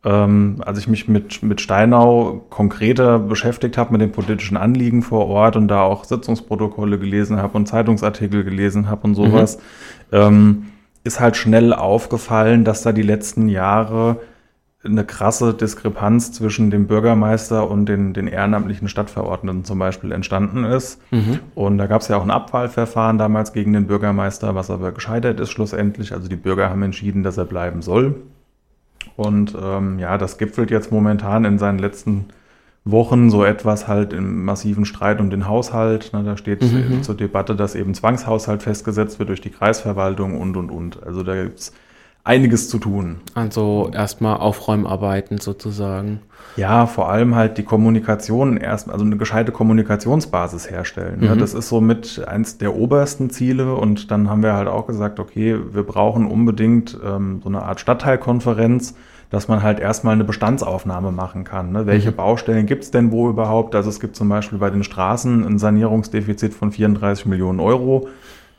ähm, 0.05 0.57
als 0.65 0.79
ich 0.79 0.89
mich 0.89 1.07
mit, 1.07 1.43
mit 1.43 1.61
Steinau 1.61 2.45
konkreter 2.51 3.19
beschäftigt 3.19 3.79
habe, 3.79 3.93
mit 3.93 4.01
den 4.01 4.13
politischen 4.13 4.57
Anliegen 4.57 5.03
vor 5.03 5.29
Ort 5.29 5.57
und 5.57 5.69
da 5.69 5.83
auch 5.83 6.05
Sitzungsprotokolle 6.05 6.99
gelesen 6.99 7.37
habe 7.39 7.57
und 7.57 7.67
Zeitungsartikel 7.67 8.43
gelesen 8.43 8.89
habe 8.91 9.03
und 9.05 9.15
sowas, 9.15 9.59
mhm. 10.11 10.19
ähm, 10.19 10.63
ist 11.05 11.21
halt 11.21 11.37
schnell 11.37 11.73
aufgefallen, 11.73 12.65
dass 12.65 12.83
da 12.83 12.93
die 12.93 13.03
letzten 13.03 13.49
Jahre 13.49 14.19
eine 14.85 15.05
krasse 15.05 15.55
Diskrepanz 15.55 16.33
zwischen 16.33 16.73
dem 16.73 16.89
Bürgermeister 16.89 17.71
und 17.71 17.87
den, 17.87 18.15
den 18.15 18.27
ehrenamtlichen 18.27 18.89
Stadtverordneten 18.89 19.65
zum 19.65 19.79
Beispiel 19.79 20.11
entstanden 20.11 20.65
ist. 20.65 21.01
Mhm. 21.13 21.39
Und 21.55 21.79
da 21.79 21.87
gab 21.87 22.01
es 22.01 22.09
ja 22.09 22.17
auch 22.17 22.25
ein 22.25 22.33
Abwahlverfahren 22.33 23.17
damals 23.17 23.53
gegen 23.53 23.73
den 23.73 23.87
Bürgermeister, 23.87 24.57
was 24.57 24.71
aber 24.71 24.91
gescheitert 24.91 25.39
ist 25.39 25.51
schlussendlich. 25.51 26.13
Also 26.13 26.29
die 26.29 26.37
Bürger 26.37 26.69
haben 26.69 26.83
entschieden, 26.83 27.23
dass 27.23 27.37
er 27.37 27.45
bleiben 27.45 27.83
soll. 27.83 28.17
Und 29.17 29.57
ähm, 29.61 29.99
ja, 29.99 30.19
das 30.19 30.39
gipfelt 30.39 30.71
jetzt 30.71 30.93
momentan 30.93 31.45
in 31.45 31.59
seinen 31.59 31.79
letzten 31.79 32.27
Wochen 32.85 33.31
so 33.31 33.45
etwas 33.45 33.87
halt 33.87 34.13
im 34.13 34.45
massiven 34.45 34.85
Streit 34.85 35.21
um 35.21 35.31
den 35.31 35.47
Haushalt. 35.47 36.11
Na, 36.13 36.23
da 36.23 36.37
steht 36.37 36.63
mhm. 36.63 37.03
zur 37.03 37.17
Debatte, 37.17 37.55
dass 37.55 37.75
eben 37.75 37.95
Zwangshaushalt 37.95 38.63
festgesetzt 38.63 39.19
wird 39.19 39.29
durch 39.29 39.41
die 39.41 39.51
Kreisverwaltung 39.51 40.41
und, 40.41 40.57
und, 40.57 40.71
und. 40.71 41.03
Also 41.03 41.23
da 41.23 41.41
gibt's 41.43 41.73
einiges 42.25 42.69
zu 42.69 42.79
tun. 42.79 43.17
Also 43.35 43.91
erstmal 43.93 44.37
Aufräumarbeiten 44.37 45.39
sozusagen. 45.39 46.21
Ja, 46.57 46.87
vor 46.87 47.09
allem 47.09 47.35
halt 47.35 47.59
die 47.59 47.65
Kommunikation 47.65 48.57
erst, 48.57 48.91
also 48.91 49.05
eine 49.05 49.17
gescheite 49.17 49.53
Kommunikationsbasis 49.53 50.71
herstellen. 50.71 51.21
Mhm. 51.21 51.27
Ja, 51.27 51.35
das 51.35 51.55
ist 51.55 51.69
so 51.69 51.81
mit 51.81 52.23
eins 52.27 52.59
der 52.59 52.77
obersten 52.77 53.31
Ziele 53.31 53.75
und 53.75 54.11
dann 54.11 54.31
haben 54.31 54.43
wir 54.43 54.53
halt 54.53 54.69
auch 54.69 54.87
gesagt, 54.87 55.19
okay, 55.19 55.59
wir 55.73 55.83
brauchen 55.83 56.27
unbedingt 56.27 56.97
ähm, 57.05 57.41
so 57.43 57.49
eine 57.49 57.63
Art 57.63 57.81
Stadtteilkonferenz, 57.81 58.95
dass 59.31 59.49
man 59.49 59.63
halt 59.63 59.81
erstmal 59.81 60.15
eine 60.15 60.25
Bestandsaufnahme 60.25 61.11
machen 61.11 61.43
kann. 61.43 61.73
Ne? 61.73 61.87
Welche 61.87 62.13
mhm. 62.13 62.17
Baustellen 62.17 62.67
gibt's 62.67 62.91
denn 62.91 63.11
wo 63.11 63.31
überhaupt? 63.31 63.75
Also 63.75 63.89
es 63.89 63.99
gibt 63.99 64.15
zum 64.15 64.29
Beispiel 64.29 64.59
bei 64.59 64.71
den 64.71 64.85
Straßen 64.85 65.45
ein 65.45 65.59
Sanierungsdefizit 65.59 66.55
von 66.55 66.71
34 66.71 67.27
Millionen 67.27 67.59
Euro. 67.59 68.09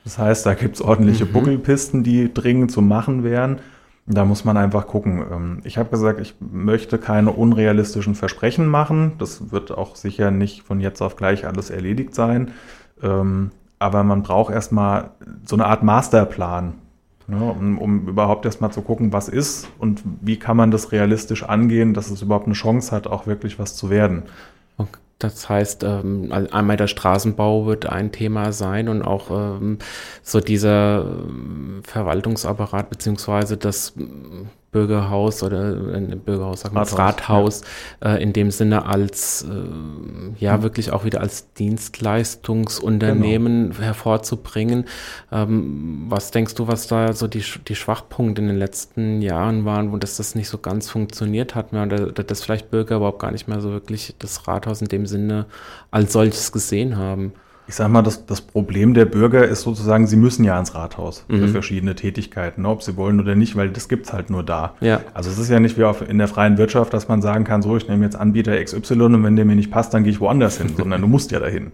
Das 0.03 0.17
heißt, 0.17 0.45
da 0.45 0.53
gibt's 0.53 0.81
ordentliche 0.81 1.25
mhm. 1.25 1.33
Buckelpisten, 1.33 2.03
die 2.03 2.33
dringend 2.33 2.71
zu 2.71 2.81
machen 2.81 3.23
wären. 3.23 3.59
Da 4.05 4.25
muss 4.25 4.43
man 4.43 4.57
einfach 4.57 4.87
gucken. 4.87 5.23
Ähm, 5.31 5.61
ich 5.63 5.77
habe 5.77 5.89
gesagt, 5.89 6.19
ich 6.19 6.35
möchte 6.39 6.97
keine 6.97 7.31
unrealistischen 7.31 8.15
Versprechen 8.15 8.67
machen. 8.67 9.13
Das 9.17 9.51
wird 9.51 9.71
auch 9.71 9.95
sicher 9.95 10.29
nicht 10.29 10.63
von 10.63 10.81
jetzt 10.81 11.01
auf 11.01 11.15
gleich 11.15 11.47
alles 11.47 11.69
erledigt 11.69 12.13
sein. 12.13 12.51
Ähm, 13.01 13.51
aber 13.79 14.03
man 14.03 14.23
braucht 14.23 14.53
erstmal 14.53 15.11
so 15.45 15.55
eine 15.55 15.65
Art 15.65 15.83
Masterplan, 15.83 16.73
ne, 17.27 17.37
um, 17.37 17.77
um 17.77 18.07
überhaupt 18.07 18.45
erstmal 18.45 18.71
zu 18.71 18.81
gucken, 18.81 19.11
was 19.11 19.27
ist 19.27 19.67
und 19.77 20.01
wie 20.21 20.37
kann 20.37 20.55
man 20.55 20.71
das 20.71 20.91
realistisch 20.91 21.43
angehen, 21.43 21.93
dass 21.93 22.09
es 22.09 22.21
überhaupt 22.21 22.45
eine 22.45 22.55
Chance 22.55 22.93
hat, 22.93 23.07
auch 23.07 23.27
wirklich 23.27 23.59
was 23.59 23.75
zu 23.75 23.89
werden. 23.89 24.23
Okay. 24.77 24.99
Das 25.23 25.47
heißt, 25.47 25.83
ähm, 25.83 26.31
einmal 26.31 26.77
der 26.77 26.87
Straßenbau 26.87 27.65
wird 27.65 27.85
ein 27.85 28.11
Thema 28.11 28.51
sein 28.51 28.89
und 28.89 29.01
auch 29.01 29.31
ähm, 29.31 29.79
so 30.21 30.39
dieser 30.39 31.05
ähm, 31.05 31.81
Verwaltungsapparat 31.85 32.89
beziehungsweise 32.89 33.57
das 33.57 33.93
Bürgerhaus 34.73 35.41
oder 35.43 35.77
ein 35.93 36.19
Bürgerhaus, 36.19 36.59
sagen 36.61 36.75
wir 36.75 36.81
Rathaus, 36.81 36.99
Rathaus 36.99 37.61
ja. 38.03 38.15
äh, 38.15 38.23
in 38.23 38.33
dem 38.33 38.51
Sinne 38.51 38.85
als 38.85 39.43
äh, 39.43 40.43
ja 40.43 40.57
mhm. 40.57 40.63
wirklich 40.63 40.91
auch 40.91 41.05
wieder 41.05 41.21
als 41.21 41.53
Dienstleistungsunternehmen 41.53 43.69
genau. 43.69 43.81
hervorzubringen. 43.81 44.83
Ähm, 45.31 46.07
was 46.09 46.31
denkst 46.31 46.55
du, 46.55 46.67
was 46.67 46.87
da 46.87 47.13
so 47.13 47.27
die, 47.27 47.45
die 47.67 47.75
Schwachpunkte 47.75 48.41
in 48.41 48.49
den 48.49 48.57
letzten 48.57 49.21
Jahren 49.21 49.63
waren, 49.63 49.93
wo 49.93 49.97
das, 49.97 50.17
das 50.17 50.35
nicht 50.35 50.49
so 50.49 50.57
ganz 50.57 50.89
funktioniert 50.89 51.55
hat 51.55 51.71
mehr 51.71 51.83
oder, 51.83 52.07
oder 52.07 52.23
dass 52.23 52.43
vielleicht 52.43 52.71
Bürger 52.71 52.97
überhaupt 52.97 53.19
gar 53.19 53.31
nicht 53.31 53.47
mehr 53.47 53.61
so 53.61 53.71
wirklich 53.71 54.15
das 54.19 54.45
Rathaus 54.47 54.81
in 54.81 54.89
dem 54.89 55.05
Sinne 55.05 55.45
als 55.91 56.11
solches 56.11 56.51
gesehen 56.51 56.97
haben? 56.97 57.31
Ich 57.65 57.75
sag 57.75 57.89
mal, 57.89 58.01
das, 58.01 58.25
das 58.25 58.41
Problem 58.41 58.93
der 58.93 59.05
Bürger 59.05 59.47
ist 59.47 59.61
sozusagen, 59.61 60.05
sie 60.05 60.17
müssen 60.17 60.43
ja 60.43 60.55
ans 60.55 60.75
Rathaus 60.75 61.25
mhm. 61.27 61.39
für 61.39 61.47
verschiedene 61.47 61.95
Tätigkeiten, 61.95 62.65
ob 62.65 62.83
sie 62.83 62.97
wollen 62.97 63.19
oder 63.19 63.35
nicht, 63.35 63.55
weil 63.55 63.69
das 63.69 63.87
gibt's 63.87 64.11
halt 64.11 64.29
nur 64.29 64.43
da. 64.43 64.73
Ja. 64.81 65.01
Also 65.13 65.29
es 65.29 65.37
ist 65.37 65.49
ja 65.49 65.59
nicht 65.59 65.77
wie 65.77 65.85
auf, 65.85 66.07
in 66.07 66.17
der 66.17 66.27
freien 66.27 66.57
Wirtschaft, 66.57 66.93
dass 66.93 67.07
man 67.07 67.21
sagen 67.21 67.45
kann, 67.45 67.61
so, 67.61 67.77
ich 67.77 67.87
nehme 67.87 68.03
jetzt 68.03 68.15
Anbieter 68.15 68.61
XY 68.61 68.93
und 69.03 69.23
wenn 69.23 69.35
der 69.35 69.45
mir 69.45 69.55
nicht 69.55 69.71
passt, 69.71 69.93
dann 69.93 70.03
gehe 70.03 70.11
ich 70.11 70.19
woanders 70.19 70.57
hin, 70.57 70.71
sondern 70.77 71.01
du 71.01 71.07
musst 71.07 71.31
ja 71.31 71.39
dahin. 71.39 71.71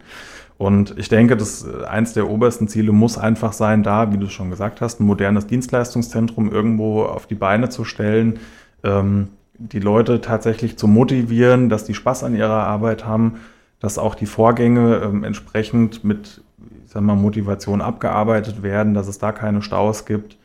Und 0.60 0.94
ich 0.98 1.08
denke, 1.08 1.38
dass 1.38 1.66
eins 1.86 2.14
der 2.14 2.30
obersten 2.30 2.68
Ziele 2.68 2.92
muss 2.92 3.18
einfach 3.18 3.54
sein, 3.54 3.82
da, 3.82 4.12
wie 4.12 4.18
du 4.18 4.28
schon 4.28 4.50
gesagt 4.50 4.82
hast, 4.82 5.00
ein 5.00 5.06
modernes 5.06 5.48
Dienstleistungszentrum 5.48 6.52
irgendwo 6.52 7.04
auf 7.04 7.28
die 7.28 7.36
Beine 7.36 7.70
zu 7.70 7.86
stellen, 7.86 8.40
ähm, 8.84 9.30
die 9.58 9.80
Leute 9.80 10.22
tatsächlich 10.22 10.78
zu 10.78 10.88
motivieren, 10.88 11.70
dass 11.70 11.86
die 11.86 11.94
Spaß 11.94 12.26
an 12.26 12.36
ihrer 12.36 12.68
Arbeit 12.68 13.06
haben 13.06 13.36
dass 13.80 13.98
auch 13.98 14.16
die 14.16 14.26
Vorgänge 14.26 15.02
ähm, 15.04 15.24
entsprechend 15.24 16.04
mit 16.04 16.42
ich 16.86 16.94
sag 16.94 17.04
mal, 17.04 17.16
Motivation 17.16 17.82
abgearbeitet 17.82 18.64
werden, 18.64 18.96
dass 18.96 19.08
es 19.08 19.20
da 19.20 19.32
keine 19.32 19.62
Staus 19.62 20.06
gibt. 20.06 20.38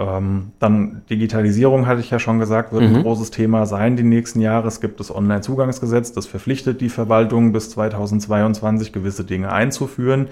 Ähm, 0.00 0.50
dann 0.58 1.02
Digitalisierung, 1.10 1.86
hatte 1.86 2.00
ich 2.00 2.10
ja 2.10 2.18
schon 2.18 2.40
gesagt, 2.40 2.72
wird 2.72 2.82
mhm. 2.82 2.96
ein 2.96 3.02
großes 3.02 3.30
Thema 3.30 3.66
sein 3.66 3.96
die 3.96 4.02
nächsten 4.02 4.40
Jahre. 4.40 4.66
Es 4.66 4.80
gibt 4.80 4.98
das 5.00 5.14
Online-Zugangsgesetz, 5.14 6.12
das 6.12 6.26
verpflichtet 6.26 6.80
die 6.80 6.88
Verwaltung 6.88 7.52
bis 7.52 7.70
2022 7.70 8.92
gewisse 8.92 9.24
Dinge 9.24 9.52
einzuführen. 9.52 10.28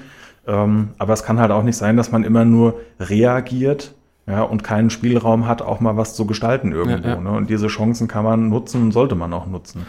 Ähm, 0.46 0.88
aber 0.98 1.12
es 1.12 1.22
kann 1.22 1.38
halt 1.38 1.52
auch 1.52 1.62
nicht 1.62 1.76
sein, 1.76 1.96
dass 1.96 2.10
man 2.10 2.24
immer 2.24 2.44
nur 2.44 2.80
reagiert 2.98 3.94
ja, 4.30 4.42
und 4.42 4.62
keinen 4.62 4.90
Spielraum 4.90 5.46
hat, 5.46 5.60
auch 5.62 5.80
mal 5.80 5.96
was 5.96 6.14
zu 6.14 6.26
gestalten 6.26 6.72
irgendwo. 6.72 7.08
Ja, 7.08 7.14
ja. 7.14 7.20
Ne? 7.20 7.30
Und 7.30 7.50
diese 7.50 7.66
Chancen 7.66 8.08
kann 8.08 8.24
man 8.24 8.48
nutzen 8.48 8.82
und 8.82 8.92
sollte 8.92 9.14
man 9.14 9.32
auch 9.32 9.46
nutzen 9.46 9.86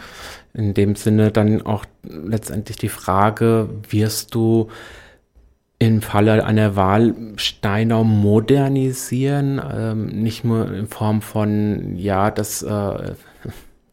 in 0.54 0.74
dem 0.74 0.96
Sinne 0.96 1.30
dann 1.30 1.62
auch 1.62 1.84
letztendlich 2.02 2.76
die 2.76 2.88
Frage, 2.88 3.68
wirst 3.88 4.34
du 4.34 4.68
im 5.78 6.02
Falle 6.02 6.44
einer 6.44 6.76
Wahl 6.76 7.14
Steinau 7.36 8.04
modernisieren, 8.04 9.60
ähm, 9.74 10.06
nicht 10.06 10.44
nur 10.44 10.72
in 10.72 10.86
Form 10.86 11.22
von, 11.22 11.96
ja, 11.96 12.30
das 12.30 12.62
äh, 12.62 13.14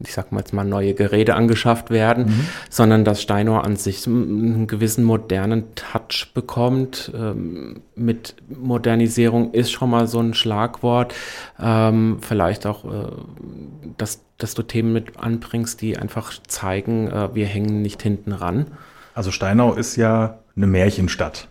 ich 0.01 0.13
sag 0.13 0.31
mal 0.31 0.39
jetzt 0.39 0.53
mal, 0.53 0.63
neue 0.63 0.93
Geräte 0.93 1.35
angeschafft 1.35 1.89
werden, 1.89 2.25
mhm. 2.25 2.47
sondern 2.69 3.03
dass 3.03 3.21
Steinor 3.21 3.65
an 3.65 3.75
sich 3.75 4.07
einen 4.07 4.65
gewissen 4.65 5.03
modernen 5.03 5.75
Touch 5.75 6.31
bekommt. 6.33 7.11
Ähm, 7.13 7.81
mit 7.95 8.35
Modernisierung 8.47 9.53
ist 9.53 9.71
schon 9.71 9.89
mal 9.89 10.07
so 10.07 10.19
ein 10.19 10.33
Schlagwort. 10.33 11.13
Ähm, 11.61 12.19
vielleicht 12.21 12.65
auch, 12.65 12.85
äh, 12.85 13.11
dass, 13.97 14.21
dass 14.37 14.53
du 14.53 14.63
Themen 14.63 14.93
mit 14.93 15.19
anbringst, 15.19 15.81
die 15.81 15.97
einfach 15.97 16.31
zeigen, 16.47 17.09
äh, 17.09 17.35
wir 17.35 17.45
hängen 17.45 17.81
nicht 17.81 18.01
hinten 18.01 18.31
ran. 18.31 18.67
Also 19.13 19.31
Steinau 19.31 19.73
ist 19.73 19.97
ja 19.97 20.39
eine 20.55 20.67
Märchenstadt. 20.67 21.49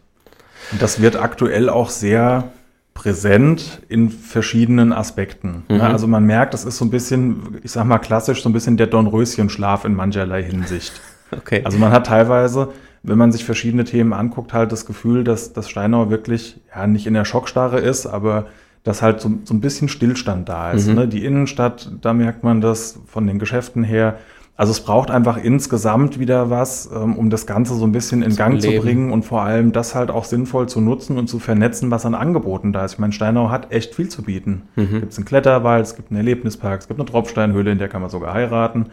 Und 0.73 0.81
das 0.81 1.03
wird 1.03 1.17
aktuell 1.17 1.69
auch 1.69 1.91
sehr 1.91 2.51
präsent 2.99 3.81
in 3.89 4.11
verschiedenen 4.11 4.93
Aspekten. 4.93 5.63
Mhm. 5.69 5.77
Ja, 5.77 5.89
also 5.93 6.09
man 6.09 6.25
merkt, 6.25 6.53
das 6.53 6.65
ist 6.65 6.79
so 6.79 6.85
ein 6.85 6.91
bisschen, 6.91 7.59
ich 7.63 7.71
sag 7.71 7.85
mal 7.85 7.99
klassisch, 7.99 8.43
so 8.43 8.49
ein 8.49 8.53
bisschen 8.53 8.77
der 8.77 8.89
Dornröschenschlaf 8.89 9.85
in 9.85 9.95
mancherlei 9.95 10.43
Hinsicht. 10.43 10.93
Okay. 11.31 11.61
Also 11.63 11.77
man 11.77 11.93
hat 11.93 12.07
teilweise, 12.07 12.71
wenn 13.03 13.19
man 13.19 13.33
sich 13.33 13.45
verschiedene 13.45 13.85
Themen 13.85 14.15
anguckt, 14.15 14.55
halt 14.55 14.73
das 14.73 14.87
Gefühl, 14.87 15.25
dass, 15.25 15.53
dass 15.53 15.69
Steinau 15.69 16.09
wirklich 16.09 16.59
ja 16.75 16.87
nicht 16.87 17.07
in 17.07 17.13
der 17.13 17.27
Schockstarre 17.27 17.81
ist, 17.81 18.07
aber 18.07 18.47
dass 18.83 19.03
halt 19.03 19.21
so, 19.21 19.33
so 19.45 19.53
ein 19.53 19.61
bisschen 19.61 19.91
Stillstand 19.91 20.49
da 20.49 20.73
ist. 20.73 20.87
Mhm. 20.87 20.95
Ne? 20.95 21.07
Die 21.07 21.27
Innenstadt, 21.27 21.93
da 22.01 22.15
merkt 22.15 22.45
man 22.45 22.63
das 22.63 22.99
von 23.05 23.27
den 23.27 23.39
Geschäften 23.39 23.85
her. 23.85 24.17
Also 24.59 24.73
es 24.73 24.81
braucht 24.81 25.13
einfach 25.13 25.37
insgesamt 25.37 26.19
wieder 26.19 26.51
was, 26.51 26.91
ähm, 26.93 27.17
um 27.17 27.31
das 27.31 27.47
Ganze 27.47 27.77
so 27.77 27.85
ein 27.85 27.93
bisschen 27.93 28.23
in 28.23 28.35
Gang 28.35 28.61
Leben. 28.61 28.75
zu 28.75 28.83
bringen 28.83 29.13
und 29.13 29.25
vor 29.25 29.43
allem 29.43 29.71
das 29.71 29.95
halt 29.95 30.11
auch 30.11 30.25
sinnvoll 30.25 30.69
zu 30.69 30.81
nutzen 30.81 31.17
und 31.17 31.29
zu 31.29 31.39
vernetzen, 31.39 31.93
was 31.93 32.05
an 32.05 32.17
Angeboten 32.17 32.73
da 32.73 32.85
ist. 32.85 32.95
Ich 32.95 32.99
meine, 32.99 33.13
Steinau 33.13 33.51
hat 33.51 33.71
echt 33.71 33.95
viel 33.95 34.09
zu 34.09 34.25
bieten. 34.25 34.63
Mhm. 34.75 34.99
Gibt 34.99 35.13
es 35.13 35.19
einen 35.19 35.27
Kletterwald, 35.27 35.87
es 35.87 35.95
gibt 35.95 36.11
einen 36.11 36.17
Erlebnispark, 36.17 36.81
es 36.81 36.89
gibt 36.89 36.99
eine 36.99 37.09
Tropfsteinhöhle, 37.09 37.71
in 37.71 37.79
der 37.79 37.87
kann 37.87 38.01
man 38.01 38.11
sogar 38.11 38.35
heiraten. 38.35 38.87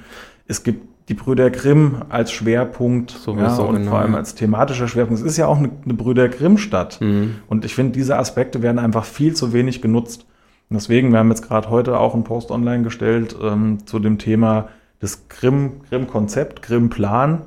Es 0.47 0.61
gibt 0.61 0.87
die 1.09 1.15
Brüder 1.15 1.49
Grimm 1.49 2.03
als 2.09 2.31
Schwerpunkt 2.31 3.09
Sowieso, 3.09 3.63
ja, 3.63 3.67
und 3.67 3.75
genau, 3.77 3.89
vor 3.89 3.99
allem 3.99 4.13
als 4.13 4.35
thematischer 4.35 4.87
Schwerpunkt. 4.87 5.19
Es 5.19 5.25
ist 5.25 5.37
ja 5.37 5.47
auch 5.47 5.57
eine, 5.57 5.71
eine 5.83 5.95
Brüder 5.95 6.29
Grimm-Stadt. 6.29 7.01
Mhm. 7.01 7.37
Und 7.47 7.65
ich 7.65 7.73
finde, 7.73 7.93
diese 7.93 8.19
Aspekte 8.19 8.61
werden 8.61 8.77
einfach 8.77 9.05
viel 9.05 9.33
zu 9.33 9.51
wenig 9.51 9.81
genutzt. 9.81 10.27
Und 10.69 10.75
deswegen, 10.75 11.11
wir 11.11 11.17
haben 11.17 11.29
jetzt 11.29 11.47
gerade 11.47 11.71
heute 11.71 11.97
auch 11.97 12.13
einen 12.13 12.23
Post 12.23 12.51
online 12.51 12.83
gestellt 12.83 13.35
ähm, 13.41 13.79
zu 13.87 13.97
dem 13.97 14.19
Thema 14.19 14.69
Grimm, 15.29 15.81
Grimm-Konzept, 15.89 16.61
Grimm-Plan, 16.61 17.41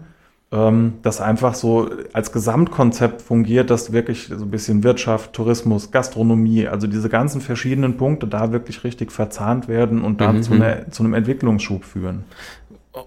ähm, 0.50 0.94
das 1.02 1.20
einfach 1.20 1.54
so 1.54 1.90
als 2.12 2.32
Gesamtkonzept 2.32 3.20
fungiert, 3.22 3.70
dass 3.70 3.92
wirklich 3.92 4.28
so 4.28 4.44
ein 4.44 4.50
bisschen 4.50 4.82
Wirtschaft, 4.82 5.34
Tourismus, 5.34 5.90
Gastronomie, 5.90 6.66
also 6.68 6.86
diese 6.86 7.08
ganzen 7.10 7.40
verschiedenen 7.40 7.96
Punkte 7.96 8.26
da 8.26 8.50
wirklich 8.52 8.82
richtig 8.84 9.12
verzahnt 9.12 9.68
werden 9.68 10.02
und 10.02 10.20
dann 10.20 10.36
Mhm, 10.36 10.42
zu, 10.42 10.54
einer, 10.54 10.90
zu 10.90 11.02
einem 11.02 11.14
Entwicklungsschub 11.14 11.84
führen. 11.84 12.24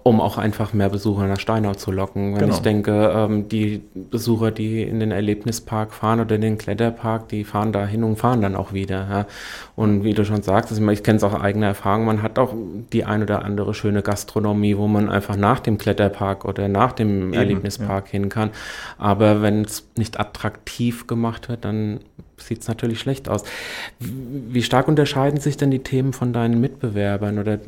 Um 0.02 0.20
auch 0.20 0.38
einfach 0.38 0.72
mehr 0.72 0.88
Besucher 0.88 1.26
nach 1.26 1.38
Steinau 1.40 1.74
zu 1.74 1.90
locken. 1.90 2.34
Wenn 2.34 2.40
Genau. 2.40 2.54
ich 2.54 2.60
denke, 2.60 3.12
ähm, 3.14 3.48
die 3.48 3.82
Besucher, 3.94 4.50
die 4.50 4.82
in 4.82 5.00
den 5.00 5.10
Erlebnispark 5.10 5.92
fahren 5.92 6.20
oder 6.20 6.34
in 6.36 6.40
den 6.40 6.58
Kletterpark, 6.58 7.28
die 7.28 7.44
fahren 7.44 7.72
da 7.72 7.86
hin 7.86 8.04
und 8.04 8.16
fahren 8.16 8.40
dann 8.42 8.56
auch 8.56 8.72
wieder. 8.72 9.06
Ja. 9.10 9.26
Und 9.76 10.04
wie 10.04 10.14
du 10.14 10.24
schon 10.24 10.42
sagst, 10.42 10.72
ich, 10.72 10.80
ich 10.86 11.02
kenne 11.02 11.16
es 11.16 11.24
auch 11.24 11.34
eigene 11.40 11.66
Erfahrung, 11.66 12.04
man 12.04 12.22
hat 12.22 12.38
auch 12.38 12.54
die 12.92 13.04
ein 13.04 13.22
oder 13.22 13.44
andere 13.44 13.74
schöne 13.74 14.02
Gastronomie, 14.02 14.76
wo 14.76 14.86
man 14.86 15.08
einfach 15.08 15.36
nach 15.36 15.60
dem 15.60 15.78
Kletterpark 15.78 16.44
oder 16.44 16.68
nach 16.68 16.92
dem 16.92 17.32
Erlebnispark 17.32 18.08
hin 18.08 18.28
kann. 18.28 18.50
Aber 18.98 19.42
wenn 19.42 19.62
es 19.62 19.88
nicht 19.96 20.18
attraktiv 20.20 21.06
gemacht 21.06 21.48
wird, 21.48 21.64
dann 21.64 22.00
sieht 22.46 22.62
es 22.62 22.68
natürlich 22.68 23.00
schlecht 23.00 23.28
aus. 23.28 23.44
Wie 23.98 24.62
stark 24.62 24.88
unterscheiden 24.88 25.40
sich 25.40 25.56
denn 25.56 25.70
die 25.70 25.80
Themen 25.80 26.12
von 26.12 26.32
deinen 26.32 26.60
Mitbewerbern 26.60 27.38
oder 27.38 27.58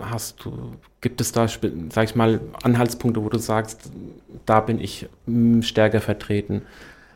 hast 0.00 0.44
du, 0.44 0.72
gibt 1.00 1.20
es 1.20 1.32
da, 1.32 1.46
sag 1.48 2.04
ich 2.04 2.14
mal, 2.14 2.40
Anhaltspunkte, 2.62 3.22
wo 3.22 3.28
du 3.28 3.38
sagst, 3.38 3.90
da 4.46 4.60
bin 4.60 4.80
ich 4.80 5.08
mm, 5.26 5.62
stärker 5.62 6.00
vertreten? 6.00 6.62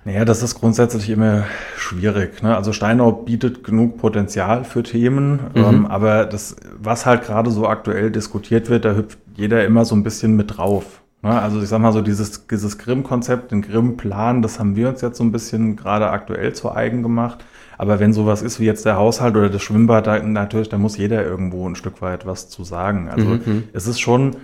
Naja, 0.04 0.26
das 0.26 0.42
ist 0.42 0.56
grundsätzlich 0.56 1.08
immer 1.08 1.44
schwierig. 1.78 2.42
Ne? 2.42 2.54
Also 2.54 2.72
Steinau 2.74 3.10
bietet 3.10 3.64
genug 3.64 3.96
Potenzial 3.96 4.64
für 4.64 4.82
Themen, 4.82 5.40
ähm, 5.54 5.86
aber 5.86 6.26
das, 6.26 6.56
was 6.78 7.06
halt 7.06 7.22
gerade 7.22 7.50
so 7.50 7.66
aktuell 7.66 8.10
diskutiert 8.10 8.68
wird, 8.68 8.84
da 8.84 8.94
hüpft 8.94 9.18
jeder 9.34 9.64
immer 9.64 9.86
so 9.86 9.94
ein 9.94 10.02
bisschen 10.02 10.36
mit 10.36 10.58
drauf. 10.58 11.00
Ne? 11.24 11.40
Also 11.40 11.60
ich 11.60 11.68
sag 11.68 11.80
mal 11.80 11.92
so, 11.92 12.02
dieses, 12.02 12.46
dieses 12.46 12.78
Grimm-Konzept, 12.78 13.50
den 13.50 13.62
Grimm-Plan, 13.62 14.42
das 14.42 14.60
haben 14.60 14.76
wir 14.76 14.88
uns 14.90 15.00
jetzt 15.00 15.18
so 15.18 15.24
ein 15.24 15.32
bisschen 15.32 15.74
gerade 15.74 16.10
aktuell 16.10 16.52
zu 16.52 16.70
eigen 16.70 17.02
gemacht. 17.02 17.44
Aber 17.76 17.98
wenn 17.98 18.12
sowas 18.12 18.42
ist 18.42 18.60
wie 18.60 18.66
jetzt 18.66 18.84
der 18.84 18.96
Haushalt 18.96 19.36
oder 19.36 19.50
das 19.50 19.62
Schwimmbad, 19.62 20.06
da, 20.06 20.22
natürlich, 20.22 20.68
da 20.68 20.78
muss 20.78 20.96
jeder 20.96 21.24
irgendwo 21.24 21.68
ein 21.68 21.74
Stück 21.74 22.02
weit 22.02 22.24
was 22.24 22.48
zu 22.48 22.62
sagen. 22.62 23.08
Also 23.08 23.38
es 23.72 23.88
ist 23.88 23.98
schon 23.98 24.36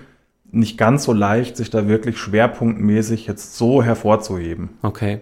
nicht 0.51 0.79
ganz 0.79 1.05
so 1.05 1.13
leicht, 1.13 1.57
sich 1.57 1.71
da 1.71 1.87
wirklich 1.87 2.19
schwerpunktmäßig 2.19 3.29
jetzt 3.29 3.57
so 3.57 3.85
hervorzuheben. 3.85 4.71
Okay. 4.83 5.21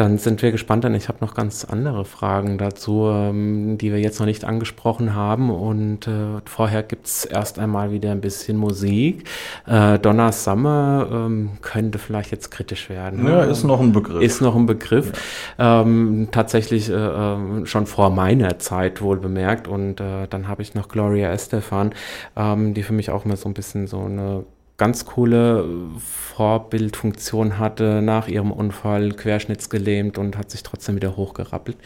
Dann 0.00 0.16
sind 0.16 0.40
wir 0.40 0.50
gespannt, 0.50 0.84
denn 0.84 0.94
ich 0.94 1.08
habe 1.08 1.18
noch 1.20 1.34
ganz 1.34 1.66
andere 1.66 2.06
Fragen 2.06 2.56
dazu, 2.56 3.10
ähm, 3.12 3.76
die 3.76 3.92
wir 3.92 4.00
jetzt 4.00 4.18
noch 4.18 4.24
nicht 4.24 4.46
angesprochen 4.46 5.14
haben. 5.14 5.50
Und 5.50 6.06
äh, 6.06 6.40
vorher 6.46 6.82
gibt's 6.82 7.26
erst 7.26 7.58
einmal 7.58 7.92
wieder 7.92 8.10
ein 8.10 8.22
bisschen 8.22 8.56
Musik. 8.56 9.28
Äh, 9.66 9.98
Donna 9.98 10.32
Summer 10.32 11.06
ähm, 11.12 11.50
könnte 11.60 11.98
vielleicht 11.98 12.30
jetzt 12.30 12.50
kritisch 12.50 12.88
werden. 12.88 13.26
Ja, 13.26 13.44
ne? 13.44 13.50
ist 13.50 13.62
noch 13.62 13.78
ein 13.78 13.92
Begriff. 13.92 14.22
Ist 14.22 14.40
noch 14.40 14.56
ein 14.56 14.64
Begriff. 14.64 15.12
Ähm, 15.58 16.28
tatsächlich 16.30 16.88
äh, 16.88 16.94
ähm, 16.94 17.66
schon 17.66 17.84
vor 17.84 18.08
meiner 18.08 18.58
Zeit 18.58 19.02
wohl 19.02 19.18
bemerkt. 19.18 19.68
Und 19.68 20.00
äh, 20.00 20.26
dann 20.30 20.48
habe 20.48 20.62
ich 20.62 20.74
noch 20.74 20.88
Gloria 20.88 21.30
Estefan, 21.30 21.92
ähm, 22.36 22.72
die 22.72 22.84
für 22.84 22.94
mich 22.94 23.10
auch 23.10 23.26
mal 23.26 23.36
so 23.36 23.50
ein 23.50 23.54
bisschen 23.54 23.86
so 23.86 24.00
eine 24.00 24.44
ganz 24.80 25.04
coole 25.04 25.68
Vorbildfunktion 25.98 27.58
hatte 27.58 28.00
nach 28.00 28.28
ihrem 28.28 28.50
Unfall, 28.50 29.12
querschnittsgelähmt 29.12 30.16
und 30.16 30.38
hat 30.38 30.50
sich 30.50 30.62
trotzdem 30.62 30.96
wieder 30.96 31.18
hochgerappelt. 31.18 31.76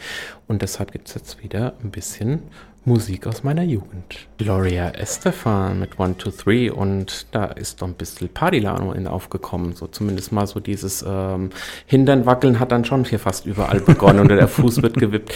Und 0.47 0.61
deshalb 0.61 0.93
gibt 0.93 1.09
es 1.09 1.15
jetzt 1.15 1.43
wieder 1.43 1.73
ein 1.83 1.91
bisschen 1.91 2.43
Musik 2.85 3.25
aus 3.25 3.43
meiner 3.43 3.63
Jugend. 3.63 4.27
Gloria 4.37 4.91
Estefan 4.91 5.79
mit 5.79 5.97
One, 5.99 6.15
Two, 6.17 6.29
Three 6.29 6.69
und 6.69 7.25
da 7.31 7.45
ist 7.45 7.81
doch 7.81 7.87
ein 7.87 7.95
bisschen 7.95 8.29
Partylano 8.29 8.91
in 8.91 9.07
aufgekommen. 9.07 9.73
So 9.73 9.87
zumindest 9.87 10.31
mal 10.31 10.45
so 10.45 10.59
dieses 10.59 11.03
ähm, 11.07 11.49
Hindern, 11.87 12.27
Wackeln 12.27 12.59
hat 12.59 12.71
dann 12.71 12.85
schon 12.85 13.03
hier 13.03 13.17
fast 13.19 13.47
überall 13.47 13.79
begonnen 13.79 14.19
und 14.19 14.29
der 14.29 14.47
Fuß 14.47 14.83
wird 14.83 14.97
gewippt. 14.97 15.33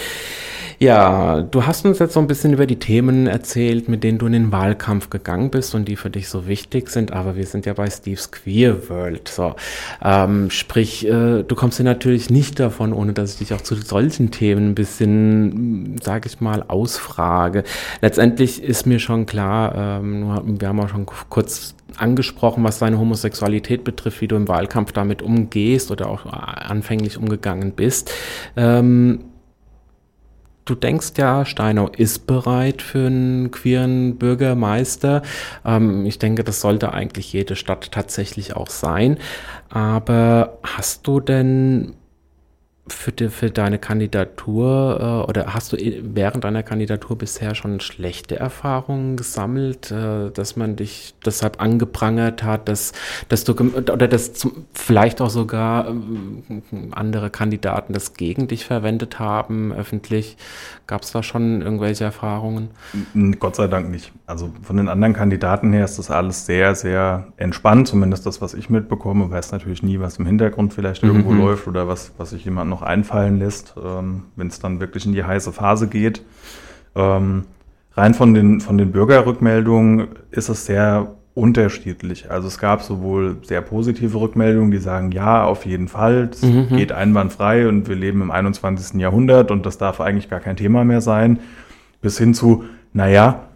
Ja, 0.82 1.42
du 1.42 1.66
hast 1.66 1.86
uns 1.86 2.00
jetzt 2.00 2.14
so 2.14 2.22
ein 2.22 2.28
bisschen 2.28 2.54
über 2.54 2.66
die 2.66 2.80
Themen 2.80 3.28
erzählt, 3.28 3.90
mit 3.90 4.02
denen 4.02 4.18
du 4.18 4.28
in 4.28 4.32
den 4.32 4.52
Wahlkampf 4.54 5.10
gegangen 5.10 5.52
bist 5.52 5.76
und 5.76 5.90
die 5.90 5.98
für 5.98 6.10
dich 6.10 6.30
so 6.30 6.48
wichtig 6.48 6.90
sind, 6.90 7.12
aber 7.12 7.36
wir 7.36 7.46
sind 7.46 7.66
ja 7.66 7.74
bei 7.74 7.90
Steve's 7.90 8.32
Queer 8.32 8.88
World. 8.88 9.28
So, 9.28 9.56
ähm, 10.02 10.50
sprich, 10.50 11.06
äh, 11.06 11.44
du 11.44 11.56
kommst 11.56 11.80
ja 11.80 11.84
natürlich 11.84 12.30
nicht 12.30 12.62
davon, 12.62 12.94
ohne 12.94 13.12
dass 13.12 13.34
ich 13.34 13.40
dich 13.40 13.54
auch 13.54 13.60
zu 13.60 13.76
solchen 13.76 14.32
Themen 14.32 14.70
ein 14.70 14.76
bisschen, 14.76 15.98
sage 16.02 16.30
ich 16.30 16.40
mal, 16.40 16.64
ausfrage. 16.66 17.39
Letztendlich 18.02 18.64
ist 18.64 18.86
mir 18.86 19.00
schon 19.00 19.26
klar, 19.26 20.02
ähm, 20.02 20.60
wir 20.60 20.68
haben 20.68 20.80
auch 20.80 20.90
schon 20.90 21.06
kurz 21.06 21.76
angesprochen, 21.98 22.64
was 22.64 22.80
deine 22.80 23.00
Homosexualität 23.00 23.84
betrifft, 23.84 24.22
wie 24.22 24.28
du 24.28 24.36
im 24.36 24.48
Wahlkampf 24.48 24.92
damit 24.92 25.22
umgehst 25.22 25.92
oder 25.92 26.10
auch 26.10 26.26
anfänglich 26.26 27.18
umgegangen 27.18 27.72
bist. 27.72 28.12
Ähm, 28.56 29.26
Du 30.70 30.76
denkst 30.76 31.14
ja, 31.18 31.46
Steinau 31.46 31.88
ist 31.88 32.28
bereit 32.28 32.84
für 32.84 33.08
einen 33.08 33.50
queeren 33.50 34.18
Bürgermeister. 34.18 35.24
Ähm, 35.66 36.06
ich 36.06 36.20
denke, 36.20 36.44
das 36.44 36.62
sollte 36.62 36.94
eigentlich 36.94 37.34
jede 37.34 37.56
Stadt 37.56 37.92
tatsächlich 37.92 38.56
auch 38.56 38.70
sein. 38.70 39.18
Aber 39.70 40.60
hast 40.62 41.08
du 41.08 41.22
denn 41.22 41.96
für, 42.94 43.12
die, 43.12 43.30
für 43.30 43.50
deine 43.50 43.80
Kandidatur 43.80 45.24
äh, 45.26 45.30
oder 45.30 45.54
hast 45.54 45.74
du 45.74 45.78
während 46.04 46.44
deiner 46.44 46.64
Kandidatur 46.64 47.18
bisher 47.18 47.56
schon 47.56 47.80
schlechte 47.80 48.38
Erfahrungen 48.38 49.18
gesammelt, 49.18 49.92
äh, 49.92 50.32
dass 50.32 50.56
man 50.56 50.76
dich 50.76 51.14
deshalb 51.26 51.62
angeprangert 51.62 52.44
hat, 52.44 52.68
dass, 52.68 52.92
dass 53.30 53.44
du 53.44 53.54
oder 53.54 54.08
dass 54.08 54.34
zum, 54.34 54.66
vielleicht 54.74 55.22
auch 55.22 55.30
sogar 55.30 55.88
ähm, 55.90 56.44
andere 56.92 57.30
Kandidaten 57.30 57.94
das 57.94 58.14
gegen 58.14 58.48
dich 58.48 58.66
verwendet 58.66 59.20
haben, 59.20 59.72
öffentlich? 59.74 60.38
Gab 60.88 61.04
es 61.04 61.12
da 61.12 61.22
schon 61.24 61.62
irgendwelche 61.62 62.04
Erfahrungen? 62.04 62.70
Gott 63.40 63.56
sei 63.56 63.68
Dank 63.68 63.90
nicht. 63.90 64.12
Also 64.26 64.52
von 64.64 64.78
den 64.78 64.90
anderen 64.90 65.14
Kandidaten 65.14 65.72
her 65.74 65.86
ist 65.86 66.00
das 66.00 66.10
alles 66.12 66.46
sehr, 66.46 66.74
sehr 66.76 67.28
entspannt, 67.38 67.88
zumindest 67.88 68.26
das, 68.26 68.42
was 68.42 68.54
ich 68.54 68.70
mitbekomme. 68.70 69.30
Weiß 69.30 69.52
natürlich 69.52 69.84
nie, 69.84 70.00
was 70.00 70.18
im 70.18 70.26
Hintergrund 70.26 70.74
vielleicht 70.74 71.04
irgendwo 71.04 71.32
Mhm. 71.32 71.40
läuft 71.40 71.68
oder 71.68 71.88
was, 71.88 72.12
was 72.18 72.32
sich 72.32 72.44
jemand 72.46 72.70
noch 72.70 72.79
einfallen 72.82 73.40
lässt, 73.40 73.76
ähm, 73.84 74.24
wenn 74.36 74.48
es 74.48 74.60
dann 74.60 74.80
wirklich 74.80 75.06
in 75.06 75.14
die 75.14 75.24
heiße 75.24 75.52
Phase 75.52 75.88
geht. 75.88 76.24
Ähm, 76.96 77.44
rein 77.94 78.14
von 78.14 78.34
den, 78.34 78.62
von 78.62 78.78
den 78.78 78.92
Bürgerrückmeldungen 78.92 80.08
ist 80.32 80.50
es 80.50 80.66
sehr 80.66 81.16
unterschiedlich. 81.36 82.30
Also 82.30 82.48
es 82.48 82.60
gab 82.60 82.82
sowohl 82.82 83.38
sehr 83.44 83.62
positive 83.62 84.20
Rückmeldungen, 84.20 84.72
die 84.72 84.78
sagen, 84.78 85.12
ja, 85.12 85.46
auf 85.46 85.66
jeden 85.66 85.88
Fall, 85.88 86.28
das 86.28 86.42
Mhm. 86.42 86.68
geht 86.76 86.92
einwandfrei 86.92 87.68
und 87.68 87.88
wir 87.88 87.96
leben 87.96 88.22
im 88.22 88.32
21. 88.32 89.00
Jahrhundert 89.00 89.50
und 89.52 89.66
das 89.66 89.78
darf 89.78 90.02
eigentlich 90.02 90.30
gar 90.30 90.40
kein 90.42 90.58
Thema 90.58 90.84
mehr 90.84 91.02
sein, 91.02 91.40
bis 92.02 92.18
hin 92.18 92.34
zu, 92.34 92.64
naja, 92.94 93.49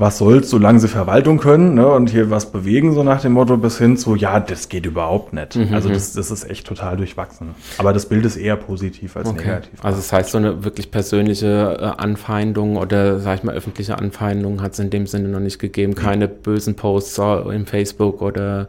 was 0.00 0.18
soll's, 0.18 0.50
solange 0.50 0.80
sie 0.80 0.88
Verwaltung 0.88 1.38
können 1.38 1.74
ne, 1.74 1.86
und 1.86 2.10
hier 2.10 2.30
was 2.30 2.50
bewegen, 2.50 2.94
so 2.94 3.02
nach 3.02 3.20
dem 3.20 3.32
Motto, 3.32 3.56
bis 3.56 3.78
hin 3.78 3.96
zu, 3.96 4.16
ja, 4.16 4.40
das 4.40 4.68
geht 4.68 4.86
überhaupt 4.86 5.32
nicht. 5.32 5.56
Mhm. 5.56 5.74
Also 5.74 5.88
das, 5.88 6.14
das 6.14 6.30
ist 6.30 6.48
echt 6.48 6.66
total 6.66 6.96
durchwachsen. 6.96 7.54
Aber 7.78 7.92
das 7.92 8.06
Bild 8.06 8.24
ist 8.24 8.36
eher 8.36 8.56
positiv 8.56 9.16
als 9.16 9.32
negativ. 9.32 9.84
Also 9.84 9.98
das 9.98 10.12
heißt, 10.12 10.30
so 10.30 10.38
eine 10.38 10.64
wirklich 10.64 10.90
persönliche 10.90 11.78
äh, 11.80 12.00
Anfeindung 12.00 12.76
oder 12.76 13.20
sag 13.20 13.38
ich 13.38 13.44
mal 13.44 13.54
öffentliche 13.54 13.98
Anfeindung 13.98 14.62
hat 14.62 14.72
es 14.72 14.78
in 14.78 14.90
dem 14.90 15.06
Sinne 15.06 15.28
noch 15.28 15.40
nicht 15.40 15.58
gegeben. 15.58 15.94
Keine 15.94 16.28
bösen 16.28 16.74
Posts 16.74 17.20
im 17.52 17.66
Facebook 17.66 18.22
oder 18.22 18.68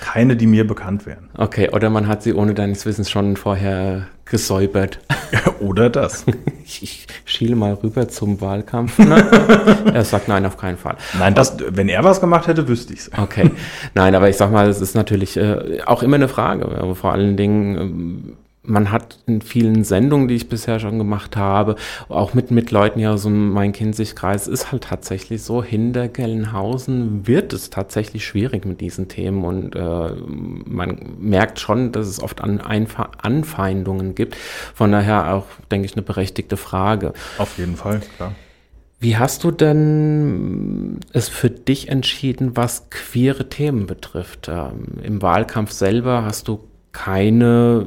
Keine, 0.00 0.36
die 0.36 0.46
mir 0.46 0.66
bekannt 0.66 1.06
wären. 1.06 1.28
okay, 1.36 1.70
oder 1.72 1.90
man 1.90 2.06
hat 2.06 2.22
sie 2.22 2.32
ohne 2.32 2.54
deines 2.54 2.86
Wissens 2.86 3.10
schon 3.10 3.36
vorher 3.36 4.06
gesäubert. 4.30 5.00
Oder 5.60 5.90
das. 5.90 6.24
Ich, 6.64 6.82
ich 6.82 7.06
schiele 7.24 7.56
mal 7.56 7.74
rüber 7.74 8.08
zum 8.08 8.40
Wahlkampf. 8.40 8.98
Ne? 8.98 9.84
er 9.92 10.04
sagt 10.04 10.28
nein, 10.28 10.46
auf 10.46 10.56
keinen 10.56 10.76
Fall. 10.76 10.96
Nein, 11.18 11.34
das, 11.34 11.56
wenn 11.70 11.88
er 11.88 12.04
was 12.04 12.20
gemacht 12.20 12.46
hätte, 12.46 12.68
wüsste 12.68 12.92
ich's. 12.92 13.10
Okay. 13.16 13.50
Nein, 13.94 14.14
aber 14.14 14.28
ich 14.28 14.36
sag 14.36 14.52
mal, 14.52 14.68
es 14.68 14.80
ist 14.80 14.94
natürlich 14.94 15.36
äh, 15.36 15.80
auch 15.86 16.02
immer 16.02 16.16
eine 16.16 16.28
Frage. 16.28 16.66
Aber 16.66 16.94
vor 16.94 17.12
allen 17.12 17.36
Dingen, 17.36 17.76
ähm, 17.76 18.36
man 18.68 18.92
hat 18.92 19.18
in 19.26 19.40
vielen 19.40 19.84
Sendungen, 19.84 20.28
die 20.28 20.34
ich 20.34 20.48
bisher 20.48 20.78
schon 20.78 20.98
gemacht 20.98 21.36
habe, 21.36 21.76
auch 22.08 22.34
mit, 22.34 22.50
mit 22.50 22.70
Leuten 22.70 23.04
aus 23.06 23.22
dem 23.22 23.50
Main-Kinzig-Kreis, 23.50 24.46
ist 24.46 24.70
halt 24.70 24.84
tatsächlich 24.84 25.42
so, 25.42 25.62
hinter 25.62 26.08
Gelnhausen 26.08 27.26
wird 27.26 27.52
es 27.52 27.70
tatsächlich 27.70 28.26
schwierig 28.26 28.64
mit 28.64 28.80
diesen 28.80 29.08
Themen 29.08 29.44
und 29.44 29.74
äh, 29.74 30.10
man 30.66 31.16
merkt 31.18 31.60
schon, 31.60 31.92
dass 31.92 32.06
es 32.06 32.22
oft 32.22 32.40
an 32.40 32.60
Einfa 32.60 33.10
Anfeindungen 33.22 34.14
gibt. 34.14 34.36
Von 34.74 34.92
daher 34.92 35.34
auch, 35.34 35.46
denke 35.70 35.86
ich, 35.86 35.94
eine 35.94 36.02
berechtigte 36.02 36.56
Frage. 36.56 37.12
Auf 37.38 37.58
jeden 37.58 37.76
Fall, 37.76 38.00
klar. 38.16 38.34
Wie 39.00 39.16
hast 39.16 39.44
du 39.44 39.52
denn 39.52 40.98
es 41.12 41.28
für 41.28 41.50
dich 41.50 41.88
entschieden, 41.88 42.56
was 42.56 42.90
queere 42.90 43.48
Themen 43.48 43.86
betrifft? 43.86 44.48
Ähm, 44.48 44.98
Im 45.02 45.22
Wahlkampf 45.22 45.70
selber 45.70 46.24
hast 46.24 46.48
du 46.48 46.64
keine 46.90 47.86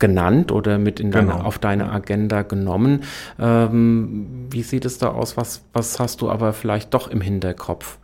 genannt 0.00 0.50
oder 0.50 0.78
mit 0.78 0.98
in 0.98 1.10
deine, 1.10 1.32
genau. 1.32 1.44
auf 1.44 1.58
deine 1.58 1.92
Agenda 1.92 2.42
genommen. 2.42 3.04
Ähm, 3.38 4.48
wie 4.50 4.62
sieht 4.62 4.84
es 4.84 4.98
da 4.98 5.08
aus? 5.08 5.36
Was, 5.36 5.62
was 5.72 6.00
hast 6.00 6.20
du 6.20 6.30
aber 6.30 6.52
vielleicht 6.52 6.92
doch 6.94 7.08
im 7.08 7.20
Hinterkopf? 7.20 7.98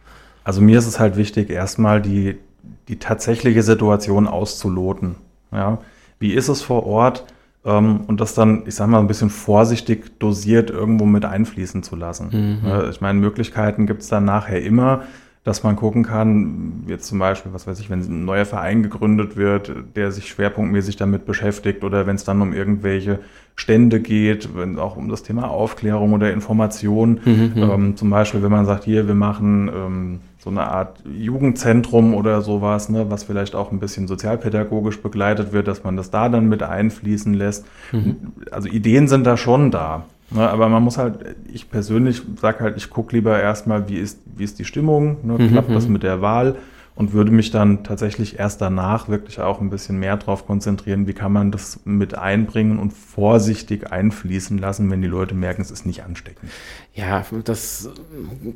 Also 0.44 0.61
mir 0.61 0.78
ist 0.78 0.86
es 0.86 1.01
halt 1.01 1.16
wichtig, 1.16 1.51
erstmal 1.51 2.01
die, 2.01 2.38
die 2.86 2.99
tatsächliche 2.99 3.62
Situation 3.62 4.28
auszuloten. 4.28 5.16
Ja? 5.51 5.78
Wie 6.20 6.32
ist 6.32 6.49
es 6.49 6.62
vor 6.62 6.86
Ort? 6.86 7.24
Ähm, 7.64 8.03
und 8.07 8.20
das 8.20 8.34
dann, 8.34 8.62
ich 8.66 8.76
sag 8.76 8.86
mal, 8.86 9.01
ein 9.01 9.09
bisschen 9.09 9.30
vorsichtig 9.30 10.20
dosiert 10.20 10.70
irgendwo 10.70 11.05
mit 11.05 11.24
einfließen 11.24 11.82
zu 11.82 11.97
lassen. 11.97 12.61
Mhm. 12.62 12.90
Ich 12.90 13.01
meine, 13.01 13.18
Möglichkeiten 13.18 13.86
gibt 13.86 14.03
es 14.03 14.09
dann 14.09 14.24
nachher 14.24 14.62
immer, 14.62 15.03
dass 15.47 15.62
man 15.62 15.76
gucken 15.76 16.03
kann, 16.03 16.82
jetzt 16.88 17.07
zum 17.07 17.20
Beispiel, 17.20 17.53
was 17.53 17.68
weiß 17.68 17.78
ich, 17.78 17.88
wenn 17.88 18.01
ein 18.01 18.24
neuer 18.24 18.44
Verein 18.44 18.82
gegründet 18.82 19.36
wird, 19.36 19.72
der 19.94 20.11
sich 20.11 20.28
schwerpunktmäßig 20.28 20.97
damit 20.97 21.24
beschäftigt 21.24 21.84
oder 21.84 22.05
wenn 22.05 22.16
es 22.16 22.24
dann 22.24 22.42
um 22.42 22.53
irgendwelche 22.53 23.20
Stände 23.55 24.01
geht, 24.01 24.57
wenn 24.57 24.76
auch 24.76 24.97
um 24.97 25.09
das 25.09 25.22
Thema 25.22 25.49
Aufklärung 25.49 26.14
oder 26.14 26.32
Information, 26.32 27.20
mhm, 27.24 27.53
mhm. 27.55 27.62
ähm, 27.62 27.97
zum 27.97 28.11
Beispiel, 28.11 28.42
wenn 28.42 28.51
man 28.51 28.66
sagt, 28.66 28.82
hier, 28.82 29.07
wir 29.07 29.14
machen 29.14 29.70
ähm, 29.72 30.20
so 30.40 30.51
eine 30.51 30.64
Art 30.64 31.05
Jugendzentrum 31.07 32.14
oder 32.14 32.42
sowas, 32.42 32.88
ne, 32.88 33.09
was 33.09 33.22
vielleicht 33.22 33.55
auch 33.55 33.70
ein 33.70 33.78
bisschen 33.78 34.09
sozialpädagogisch 34.09 35.01
begleitet 35.01 35.53
wird, 35.53 35.68
dass 35.68 35.84
man 35.84 35.97
das 35.97 36.11
da 36.11 36.28
dann 36.28 36.49
mit 36.49 36.64
einfließen 36.64 37.34
lässt. 37.34 37.66
Mhm. 37.92 38.16
Also 38.51 38.68
Ideen 38.68 39.07
sind 39.07 39.24
da 39.24 39.36
schon 39.36 39.70
da. 39.70 40.07
Ne, 40.31 40.49
aber 40.49 40.68
man 40.68 40.83
muss 40.83 40.99
halt, 40.99 41.37
ich 41.53 41.70
persönlich 41.70 42.22
sage 42.41 42.61
halt, 42.61 42.77
ich 42.77 42.91
gucke 42.91 43.14
lieber 43.14 43.41
erstmal, 43.41 43.89
wie 43.89 43.97
ist, 43.97 44.18
wie 44.37 44.45
ist 44.45 44.59
die 44.59 44.64
Stimmung, 44.64 45.18
ne, 45.22 45.35
mhm, 45.39 45.49
klappt 45.51 45.70
das 45.70 45.87
mhm. 45.87 45.93
mit 45.93 46.03
der 46.03 46.20
Wahl 46.20 46.57
und 46.97 47.12
würde 47.12 47.31
mich 47.31 47.51
dann 47.51 47.85
tatsächlich 47.85 48.39
erst 48.39 48.61
danach 48.62 49.09
wirklich 49.09 49.39
auch 49.39 49.61
ein 49.61 49.70
bisschen 49.70 49.99
mehr 49.99 50.16
darauf 50.16 50.47
konzentrieren, 50.47 51.07
wie 51.07 51.12
kann 51.12 51.31
man 51.31 51.53
das 51.53 51.81
mit 51.85 52.16
einbringen 52.16 52.79
und 52.79 52.93
vorsichtig 52.93 53.93
einfließen 53.93 54.59
lassen, 54.59 54.91
wenn 54.91 55.03
die 55.03 55.09
Leute 55.09 55.35
merken, 55.35 55.61
es 55.61 55.70
ist 55.70 55.85
nicht 55.85 56.03
ansteckend. 56.03 56.51
Ja, 56.95 57.24
das 57.45 57.91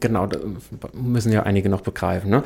genau, 0.01 0.27
das 0.27 0.41
müssen 0.95 1.31
ja 1.31 1.43
einige 1.43 1.69
noch 1.69 1.83
begreifen. 1.83 2.31
Ne? 2.31 2.43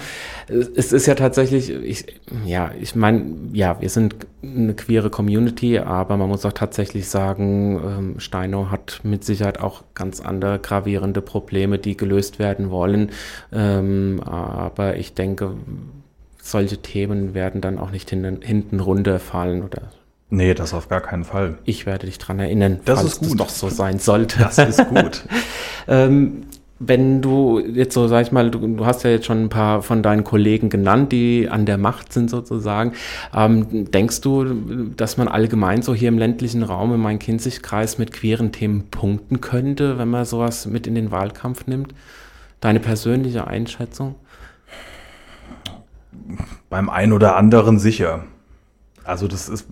Es 0.49 0.93
ist 0.93 1.07
ja 1.07 1.15
tatsächlich, 1.15 1.71
ich, 1.71 2.21
ja, 2.45 2.73
ich 2.79 2.97
meine, 2.97 3.25
ja, 3.53 3.81
wir 3.81 3.89
sind 3.89 4.17
eine 4.57 4.75
queere 4.75 5.11
Community, 5.11 5.79
aber 5.79 6.17
man 6.17 6.29
muss 6.29 6.45
auch 6.45 6.53
tatsächlich 6.53 7.09
sagen, 7.09 7.81
ähm, 7.85 8.21
Steino 8.21 8.71
hat 8.71 9.01
mit 9.03 9.25
Sicherheit 9.25 9.61
auch 9.61 9.85
ganz 9.95 10.21
andere 10.21 10.59
gravierende 10.59 11.21
Probleme, 11.21 11.79
die 11.79 11.97
gelöst 11.97 12.39
werden 12.39 12.71
wollen. 12.71 13.11
Ähm, 13.53 14.21
aber 14.25 14.97
ich 14.97 15.15
denke, 15.15 15.55
solche 16.41 16.79
Themen 16.79 17.35
werden 17.35 17.61
dann 17.61 17.79
auch 17.79 17.91
nicht 17.91 18.11
hinten, 18.11 18.81
runterfallen 18.81 19.63
oder 19.63 19.83
Nee, 20.31 20.55
das 20.55 20.75
auf 20.75 20.89
gar 20.89 21.01
keinen 21.01 21.25
Fall. 21.25 21.59
Ich 21.65 21.87
werde 21.87 22.07
dich 22.07 22.19
dran 22.19 22.41
erinnern, 22.41 22.81
das 22.85 22.99
falls 22.99 23.13
ist 23.13 23.19
gut. 23.21 23.29
es 23.29 23.37
doch 23.37 23.49
so 23.51 23.69
sein 23.69 23.99
sollte. 23.99 24.41
Das 24.41 24.59
ist 24.59 24.89
gut. 24.89 25.23
ähm, 25.89 26.47
wenn 26.89 27.23
du 27.23 27.61
jetzt 27.61 27.95
so, 27.95 28.09
sag 28.09 28.23
ich 28.23 28.33
mal, 28.33 28.51
du, 28.51 28.59
du, 28.59 28.87
hast 28.87 29.05
ja 29.05 29.11
jetzt 29.11 29.27
schon 29.27 29.45
ein 29.45 29.49
paar 29.49 29.83
von 29.83 30.03
deinen 30.03 30.25
Kollegen 30.25 30.69
genannt, 30.69 31.13
die 31.13 31.49
an 31.49 31.67
der 31.67 31.79
Macht 31.79 32.13
sind 32.13 32.31
sozusagen. 32.31 32.93
Ähm, 33.35 33.91
denkst 33.91 34.21
du, 34.21 34.45
dass 34.97 35.17
man 35.17 35.29
allgemein 35.29 35.83
so 35.83 35.95
hier 35.95 36.09
im 36.09 36.19
ländlichen 36.19 36.63
Raum 36.63 36.95
im 36.95 37.01
Main-Kinzig-Kreis 37.01 37.99
mit 37.99 38.13
queeren 38.13 38.53
Themen 38.53 38.91
punkten 38.91 39.41
könnte, 39.41 39.99
wenn 39.99 40.09
man 40.09 40.25
sowas 40.25 40.67
mit 40.67 40.87
in 40.87 40.95
den 40.95 41.11
Wahlkampf 41.11 41.67
nimmt? 41.67 41.95
Deine 42.61 42.81
persönliche 42.81 43.47
Einschätzung? 43.47 44.15
Beim 46.71 46.89
einen 46.89 47.13
oder 47.13 47.37
anderen 47.37 47.79
sicher. 47.79 48.25
Also 49.05 49.29
das 49.29 49.49
ist 49.49 49.67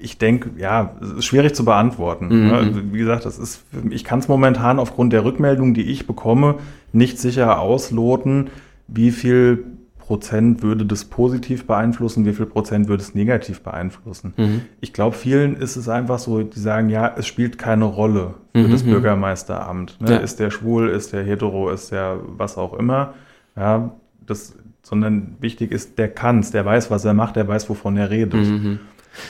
ich 0.00 0.18
denke, 0.18 0.50
ja, 0.58 0.96
es 1.00 1.10
ist 1.10 1.24
schwierig 1.24 1.54
zu 1.54 1.64
beantworten. 1.64 2.46
Mhm. 2.46 2.52
Also, 2.52 2.92
wie 2.92 2.98
gesagt, 2.98 3.24
das 3.24 3.38
ist, 3.38 3.64
ich 3.90 4.04
kann 4.04 4.20
es 4.20 4.28
momentan 4.28 4.78
aufgrund 4.78 5.12
der 5.12 5.24
Rückmeldung, 5.24 5.74
die 5.74 5.82
ich 5.82 6.06
bekomme, 6.06 6.56
nicht 6.92 7.18
sicher 7.18 7.60
ausloten, 7.60 8.48
wie 8.86 9.10
viel 9.10 9.64
Prozent 9.98 10.62
würde 10.62 10.86
das 10.86 11.04
positiv 11.04 11.66
beeinflussen, 11.66 12.24
wie 12.24 12.32
viel 12.32 12.46
Prozent 12.46 12.88
würde 12.88 13.02
es 13.02 13.14
negativ 13.14 13.60
beeinflussen. 13.60 14.32
Mhm. 14.38 14.62
Ich 14.80 14.94
glaube, 14.94 15.14
vielen 15.14 15.54
ist 15.54 15.76
es 15.76 15.86
einfach 15.88 16.18
so, 16.18 16.42
die 16.42 16.58
sagen, 16.58 16.88
ja, 16.88 17.14
es 17.18 17.26
spielt 17.26 17.58
keine 17.58 17.84
Rolle 17.84 18.34
für 18.54 18.62
mhm. 18.62 18.70
das 18.70 18.84
mhm. 18.84 18.92
Bürgermeisteramt. 18.92 20.00
Ne? 20.00 20.12
Ja. 20.12 20.16
Ist 20.16 20.40
der 20.40 20.50
schwul, 20.50 20.88
ist 20.88 21.12
der 21.12 21.24
hetero, 21.24 21.68
ist 21.68 21.92
der 21.92 22.16
was 22.26 22.56
auch 22.56 22.72
immer. 22.72 23.12
Ja, 23.54 23.90
das, 24.24 24.56
sondern 24.82 25.36
wichtig 25.40 25.72
ist, 25.72 25.98
der 25.98 26.08
kann 26.08 26.38
es, 26.38 26.52
der 26.52 26.64
weiß, 26.64 26.90
was 26.90 27.04
er 27.04 27.12
macht, 27.12 27.36
der 27.36 27.46
weiß, 27.46 27.68
wovon 27.68 27.98
er 27.98 28.08
redet. 28.08 28.48
Mhm. 28.48 28.80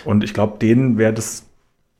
Und 0.05 0.25
ich 0.25 0.35
glaube, 0.35 0.59
denen 0.59 0.99
wäre 0.99 1.13
das 1.13 1.48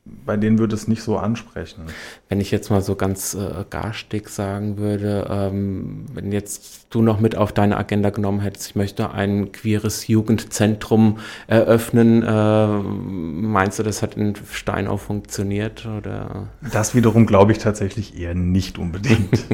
bei 0.05 0.37
denen 0.37 0.59
würde 0.59 0.75
es 0.75 0.87
nicht 0.87 1.03
so 1.03 1.17
ansprechen. 1.17 1.83
Wenn 2.29 2.39
ich 2.39 2.51
jetzt 2.51 2.69
mal 2.69 2.81
so 2.81 2.95
ganz 2.95 3.33
äh, 3.33 3.65
garstig 3.69 4.29
sagen 4.29 4.77
würde, 4.77 5.27
ähm, 5.29 6.05
wenn 6.13 6.31
jetzt 6.31 6.87
du 6.89 7.01
noch 7.01 7.19
mit 7.19 7.35
auf 7.35 7.51
deine 7.51 7.77
Agenda 7.77 8.09
genommen 8.09 8.39
hättest, 8.39 8.69
ich 8.69 8.75
möchte 8.75 9.11
ein 9.11 9.51
queeres 9.51 10.07
Jugendzentrum 10.07 11.19
eröffnen, 11.47 12.23
äh, 12.23 12.67
meinst 12.67 13.79
du, 13.79 13.83
das 13.83 14.01
hat 14.01 14.17
in 14.17 14.33
Steinau 14.51 14.97
funktioniert? 14.97 15.85
Oder? 15.85 16.47
Das 16.71 16.95
wiederum 16.95 17.25
glaube 17.25 17.51
ich 17.51 17.59
tatsächlich 17.59 18.17
eher 18.19 18.33
nicht 18.33 18.77
unbedingt. 18.77 19.45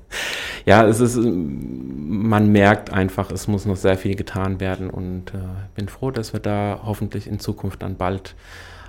ja, 0.66 0.86
es 0.86 1.00
ist, 1.00 1.18
man 1.18 2.52
merkt 2.52 2.92
einfach, 2.92 3.30
es 3.30 3.48
muss 3.48 3.66
noch 3.66 3.76
sehr 3.76 3.96
viel 3.96 4.14
getan 4.14 4.60
werden 4.60 4.90
und 4.90 5.30
äh, 5.34 5.38
bin 5.74 5.88
froh, 5.88 6.10
dass 6.10 6.32
wir 6.32 6.40
da 6.40 6.80
hoffentlich 6.84 7.26
in 7.26 7.38
Zukunft 7.38 7.82
dann 7.82 7.96
bald 7.96 8.34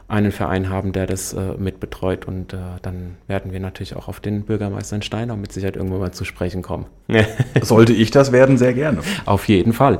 einen 0.07 0.31
Verein 0.31 0.69
haben, 0.69 0.91
der 0.91 1.07
das 1.07 1.33
äh, 1.33 1.53
mit 1.57 1.79
betreut. 1.79 2.25
Und 2.25 2.53
äh, 2.53 2.57
dann 2.81 3.15
werden 3.27 3.51
wir 3.51 3.59
natürlich 3.59 3.95
auch 3.95 4.07
auf 4.07 4.19
den 4.19 4.43
Bürgermeister 4.43 4.95
in 4.97 5.01
Steinau 5.01 5.35
mit 5.35 5.51
Sicherheit 5.51 5.75
irgendwann 5.75 5.99
mal 5.99 6.11
zu 6.11 6.25
sprechen 6.25 6.61
kommen. 6.61 6.85
Sollte 7.61 7.93
ich 7.93 8.11
das 8.11 8.31
werden, 8.31 8.57
sehr 8.57 8.73
gerne. 8.73 9.01
Auf 9.25 9.47
jeden 9.47 9.73
Fall. 9.73 9.99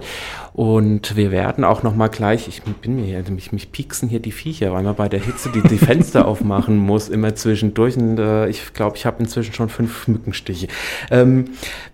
Und 0.53 1.15
wir 1.15 1.31
werden 1.31 1.63
auch 1.63 1.81
noch 1.81 1.95
mal 1.95 2.09
gleich, 2.09 2.47
ich 2.47 2.61
bin 2.61 2.95
mir 2.95 3.05
hier, 3.05 3.23
mich, 3.31 3.51
mich 3.51 3.71
pieksen 3.71 4.07
hier 4.07 4.19
die 4.19 4.31
Viecher, 4.31 4.71
weil 4.71 4.83
man 4.83 4.93
bei 4.93 5.09
der 5.09 5.19
Hitze 5.19 5.49
die, 5.49 5.61
die 5.67 5.79
Fenster 5.79 6.27
aufmachen 6.27 6.77
muss, 6.77 7.09
immer 7.09 7.33
zwischendurch. 7.33 7.97
Und 7.97 8.19
äh, 8.19 8.47
ich 8.49 8.71
glaube, 8.73 8.95
ich 8.95 9.07
habe 9.07 9.23
inzwischen 9.23 9.55
schon 9.55 9.69
fünf 9.69 10.07
Mückenstiche. 10.07 10.67
Ähm, 11.09 11.45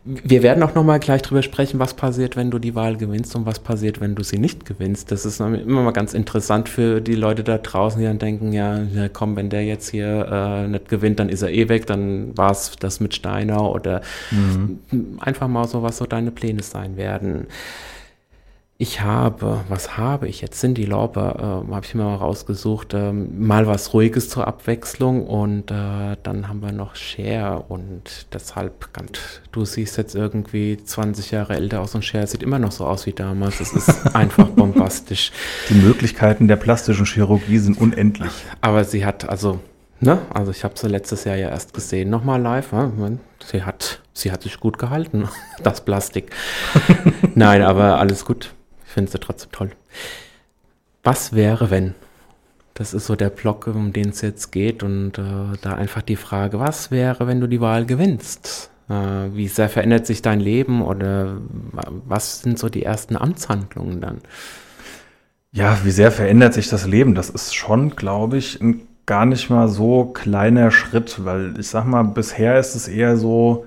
wir 0.04 0.44
werden 0.44 0.62
auch 0.62 0.76
noch 0.76 0.84
mal 0.84 1.00
gleich 1.00 1.22
drüber 1.22 1.42
sprechen, 1.42 1.80
was 1.80 1.94
passiert, 1.94 2.36
wenn 2.36 2.52
du 2.52 2.60
die 2.60 2.76
Wahl 2.76 2.98
gewinnst 2.98 3.34
und 3.38 3.46
was 3.46 3.60
passiert, 3.60 4.02
wenn 4.02 4.16
du 4.16 4.24
sie 4.24 4.40
nicht 4.40 4.66
gewinnst. 4.66 5.10
Das 5.10 5.26
ist 5.26 5.40
immer 5.40 5.82
mal 5.82 5.92
ganz 5.92 6.14
interessant 6.14 6.68
für 6.68 7.00
die 7.00 7.16
Leute 7.16 7.46
da 7.46 7.60
draußen, 7.60 8.02
die 8.02 8.08
dann 8.08 8.20
denken, 8.20 8.52
ja, 8.52 8.82
ja 8.82 9.08
komm, 9.08 9.38
wenn 9.38 9.50
der 9.50 9.64
jetzt 9.64 9.90
hier 9.90 10.28
äh, 10.30 10.68
nicht 10.68 10.90
gewinnt, 10.90 11.20
dann 11.22 11.30
ist 11.30 11.44
er 11.44 11.52
eh 11.54 11.70
weg, 11.70 11.86
dann 11.86 12.38
war 12.38 12.52
es 12.52 12.74
das 12.78 13.00
mit 13.00 13.16
Steinau 13.16 13.74
oder 13.74 14.02
mhm. 14.32 14.80
einfach 15.20 15.48
mal 15.48 15.66
so, 15.66 15.82
was 15.82 15.98
so 15.98 16.06
deine 16.06 16.32
Pläne 16.32 16.62
sein 16.62 16.98
werden. 16.98 17.48
Ich 18.82 19.02
habe, 19.02 19.60
was 19.68 19.98
habe 19.98 20.30
ich 20.30 20.40
jetzt? 20.40 20.62
Cindy 20.62 20.86
Lauper 20.86 21.66
äh, 21.70 21.74
habe 21.74 21.86
ich 21.86 21.96
mir 21.96 22.06
mal 22.06 22.16
rausgesucht. 22.16 22.94
Äh, 22.94 23.12
mal 23.12 23.68
was 23.68 23.94
Ruhiges 23.94 24.30
zur 24.30 24.48
Abwechslung 24.48 25.28
und 25.28 25.70
äh, 25.70 26.16
dann 26.24 26.48
haben 26.48 26.62
wir 26.62 26.72
noch 26.72 26.96
Cher 26.96 27.66
und 27.68 28.28
deshalb, 28.32 28.88
du 29.52 29.66
siehst 29.66 29.98
jetzt 29.98 30.16
irgendwie 30.16 30.78
20 30.82 31.32
Jahre 31.32 31.56
älter 31.58 31.82
aus 31.82 31.94
und 31.94 32.06
Cher 32.06 32.26
sieht 32.26 32.42
immer 32.42 32.58
noch 32.58 32.72
so 32.72 32.86
aus 32.86 33.06
wie 33.06 33.12
damals. 33.12 33.60
Es 33.60 33.74
ist 33.74 33.90
einfach 34.16 34.48
bombastisch. 34.48 35.34
Die 35.68 35.74
Möglichkeiten 35.74 36.48
der 36.48 36.56
plastischen 36.56 37.06
Chirurgie 37.06 37.58
sind 37.58 37.82
unendlich. 37.82 38.32
Aber 38.62 38.86
sie 38.86 39.06
hat, 39.06 39.28
also, 39.28 39.60
ne, 40.00 40.20
also 40.34 40.52
ich 40.52 40.64
habe 40.64 40.76
sie 40.80 40.88
letztes 40.88 41.26
Jahr 41.26 41.36
ja 41.36 41.50
erst 41.50 41.74
gesehen, 41.74 42.10
nochmal 42.10 42.42
live. 42.42 42.72
Ne? 42.72 43.20
Sie 43.46 43.62
hat, 43.62 44.00
sie 44.14 44.32
hat 44.32 44.44
sich 44.44 44.58
gut 44.58 44.78
gehalten, 44.78 45.28
das 45.64 45.84
Plastik. 45.84 46.32
Nein, 47.36 47.62
aber 47.62 48.00
alles 48.00 48.24
gut 48.24 48.54
ich 48.90 48.94
finde 48.94 49.12
sie 49.12 49.20
trotzdem 49.20 49.52
toll. 49.52 49.70
Was 51.04 51.34
wäre, 51.34 51.70
wenn? 51.70 51.94
Das 52.74 52.96
ist 52.96 53.06
so 53.06 53.16
der 53.16 53.30
Block, 53.30 53.68
um 53.68 53.94
den 53.94 54.10
es 54.10 54.22
jetzt 54.22 54.52
geht. 54.52 54.82
Und 54.82 55.20
äh, 55.20 55.58
da 55.62 55.76
einfach 55.76 56.02
die 56.02 56.16
Frage, 56.16 56.60
was 56.60 56.90
wäre, 56.90 57.28
wenn 57.28 57.40
du 57.40 57.46
die 57.46 57.62
Wahl 57.62 57.86
gewinnst? 57.86 58.72
Äh, 58.90 58.94
wie 58.94 59.48
sehr 59.48 59.70
verändert 59.70 60.08
sich 60.08 60.24
dein 60.24 60.40
Leben 60.40 60.82
oder 60.82 61.38
was 62.08 62.42
sind 62.42 62.58
so 62.58 62.68
die 62.68 62.82
ersten 62.82 63.16
Amtshandlungen 63.16 64.02
dann? 64.02 64.22
Ja, 65.52 65.78
wie 65.84 65.92
sehr 65.92 66.12
verändert 66.12 66.56
sich 66.56 66.68
das 66.68 66.88
Leben? 66.88 67.14
Das 67.14 67.30
ist 67.30 67.54
schon, 67.54 67.96
glaube 67.96 68.38
ich, 68.38 68.60
ein 68.60 68.88
gar 69.06 69.28
nicht 69.28 69.52
mal 69.52 69.68
so 69.68 70.06
kleiner 70.06 70.72
Schritt, 70.72 71.24
weil 71.26 71.60
ich 71.60 71.68
sag 71.68 71.86
mal, 71.86 72.04
bisher 72.04 72.58
ist 72.60 72.74
es 72.74 72.88
eher 72.88 73.18
so, 73.18 73.66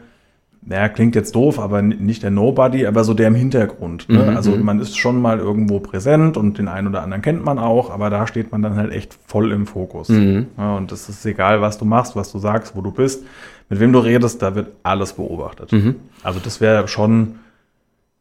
naja, 0.64 0.88
klingt 0.88 1.16
jetzt 1.16 1.34
doof, 1.34 1.58
aber 1.58 1.82
nicht 1.82 2.22
der 2.22 2.30
Nobody, 2.30 2.86
aber 2.86 3.02
so 3.02 3.14
der 3.14 3.28
im 3.28 3.34
Hintergrund. 3.34 4.08
Ne? 4.08 4.30
Mhm, 4.30 4.36
also 4.36 4.52
mhm. 4.52 4.64
man 4.64 4.80
ist 4.80 4.96
schon 4.96 5.20
mal 5.20 5.38
irgendwo 5.38 5.80
präsent 5.80 6.36
und 6.36 6.56
den 6.56 6.68
einen 6.68 6.86
oder 6.86 7.02
anderen 7.02 7.20
kennt 7.20 7.44
man 7.44 7.58
auch, 7.58 7.90
aber 7.90 8.10
da 8.10 8.28
steht 8.28 8.52
man 8.52 8.62
dann 8.62 8.76
halt 8.76 8.92
echt 8.92 9.18
voll 9.26 9.50
im 9.50 9.66
Fokus. 9.66 10.08
Mhm. 10.08 10.46
Ja, 10.56 10.76
und 10.76 10.92
es 10.92 11.08
ist 11.08 11.26
egal, 11.26 11.60
was 11.60 11.78
du 11.78 11.84
machst, 11.84 12.14
was 12.14 12.30
du 12.30 12.38
sagst, 12.38 12.76
wo 12.76 12.80
du 12.80 12.92
bist, 12.92 13.24
mit 13.70 13.80
wem 13.80 13.92
du 13.92 13.98
redest, 13.98 14.40
da 14.40 14.54
wird 14.54 14.68
alles 14.84 15.14
beobachtet. 15.14 15.72
Mhm. 15.72 15.96
Also 16.22 16.38
das 16.38 16.60
wäre 16.60 16.86
schon 16.86 17.36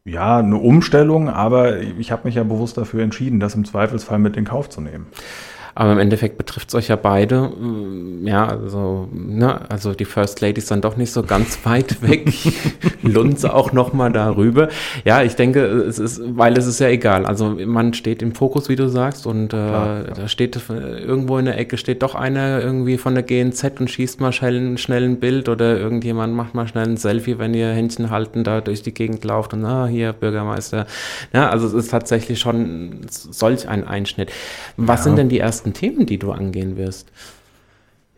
ja 0.04 0.38
eine 0.38 0.56
Umstellung, 0.56 1.28
aber 1.28 1.78
ich 1.78 2.10
habe 2.10 2.22
mich 2.24 2.34
ja 2.34 2.42
bewusst 2.42 2.76
dafür 2.76 3.04
entschieden, 3.04 3.38
das 3.38 3.54
im 3.54 3.64
Zweifelsfall 3.64 4.18
mit 4.18 4.36
in 4.36 4.44
Kauf 4.44 4.68
zu 4.68 4.80
nehmen. 4.80 5.06
Aber 5.74 5.92
im 5.92 5.98
Endeffekt 5.98 6.36
betrifft 6.38 6.68
es 6.68 6.74
euch 6.74 6.88
ja 6.88 6.96
beide. 6.96 7.48
Mm, 7.48 8.26
Ja, 8.26 8.46
also, 8.46 9.08
ne, 9.12 9.68
also 9.70 9.94
die 9.94 10.04
First 10.04 10.40
Lady 10.40 10.58
ist 10.58 10.70
dann 10.70 10.80
doch 10.80 10.96
nicht 10.96 11.12
so 11.12 11.22
ganz 11.22 11.58
weit 11.64 12.02
weg. 12.02 12.30
Lunze 13.02 13.54
auch 13.54 13.72
noch 13.72 13.92
mal 13.92 14.12
darüber. 14.12 14.68
Ja, 15.04 15.22
ich 15.22 15.34
denke, 15.34 15.60
es 15.64 15.98
ist, 15.98 16.20
weil 16.36 16.56
es 16.56 16.66
ist 16.66 16.78
ja 16.80 16.88
egal. 16.88 17.26
Also 17.26 17.56
man 17.66 17.94
steht 17.94 18.22
im 18.22 18.34
Fokus, 18.34 18.68
wie 18.68 18.76
du 18.76 18.88
sagst, 18.88 19.26
und 19.26 19.46
äh, 19.54 19.56
Klar, 19.56 20.04
ja. 20.08 20.14
da 20.14 20.28
steht 20.28 20.58
irgendwo 20.68 21.38
in 21.38 21.46
der 21.46 21.58
Ecke 21.58 21.76
steht 21.78 22.02
doch 22.02 22.14
einer 22.14 22.60
irgendwie 22.60 22.98
von 22.98 23.14
der 23.14 23.22
GNZ 23.22 23.80
und 23.80 23.90
schießt 23.90 24.20
mal 24.20 24.32
schnell, 24.32 24.76
schnell 24.78 25.04
ein 25.04 25.20
Bild 25.20 25.48
oder 25.48 25.78
irgendjemand 25.78 26.34
macht 26.34 26.54
mal 26.54 26.66
schnell 26.68 26.86
ein 26.86 26.96
Selfie, 26.96 27.38
wenn 27.38 27.54
ihr 27.54 27.68
Händchen 27.70 28.10
halten 28.10 28.44
da 28.44 28.60
durch 28.60 28.82
die 28.82 28.92
Gegend 28.92 29.24
lauft 29.24 29.52
und 29.54 29.64
ah, 29.64 29.86
hier 29.86 30.12
Bürgermeister. 30.12 30.86
Ja, 31.32 31.48
also 31.48 31.66
es 31.66 31.72
ist 31.72 31.90
tatsächlich 31.90 32.40
schon 32.40 33.00
solch 33.08 33.68
ein 33.68 33.86
Einschnitt. 33.86 34.30
Was 34.76 35.00
Ja. 35.00 35.04
sind 35.04 35.16
denn 35.16 35.28
die 35.28 35.38
ersten 35.38 35.61
Themen, 35.72 36.06
die 36.06 36.18
du 36.18 36.32
angehen 36.32 36.76
wirst? 36.76 37.12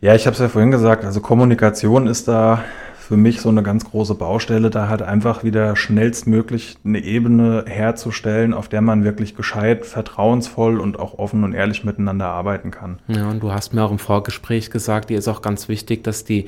Ja, 0.01 0.15
ich 0.15 0.25
habe 0.25 0.33
es 0.33 0.39
ja 0.39 0.49
vorhin 0.49 0.71
gesagt, 0.71 1.05
also 1.05 1.21
Kommunikation 1.21 2.07
ist 2.07 2.27
da 2.27 2.63
für 3.05 3.17
mich 3.17 3.39
so 3.39 3.49
eine 3.49 3.61
ganz 3.61 3.85
große 3.85 4.15
Baustelle, 4.15 4.71
da 4.71 4.89
halt 4.89 5.03
einfach 5.03 5.43
wieder 5.43 5.75
schnellstmöglich 5.75 6.77
eine 6.83 7.03
Ebene 7.03 7.65
herzustellen, 7.67 8.53
auf 8.53 8.67
der 8.67 8.81
man 8.81 9.03
wirklich 9.03 9.35
gescheit, 9.35 9.85
vertrauensvoll 9.85 10.79
und 10.79 10.99
auch 10.99 11.19
offen 11.19 11.43
und 11.43 11.53
ehrlich 11.53 11.83
miteinander 11.83 12.27
arbeiten 12.27 12.71
kann. 12.71 12.97
Ja, 13.07 13.29
und 13.29 13.43
du 13.43 13.51
hast 13.51 13.73
mir 13.73 13.83
auch 13.83 13.91
im 13.91 13.99
Vorgespräch 13.99 14.71
gesagt, 14.71 15.11
dir 15.11 15.19
ist 15.19 15.27
auch 15.27 15.43
ganz 15.43 15.69
wichtig, 15.69 16.03
dass 16.03 16.23
die 16.23 16.47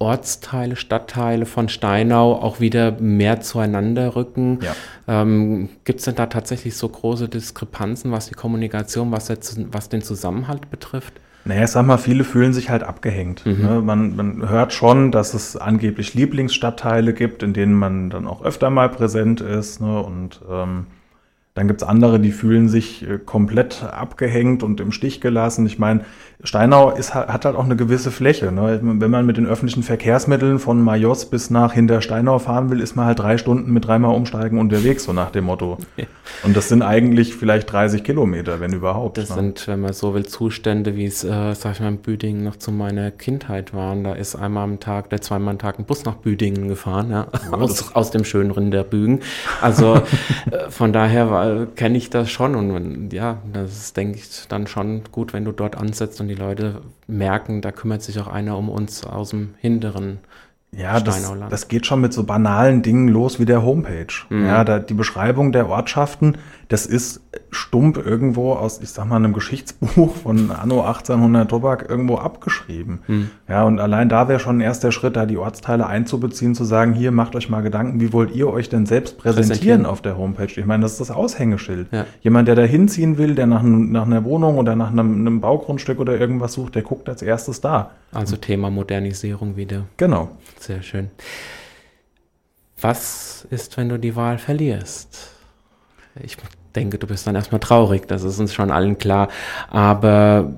Ortsteile, 0.00 0.76
Stadtteile 0.76 1.44
von 1.44 1.68
Steinau 1.68 2.32
auch 2.32 2.58
wieder 2.58 2.92
mehr 3.00 3.42
zueinander 3.42 4.16
rücken. 4.16 4.58
Ja. 4.62 4.74
Ähm, 5.06 5.68
Gibt 5.84 5.98
es 5.98 6.06
denn 6.06 6.14
da 6.14 6.26
tatsächlich 6.26 6.74
so 6.74 6.88
große 6.88 7.28
Diskrepanzen, 7.28 8.10
was 8.10 8.28
die 8.28 8.34
Kommunikation, 8.34 9.12
was, 9.12 9.28
jetzt, 9.28 9.60
was 9.72 9.90
den 9.90 10.00
Zusammenhalt 10.00 10.70
betrifft? 10.70 11.20
Naja, 11.44 11.64
ich 11.64 11.70
sag 11.70 11.86
mal, 11.86 11.98
viele 11.98 12.24
fühlen 12.24 12.52
sich 12.52 12.70
halt 12.70 12.82
abgehängt. 12.82 13.44
Ne? 13.46 13.82
Man, 13.82 14.16
man 14.16 14.48
hört 14.48 14.72
schon, 14.72 15.10
dass 15.10 15.34
es 15.34 15.56
angeblich 15.56 16.14
Lieblingsstadtteile 16.14 17.12
gibt, 17.14 17.42
in 17.42 17.52
denen 17.52 17.74
man 17.74 18.10
dann 18.10 18.26
auch 18.26 18.42
öfter 18.42 18.70
mal 18.70 18.88
präsent 18.88 19.40
ist. 19.40 19.80
Ne? 19.80 20.02
Und 20.02 20.40
ähm, 20.50 20.86
dann 21.54 21.66
gibt's 21.66 21.82
andere, 21.82 22.20
die 22.20 22.30
fühlen 22.30 22.68
sich 22.68 23.02
äh, 23.08 23.18
komplett 23.18 23.82
abgehängt 23.82 24.62
und 24.62 24.80
im 24.80 24.92
Stich 24.92 25.20
gelassen. 25.20 25.66
Ich 25.66 25.80
meine, 25.80 26.02
Steinau 26.44 26.90
ist, 26.90 27.12
ha- 27.12 27.26
hat 27.26 27.44
halt 27.44 27.56
auch 27.56 27.64
eine 27.64 27.74
gewisse 27.74 28.12
Fläche. 28.12 28.52
Ne? 28.52 28.78
Wenn 28.82 29.10
man 29.10 29.26
mit 29.26 29.36
den 29.36 29.46
öffentlichen 29.46 29.82
Verkehrsmitteln 29.82 30.60
von 30.60 30.80
Majos 30.80 31.26
bis 31.26 31.50
nach 31.50 31.72
hinter 31.72 32.02
Steinau 32.02 32.38
fahren 32.38 32.70
will, 32.70 32.80
ist 32.80 32.94
man 32.94 33.06
halt 33.06 33.18
drei 33.18 33.36
Stunden 33.36 33.72
mit 33.72 33.86
dreimal 33.86 34.14
umsteigen 34.14 34.58
unterwegs, 34.58 35.04
so 35.04 35.12
nach 35.12 35.30
dem 35.30 35.44
Motto. 35.44 35.78
Und 36.44 36.56
das 36.56 36.68
sind 36.68 36.82
eigentlich 36.82 37.34
vielleicht 37.34 37.70
30 37.70 38.04
Kilometer, 38.04 38.60
wenn 38.60 38.72
überhaupt. 38.72 39.18
Das 39.18 39.30
ne? 39.30 39.34
sind, 39.34 39.66
wenn 39.66 39.80
man 39.80 39.92
so 39.92 40.14
will, 40.14 40.26
Zustände, 40.26 40.96
wie 40.96 41.04
es, 41.04 41.24
äh, 41.24 41.54
sag 41.54 41.74
ich 41.74 41.80
mal, 41.80 41.88
in 41.88 41.98
Büdingen 41.98 42.44
noch 42.44 42.56
zu 42.56 42.70
meiner 42.70 43.10
Kindheit 43.10 43.74
waren. 43.74 44.04
Da 44.04 44.12
ist 44.12 44.36
einmal 44.36 44.64
am 44.64 44.80
Tag, 44.80 45.10
der 45.10 45.20
zweimal 45.20 45.54
am 45.54 45.58
Tag 45.58 45.78
ein 45.78 45.84
Bus 45.84 46.04
nach 46.04 46.14
Büdingen 46.14 46.68
gefahren, 46.68 47.10
ja, 47.10 47.26
aus, 47.50 47.94
aus 47.94 48.12
dem 48.12 48.24
schönen 48.24 48.52
Rinderbügen. 48.52 49.20
Also 49.60 49.96
äh, 50.50 50.70
von 50.70 50.92
daher 50.92 51.30
kenne 51.74 51.98
ich 51.98 52.10
das 52.10 52.30
schon 52.30 52.54
und 52.54 53.12
ja, 53.12 53.38
das 53.52 53.72
ist, 53.72 53.96
denke 53.96 54.18
ich, 54.18 54.48
dann 54.48 54.66
schon 54.66 55.02
gut, 55.10 55.32
wenn 55.32 55.44
du 55.44 55.52
dort 55.52 55.76
ansetzt 55.76 56.20
und 56.20 56.28
die 56.28 56.34
Leute 56.34 56.82
merken, 57.06 57.62
da 57.62 57.72
kümmert 57.72 58.02
sich 58.02 58.18
auch 58.20 58.28
einer 58.28 58.56
um 58.56 58.68
uns 58.68 59.04
aus 59.04 59.30
dem 59.30 59.54
hinteren 59.58 60.18
Ja, 60.76 61.00
das, 61.00 61.32
das 61.48 61.66
geht 61.66 61.84
schon 61.86 62.00
mit 62.00 62.12
so 62.12 62.22
banalen 62.22 62.82
Dingen 62.82 63.08
los 63.08 63.40
wie 63.40 63.44
der 63.44 63.64
Homepage. 63.64 64.06
Mhm. 64.28 64.46
Ja, 64.46 64.62
da, 64.62 64.78
die 64.78 64.94
Beschreibung 64.94 65.50
der 65.50 65.68
Ortschaften, 65.68 66.38
das 66.68 66.86
ist 66.86 67.22
stumpf 67.50 67.98
irgendwo 67.98 68.52
aus, 68.52 68.80
ich 68.80 68.90
sag 68.90 69.06
mal, 69.06 69.16
einem 69.16 69.32
Geschichtsbuch 69.32 70.14
von 70.14 70.52
Anno 70.52 70.82
1800 70.82 71.50
Tobak 71.50 71.86
irgendwo 71.88 72.18
abgeschrieben. 72.18 73.00
Mhm. 73.08 73.30
Ja, 73.48 73.64
und 73.64 73.80
allein 73.80 74.08
da 74.08 74.28
wäre 74.28 74.38
schon 74.38 74.58
ein 74.58 74.60
erster 74.60 74.92
Schritt, 74.92 75.16
da 75.16 75.26
die 75.26 75.38
Ortsteile 75.38 75.88
einzubeziehen, 75.88 76.54
zu 76.54 76.62
sagen, 76.62 76.92
hier 76.92 77.10
macht 77.10 77.34
euch 77.34 77.50
mal 77.50 77.62
Gedanken, 77.62 78.00
wie 78.00 78.12
wollt 78.12 78.32
ihr 78.32 78.48
euch 78.48 78.68
denn 78.68 78.86
selbst 78.86 79.18
präsentieren, 79.18 79.48
Präsentieren. 79.48 79.86
auf 79.86 80.02
der 80.02 80.16
Homepage? 80.16 80.52
Ich 80.54 80.66
meine, 80.66 80.82
das 80.82 80.92
ist 80.92 81.00
das 81.00 81.10
Aushängeschild. 81.10 81.88
Ja. 81.90 82.06
Jemand, 82.22 82.46
der 82.46 82.54
da 82.54 82.62
hinziehen 82.62 83.18
will, 83.18 83.34
der 83.34 83.48
nach, 83.48 83.64
nach 83.64 84.06
einer 84.06 84.22
Wohnung 84.22 84.56
oder 84.56 84.76
nach 84.76 84.92
einem, 84.92 85.14
einem 85.14 85.40
Baugrundstück 85.40 85.98
oder 85.98 86.16
irgendwas 86.18 86.52
sucht, 86.52 86.76
der 86.76 86.82
guckt 86.82 87.08
als 87.08 87.22
erstes 87.22 87.60
da. 87.60 87.90
Also 88.12 88.36
Thema 88.36 88.70
Modernisierung 88.70 89.56
wieder. 89.56 89.84
Genau. 89.96 90.30
Sehr 90.60 90.82
schön. 90.82 91.10
Was 92.80 93.46
ist, 93.50 93.76
wenn 93.78 93.88
du 93.88 93.98
die 93.98 94.14
Wahl 94.14 94.36
verlierst? 94.38 95.30
Ich 96.22 96.36
denke, 96.74 96.98
du 96.98 97.06
bist 97.06 97.26
dann 97.26 97.34
erstmal 97.34 97.60
traurig, 97.60 98.06
das 98.06 98.24
ist 98.24 98.38
uns 98.38 98.52
schon 98.52 98.70
allen 98.70 98.98
klar. 98.98 99.28
Aber 99.70 100.52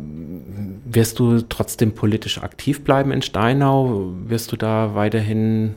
wirst 0.84 1.20
du 1.20 1.40
trotzdem 1.42 1.94
politisch 1.94 2.42
aktiv 2.42 2.82
bleiben 2.82 3.12
in 3.12 3.22
Steinau? 3.22 4.12
Wirst 4.26 4.50
du 4.50 4.56
da 4.56 4.96
weiterhin. 4.96 5.76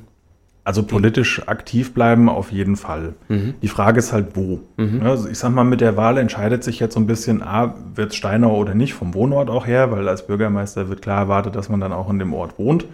Also 0.65 0.81
politisch 0.83 1.47
aktiv 1.47 1.93
bleiben 1.93 2.27
auf 2.27 2.51
jeden 2.51 2.75
Fall. 2.75 3.13
Die 3.61 3.67
Frage 3.67 3.99
ist 3.99 4.11
halt 4.11 4.29
wo. 4.35 4.61
Ja, 4.77 5.11
Also 5.11 5.29
ich 5.29 5.37
sag 5.37 5.51
mal, 5.53 5.63
mit 5.63 5.79
der 5.79 5.95
Wahl 5.95 6.17
entscheidet 6.17 6.63
sich 6.63 6.79
jetzt 6.79 6.95
so 6.95 6.99
ein 6.99 7.05
bisschen, 7.05 7.43
A, 7.43 7.75
wird 7.93 8.13
Steinau 8.15 8.55
oder 8.57 8.73
nicht, 8.73 8.93
vom 8.95 9.13
Wohnort 9.13 9.49
auch 9.49 9.67
her, 9.67 9.91
weil 9.91 10.09
als 10.09 10.25
Bürgermeister 10.25 10.89
wird 10.89 11.01
klar 11.03 11.19
erwartet, 11.19 11.55
dass 11.55 11.69
man 11.69 11.79
dann 11.79 11.93
auch 11.93 12.09
in 12.09 12.17
dem 12.19 12.33
Ort 12.33 12.57
wohnt. 12.59 12.85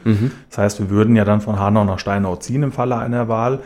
Das 0.50 0.58
heißt, 0.58 0.80
wir 0.82 0.90
würden 0.90 1.16
ja 1.16 1.24
dann 1.24 1.40
von 1.42 1.58
Hanau 1.60 1.86
nach 1.86 1.98
Steinau 2.00 2.36
ziehen 2.36 2.62
im 2.64 2.72
Falle 2.74 2.98
einer 2.98 3.28
Wahl. 3.30 3.60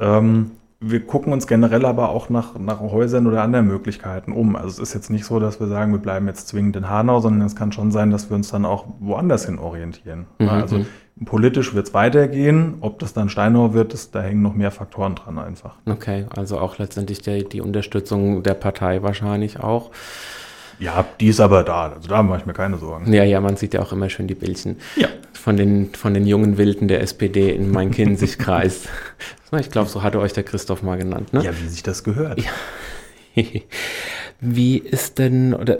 Ähm, 0.00 0.50
wir 0.82 1.06
gucken 1.06 1.32
uns 1.34 1.46
generell 1.46 1.84
aber 1.84 2.08
auch 2.08 2.30
nach, 2.30 2.58
nach 2.58 2.80
Häusern 2.80 3.26
oder 3.26 3.42
anderen 3.42 3.66
Möglichkeiten 3.66 4.32
um. 4.32 4.56
Also 4.56 4.68
es 4.68 4.78
ist 4.78 4.94
jetzt 4.94 5.10
nicht 5.10 5.26
so, 5.26 5.38
dass 5.38 5.60
wir 5.60 5.66
sagen, 5.66 5.92
wir 5.92 5.98
bleiben 5.98 6.26
jetzt 6.26 6.48
zwingend 6.48 6.74
in 6.74 6.88
Hanau, 6.88 7.20
sondern 7.20 7.46
es 7.46 7.54
kann 7.54 7.70
schon 7.70 7.90
sein, 7.90 8.10
dass 8.10 8.30
wir 8.30 8.36
uns 8.36 8.50
dann 8.50 8.64
auch 8.64 8.86
woanders 8.98 9.44
hin 9.44 9.58
orientieren. 9.58 10.26
Ja, 10.38 10.48
also 10.52 10.86
politisch 11.26 11.74
wird 11.74 11.88
es 11.88 11.94
weitergehen. 11.94 12.76
Ob 12.80 12.98
das 12.98 13.12
dann 13.12 13.28
Steinau 13.28 13.74
wird, 13.74 13.92
das, 13.92 14.10
da 14.10 14.22
hängen 14.22 14.40
noch 14.40 14.54
mehr 14.54 14.70
Faktoren 14.70 15.16
dran 15.16 15.38
einfach. 15.38 15.76
Okay, 15.84 16.24
also 16.34 16.58
auch 16.58 16.78
letztendlich 16.78 17.20
die, 17.20 17.44
die 17.44 17.60
Unterstützung 17.60 18.42
der 18.42 18.54
Partei 18.54 19.02
wahrscheinlich 19.02 19.60
auch. 19.60 19.90
Ja, 20.80 21.04
die 21.20 21.28
ist 21.28 21.40
aber 21.40 21.62
da. 21.62 21.92
Also 21.92 22.08
da 22.08 22.22
mache 22.22 22.40
ich 22.40 22.46
mir 22.46 22.54
keine 22.54 22.78
Sorgen. 22.78 23.12
Ja, 23.12 23.22
ja, 23.22 23.40
man 23.40 23.56
sieht 23.56 23.74
ja 23.74 23.80
auch 23.82 23.92
immer 23.92 24.08
schön 24.08 24.26
die 24.26 24.34
Bildchen 24.34 24.76
Ja. 24.96 25.08
von 25.34 25.56
den, 25.56 25.94
von 25.94 26.14
den 26.14 26.26
jungen 26.26 26.56
Wilden 26.58 26.88
der 26.88 27.02
SPD 27.02 27.50
in 27.54 27.70
Main-Kinzig-Kreis. 27.70 28.88
ich 29.60 29.70
glaube, 29.70 29.88
so 29.90 30.02
hatte 30.02 30.18
euch 30.20 30.32
der 30.32 30.42
Christoph 30.42 30.82
mal 30.82 30.96
genannt, 30.96 31.32
ne? 31.32 31.44
Ja, 31.44 31.52
wie 31.60 31.68
sich 31.68 31.82
das 31.82 32.02
gehört. 32.02 32.42
Wie 34.40 34.78
ist 34.78 35.18
denn, 35.18 35.54
oder 35.54 35.78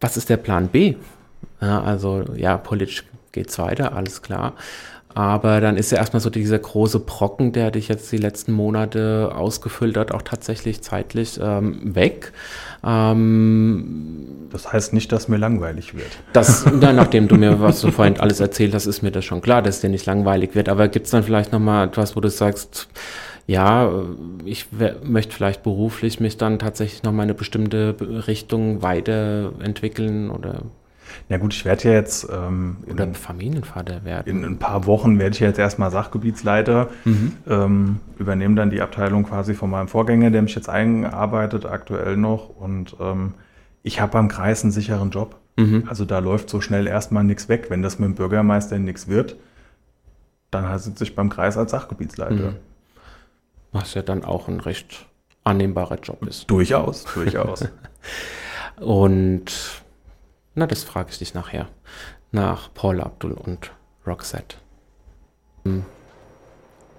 was 0.00 0.16
ist 0.16 0.30
der 0.30 0.38
Plan 0.38 0.68
B? 0.68 0.94
Ja, 1.60 1.82
also, 1.82 2.24
ja, 2.34 2.56
politisch 2.56 3.04
geht's 3.32 3.58
weiter, 3.58 3.94
alles 3.94 4.22
klar. 4.22 4.54
Aber 5.18 5.62
dann 5.62 5.78
ist 5.78 5.92
ja 5.92 5.96
erstmal 5.96 6.20
so 6.20 6.28
dieser 6.28 6.58
große 6.58 7.00
Brocken, 7.00 7.52
der 7.52 7.70
dich 7.70 7.88
jetzt 7.88 8.12
die 8.12 8.18
letzten 8.18 8.52
Monate 8.52 9.32
ausgefüllt 9.34 9.96
hat, 9.96 10.12
auch 10.12 10.20
tatsächlich 10.20 10.82
zeitlich 10.82 11.40
ähm, 11.42 11.94
weg. 11.94 12.32
Ähm, 12.84 14.26
Das 14.52 14.72
heißt 14.72 14.92
nicht, 14.92 15.10
dass 15.12 15.28
mir 15.28 15.38
langweilig 15.38 15.94
wird. 15.94 16.18
das, 16.34 16.66
na, 16.80 16.92
nachdem 16.92 17.28
du 17.28 17.36
mir, 17.36 17.60
was 17.60 17.80
du 17.80 17.90
vorhin 17.90 18.20
alles 18.20 18.40
erzählt 18.40 18.74
hast, 18.74 18.84
ist 18.84 19.02
mir 19.02 19.10
das 19.10 19.24
schon 19.24 19.40
klar, 19.40 19.62
dass 19.62 19.80
dir 19.80 19.88
nicht 19.88 20.04
langweilig 20.04 20.54
wird. 20.54 20.68
Aber 20.68 20.88
gibt's 20.88 21.10
dann 21.12 21.22
vielleicht 21.22 21.50
nochmal 21.50 21.86
etwas, 21.88 22.14
wo 22.14 22.20
du 22.20 22.28
sagst, 22.28 22.88
ja, 23.46 23.90
ich 24.44 24.66
möchte 25.04 25.34
vielleicht 25.34 25.62
beruflich 25.62 26.20
mich 26.20 26.36
dann 26.36 26.58
tatsächlich 26.58 27.04
nochmal 27.04 27.24
in 27.24 27.30
eine 27.30 27.38
bestimmte 27.38 27.92
Be- 27.94 28.26
Richtung 28.26 28.82
weiterentwickeln 28.82 30.30
oder, 30.30 30.62
Ja 31.28 31.38
gut, 31.38 31.54
ich 31.54 31.64
werde 31.64 31.84
ja 31.88 31.94
jetzt 31.94 32.28
ähm, 32.30 32.78
in, 32.86 32.92
oder 32.92 33.14
Familienvater 33.14 34.04
werden. 34.04 34.28
in 34.28 34.44
ein 34.44 34.58
paar 34.58 34.86
Wochen 34.86 35.18
werde 35.18 35.34
ich 35.34 35.40
jetzt 35.40 35.58
erstmal 35.58 35.90
Sachgebietsleiter, 35.90 36.88
ähm, 37.48 38.00
übernehme 38.18 38.54
dann 38.54 38.70
die 38.70 38.80
Abteilung 38.80 39.24
quasi 39.24 39.54
von 39.54 39.70
meinem 39.70 39.88
Vorgänger, 39.88 40.30
der 40.30 40.42
mich 40.42 40.54
jetzt 40.54 40.68
eingearbeitet 40.68 41.66
aktuell 41.66 42.16
noch 42.16 42.48
und 42.48 42.96
ähm, 43.00 43.34
ich 43.82 44.00
habe 44.00 44.18
am 44.18 44.28
Kreis 44.28 44.62
einen 44.62 44.72
sicheren 44.72 45.10
Job. 45.10 45.36
Also 45.86 46.04
da 46.04 46.18
läuft 46.18 46.50
so 46.50 46.60
schnell 46.60 46.86
erstmal 46.86 47.24
nichts 47.24 47.48
weg. 47.48 47.70
Wenn 47.70 47.80
das 47.80 47.98
mit 47.98 48.08
dem 48.08 48.14
Bürgermeister 48.14 48.78
nichts 48.78 49.08
wird, 49.08 49.36
dann 50.50 50.78
sitze 50.78 51.04
ich 51.04 51.14
beim 51.14 51.30
Kreis 51.30 51.56
als 51.56 51.70
Sachgebietsleiter. 51.70 52.56
Was 53.72 53.94
ja 53.94 54.02
dann 54.02 54.22
auch 54.22 54.48
ein 54.48 54.60
recht 54.60 55.06
annehmbarer 55.44 55.98
Job 56.02 56.26
ist. 56.26 56.50
Durchaus, 56.50 57.04
durchaus. 57.14 57.68
Und 58.80 59.82
na, 60.56 60.66
das 60.66 60.82
frage 60.82 61.10
ich 61.10 61.18
dich 61.18 61.34
nachher. 61.34 61.68
Nach 62.32 62.72
Paul 62.74 63.00
Abdul 63.00 63.32
und 63.32 63.70
Roxette. 64.06 64.56
Hm. 65.64 65.84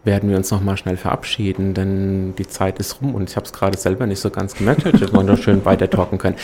werden 0.04 0.30
wir 0.30 0.38
uns 0.38 0.52
nochmal 0.52 0.78
schnell 0.78 0.98
verabschieden, 0.98 1.74
denn 1.74 2.36
die 2.36 2.48
Zeit 2.48 2.80
ist 2.80 3.02
rum 3.02 3.16
und 3.16 3.30
ich 3.30 3.36
habe 3.36 3.46
es 3.46 3.54
gerade 3.54 3.78
selber 3.78 4.06
nicht 4.06 4.20
so 4.20 4.30
ganz 4.30 4.56
gemerkt, 4.56 4.86
hätte 4.86 5.12
man 5.14 5.26
noch 5.26 5.38
schön 5.38 5.66
weiter 5.66 5.90
talken 5.90 6.18
können. 6.18 6.38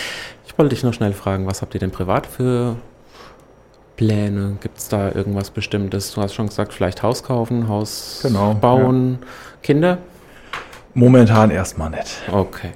Ich 0.46 0.58
wollte 0.58 0.76
dich 0.76 0.84
noch 0.84 0.94
schnell 0.94 1.14
fragen, 1.14 1.48
was 1.48 1.62
habt 1.62 1.74
ihr 1.74 1.80
denn 1.80 1.92
privat 1.92 2.26
für 2.26 2.76
Pläne? 3.96 4.58
Gibt 4.60 4.78
es 4.80 4.90
da 4.90 5.12
irgendwas 5.12 5.52
Bestimmtes? 5.52 6.14
Du 6.14 6.22
hast 6.22 6.34
schon 6.34 6.48
gesagt, 6.48 6.74
vielleicht 6.74 7.04
Haus 7.04 7.24
kaufen, 7.24 7.68
Haus 7.68 8.20
genau, 8.22 8.54
bauen, 8.54 9.20
ja. 9.22 9.28
Kinder? 9.62 9.98
Momentan 10.94 11.52
erstmal 11.52 11.90
nicht. 11.90 12.22
Okay. 12.32 12.72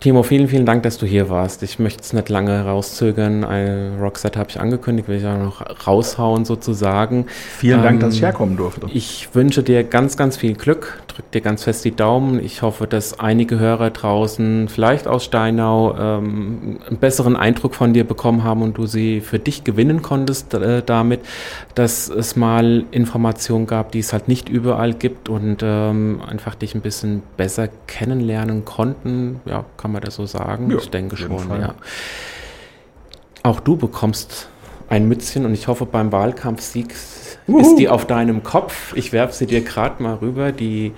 Timo, 0.00 0.22
vielen, 0.22 0.46
vielen 0.46 0.64
Dank, 0.64 0.84
dass 0.84 0.96
du 0.96 1.06
hier 1.06 1.28
warst. 1.28 1.64
Ich 1.64 1.80
möchte 1.80 2.02
es 2.04 2.12
nicht 2.12 2.28
lange 2.28 2.64
rauszögern. 2.64 3.42
Ein 3.42 3.98
Rockset 4.00 4.36
habe 4.36 4.48
ich 4.48 4.60
angekündigt, 4.60 5.08
will 5.08 5.16
ich 5.16 5.26
auch 5.26 5.36
noch 5.36 5.88
raushauen 5.88 6.44
sozusagen. 6.44 7.26
Vielen 7.56 7.78
ähm, 7.78 7.84
Dank, 7.84 8.00
dass 8.00 8.14
ich 8.14 8.22
herkommen 8.22 8.56
durfte. 8.56 8.86
Ich 8.92 9.34
wünsche 9.34 9.64
dir 9.64 9.82
ganz, 9.82 10.16
ganz 10.16 10.36
viel 10.36 10.54
Glück. 10.54 11.02
Drück 11.08 11.28
dir 11.32 11.40
ganz 11.40 11.64
fest 11.64 11.84
die 11.84 11.96
Daumen. 11.96 12.38
Ich 12.38 12.62
hoffe, 12.62 12.86
dass 12.86 13.18
einige 13.18 13.58
Hörer 13.58 13.90
draußen, 13.90 14.68
vielleicht 14.68 15.08
aus 15.08 15.24
Steinau, 15.24 15.96
ähm, 15.98 16.78
einen 16.88 16.98
besseren 16.98 17.34
Eindruck 17.34 17.74
von 17.74 17.92
dir 17.92 18.04
bekommen 18.04 18.44
haben 18.44 18.62
und 18.62 18.78
du 18.78 18.86
sie 18.86 19.20
für 19.20 19.40
dich 19.40 19.64
gewinnen 19.64 20.00
konntest 20.02 20.54
äh, 20.54 20.80
damit, 20.86 21.22
dass 21.74 22.08
es 22.08 22.36
mal 22.36 22.84
Informationen 22.92 23.66
gab, 23.66 23.90
die 23.90 23.98
es 23.98 24.12
halt 24.12 24.28
nicht 24.28 24.48
überall 24.48 24.94
gibt 24.94 25.28
und 25.28 25.56
ähm, 25.64 26.20
einfach 26.24 26.54
dich 26.54 26.76
ein 26.76 26.82
bisschen 26.82 27.24
besser 27.36 27.68
kennenlernen 27.88 28.64
konnten. 28.64 29.40
Ja, 29.44 29.64
kann 29.76 29.87
kann 29.88 29.92
man 29.94 30.02
das 30.02 30.16
so 30.16 30.26
sagen? 30.26 30.70
Ja, 30.70 30.76
ich 30.76 30.90
denke 30.90 31.16
schon, 31.16 31.32
ja. 31.58 31.74
Auch 33.42 33.58
du 33.60 33.76
bekommst 33.76 34.50
ein 34.90 35.08
Mützchen 35.08 35.46
und 35.46 35.54
ich 35.54 35.66
hoffe, 35.66 35.86
beim 35.86 36.12
Wahlkampfsieg 36.12 36.94
Uhu. 37.46 37.58
ist 37.58 37.76
die 37.76 37.88
auf 37.88 38.06
deinem 38.06 38.42
Kopf. 38.42 38.92
Ich 38.96 39.12
werfe 39.14 39.32
sie 39.32 39.46
dir 39.46 39.62
gerade 39.62 40.02
mal 40.02 40.16
rüber, 40.16 40.52
die 40.52 40.92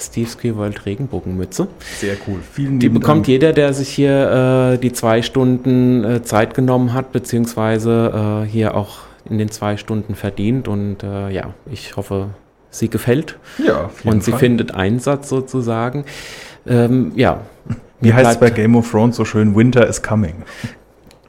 Steve 0.00 0.28
Ski 0.28 0.56
World 0.56 0.86
Regenbogenmütze. 0.86 1.68
Sehr 2.00 2.16
cool. 2.26 2.40
Vielen 2.52 2.80
Die 2.80 2.88
bekommt 2.88 3.20
Dank. 3.20 3.28
jeder, 3.28 3.52
der 3.52 3.72
sich 3.74 3.90
hier 3.90 4.72
äh, 4.74 4.78
die 4.78 4.92
zwei 4.92 5.22
Stunden 5.22 6.02
äh, 6.02 6.22
Zeit 6.24 6.54
genommen 6.54 6.94
hat, 6.94 7.12
beziehungsweise 7.12 8.42
äh, 8.44 8.48
hier 8.50 8.74
auch 8.74 8.98
in 9.30 9.38
den 9.38 9.52
zwei 9.52 9.76
Stunden 9.76 10.16
verdient. 10.16 10.66
Und 10.66 11.04
äh, 11.04 11.30
ja, 11.30 11.54
ich 11.70 11.96
hoffe, 11.96 12.30
sie 12.70 12.88
gefällt. 12.88 13.38
Ja, 13.64 13.90
und 14.02 14.24
sie 14.24 14.32
Fall. 14.32 14.40
findet 14.40 14.74
Einsatz 14.74 15.28
sozusagen. 15.28 16.04
Ähm, 16.66 17.12
ja, 17.16 17.40
wie 18.02 18.12
heißt 18.12 18.32
es 18.32 18.40
bei 18.40 18.50
Game 18.50 18.76
of 18.76 18.90
Thrones 18.90 19.16
so 19.16 19.24
schön? 19.24 19.56
Winter 19.56 19.86
is 19.86 20.02
coming. 20.02 20.44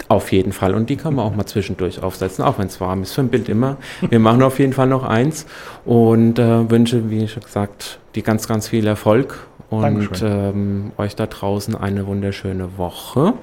Auf 0.09 0.32
jeden 0.32 0.51
Fall. 0.51 0.76
Und 0.76 0.89
die 0.89 0.95
kann 0.95 1.15
man 1.15 1.26
auch 1.26 1.36
mal 1.36 1.45
zwischendurch 1.45 2.03
aufsetzen, 2.03 2.43
auch 2.43 2.59
wenn 2.59 2.67
es 2.67 2.80
warm 2.82 3.01
ist. 3.01 3.13
Für 3.13 3.21
ein 3.21 3.30
Bild 3.30 3.49
immer. 3.49 3.78
Wir 4.07 4.19
machen 4.19 4.43
auf 4.43 4.59
jeden 4.59 4.74
Fall 4.74 4.88
noch 4.88 5.03
eins 5.03 5.47
und 5.86 6.38
äh, 6.38 6.69
wünsche, 6.69 7.09
wie 7.09 7.28
schon 7.28 7.43
gesagt, 7.43 7.99
die 8.15 8.21
ganz, 8.21 8.47
ganz 8.47 8.67
viel 8.67 8.86
Erfolg 8.86 9.47
und 9.69 10.21
ähm, 10.24 10.91
euch 10.97 11.15
da 11.15 11.26
draußen 11.26 11.76
eine 11.76 12.05
wunderschöne 12.05 12.78
Woche. 12.78 13.34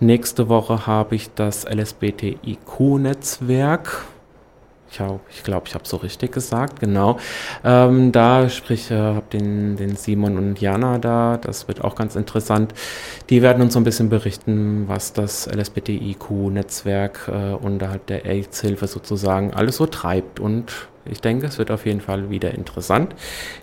Nächste 0.00 0.50
Woche 0.50 0.86
habe 0.86 1.14
ich 1.14 1.30
das 1.34 1.64
LSBTIQ-Netzwerk 1.64 4.04
ich 4.90 4.96
glaube, 4.96 5.20
ich, 5.30 5.42
glaub, 5.44 5.68
ich 5.68 5.74
habe 5.74 5.86
so 5.86 5.98
richtig 5.98 6.32
gesagt, 6.32 6.80
genau. 6.80 7.18
Ähm, 7.64 8.12
da 8.12 8.48
sprich, 8.48 8.90
äh, 8.90 8.96
habe 8.96 9.26
den, 9.32 9.76
den 9.76 9.96
Simon 9.96 10.36
und 10.38 10.60
Jana 10.60 10.98
da, 10.98 11.36
das 11.36 11.68
wird 11.68 11.84
auch 11.84 11.94
ganz 11.94 12.16
interessant. 12.16 12.72
Die 13.30 13.42
werden 13.42 13.62
uns 13.62 13.74
so 13.74 13.80
ein 13.80 13.84
bisschen 13.84 14.08
berichten, 14.08 14.84
was 14.88 15.12
das 15.12 15.46
LSBTIQ-Netzwerk 15.46 17.28
äh, 17.28 17.52
unterhalb 17.54 18.06
der 18.06 18.24
AIDS-Hilfe 18.24 18.86
sozusagen 18.86 19.52
alles 19.52 19.76
so 19.76 19.86
treibt. 19.86 20.40
Und 20.40 20.72
ich 21.04 21.20
denke, 21.20 21.46
es 21.46 21.58
wird 21.58 21.70
auf 21.70 21.84
jeden 21.86 22.00
Fall 22.00 22.30
wieder 22.30 22.54
interessant. 22.54 23.12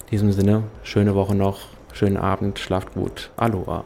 In 0.05 0.09
diesem 0.11 0.31
Sinne, 0.31 0.63
schöne 0.83 1.15
Woche 1.15 1.35
noch, 1.35 1.59
schönen 1.93 2.17
Abend, 2.17 2.59
schlaft 2.59 2.93
gut. 2.93 3.31
Aloha. 3.35 3.85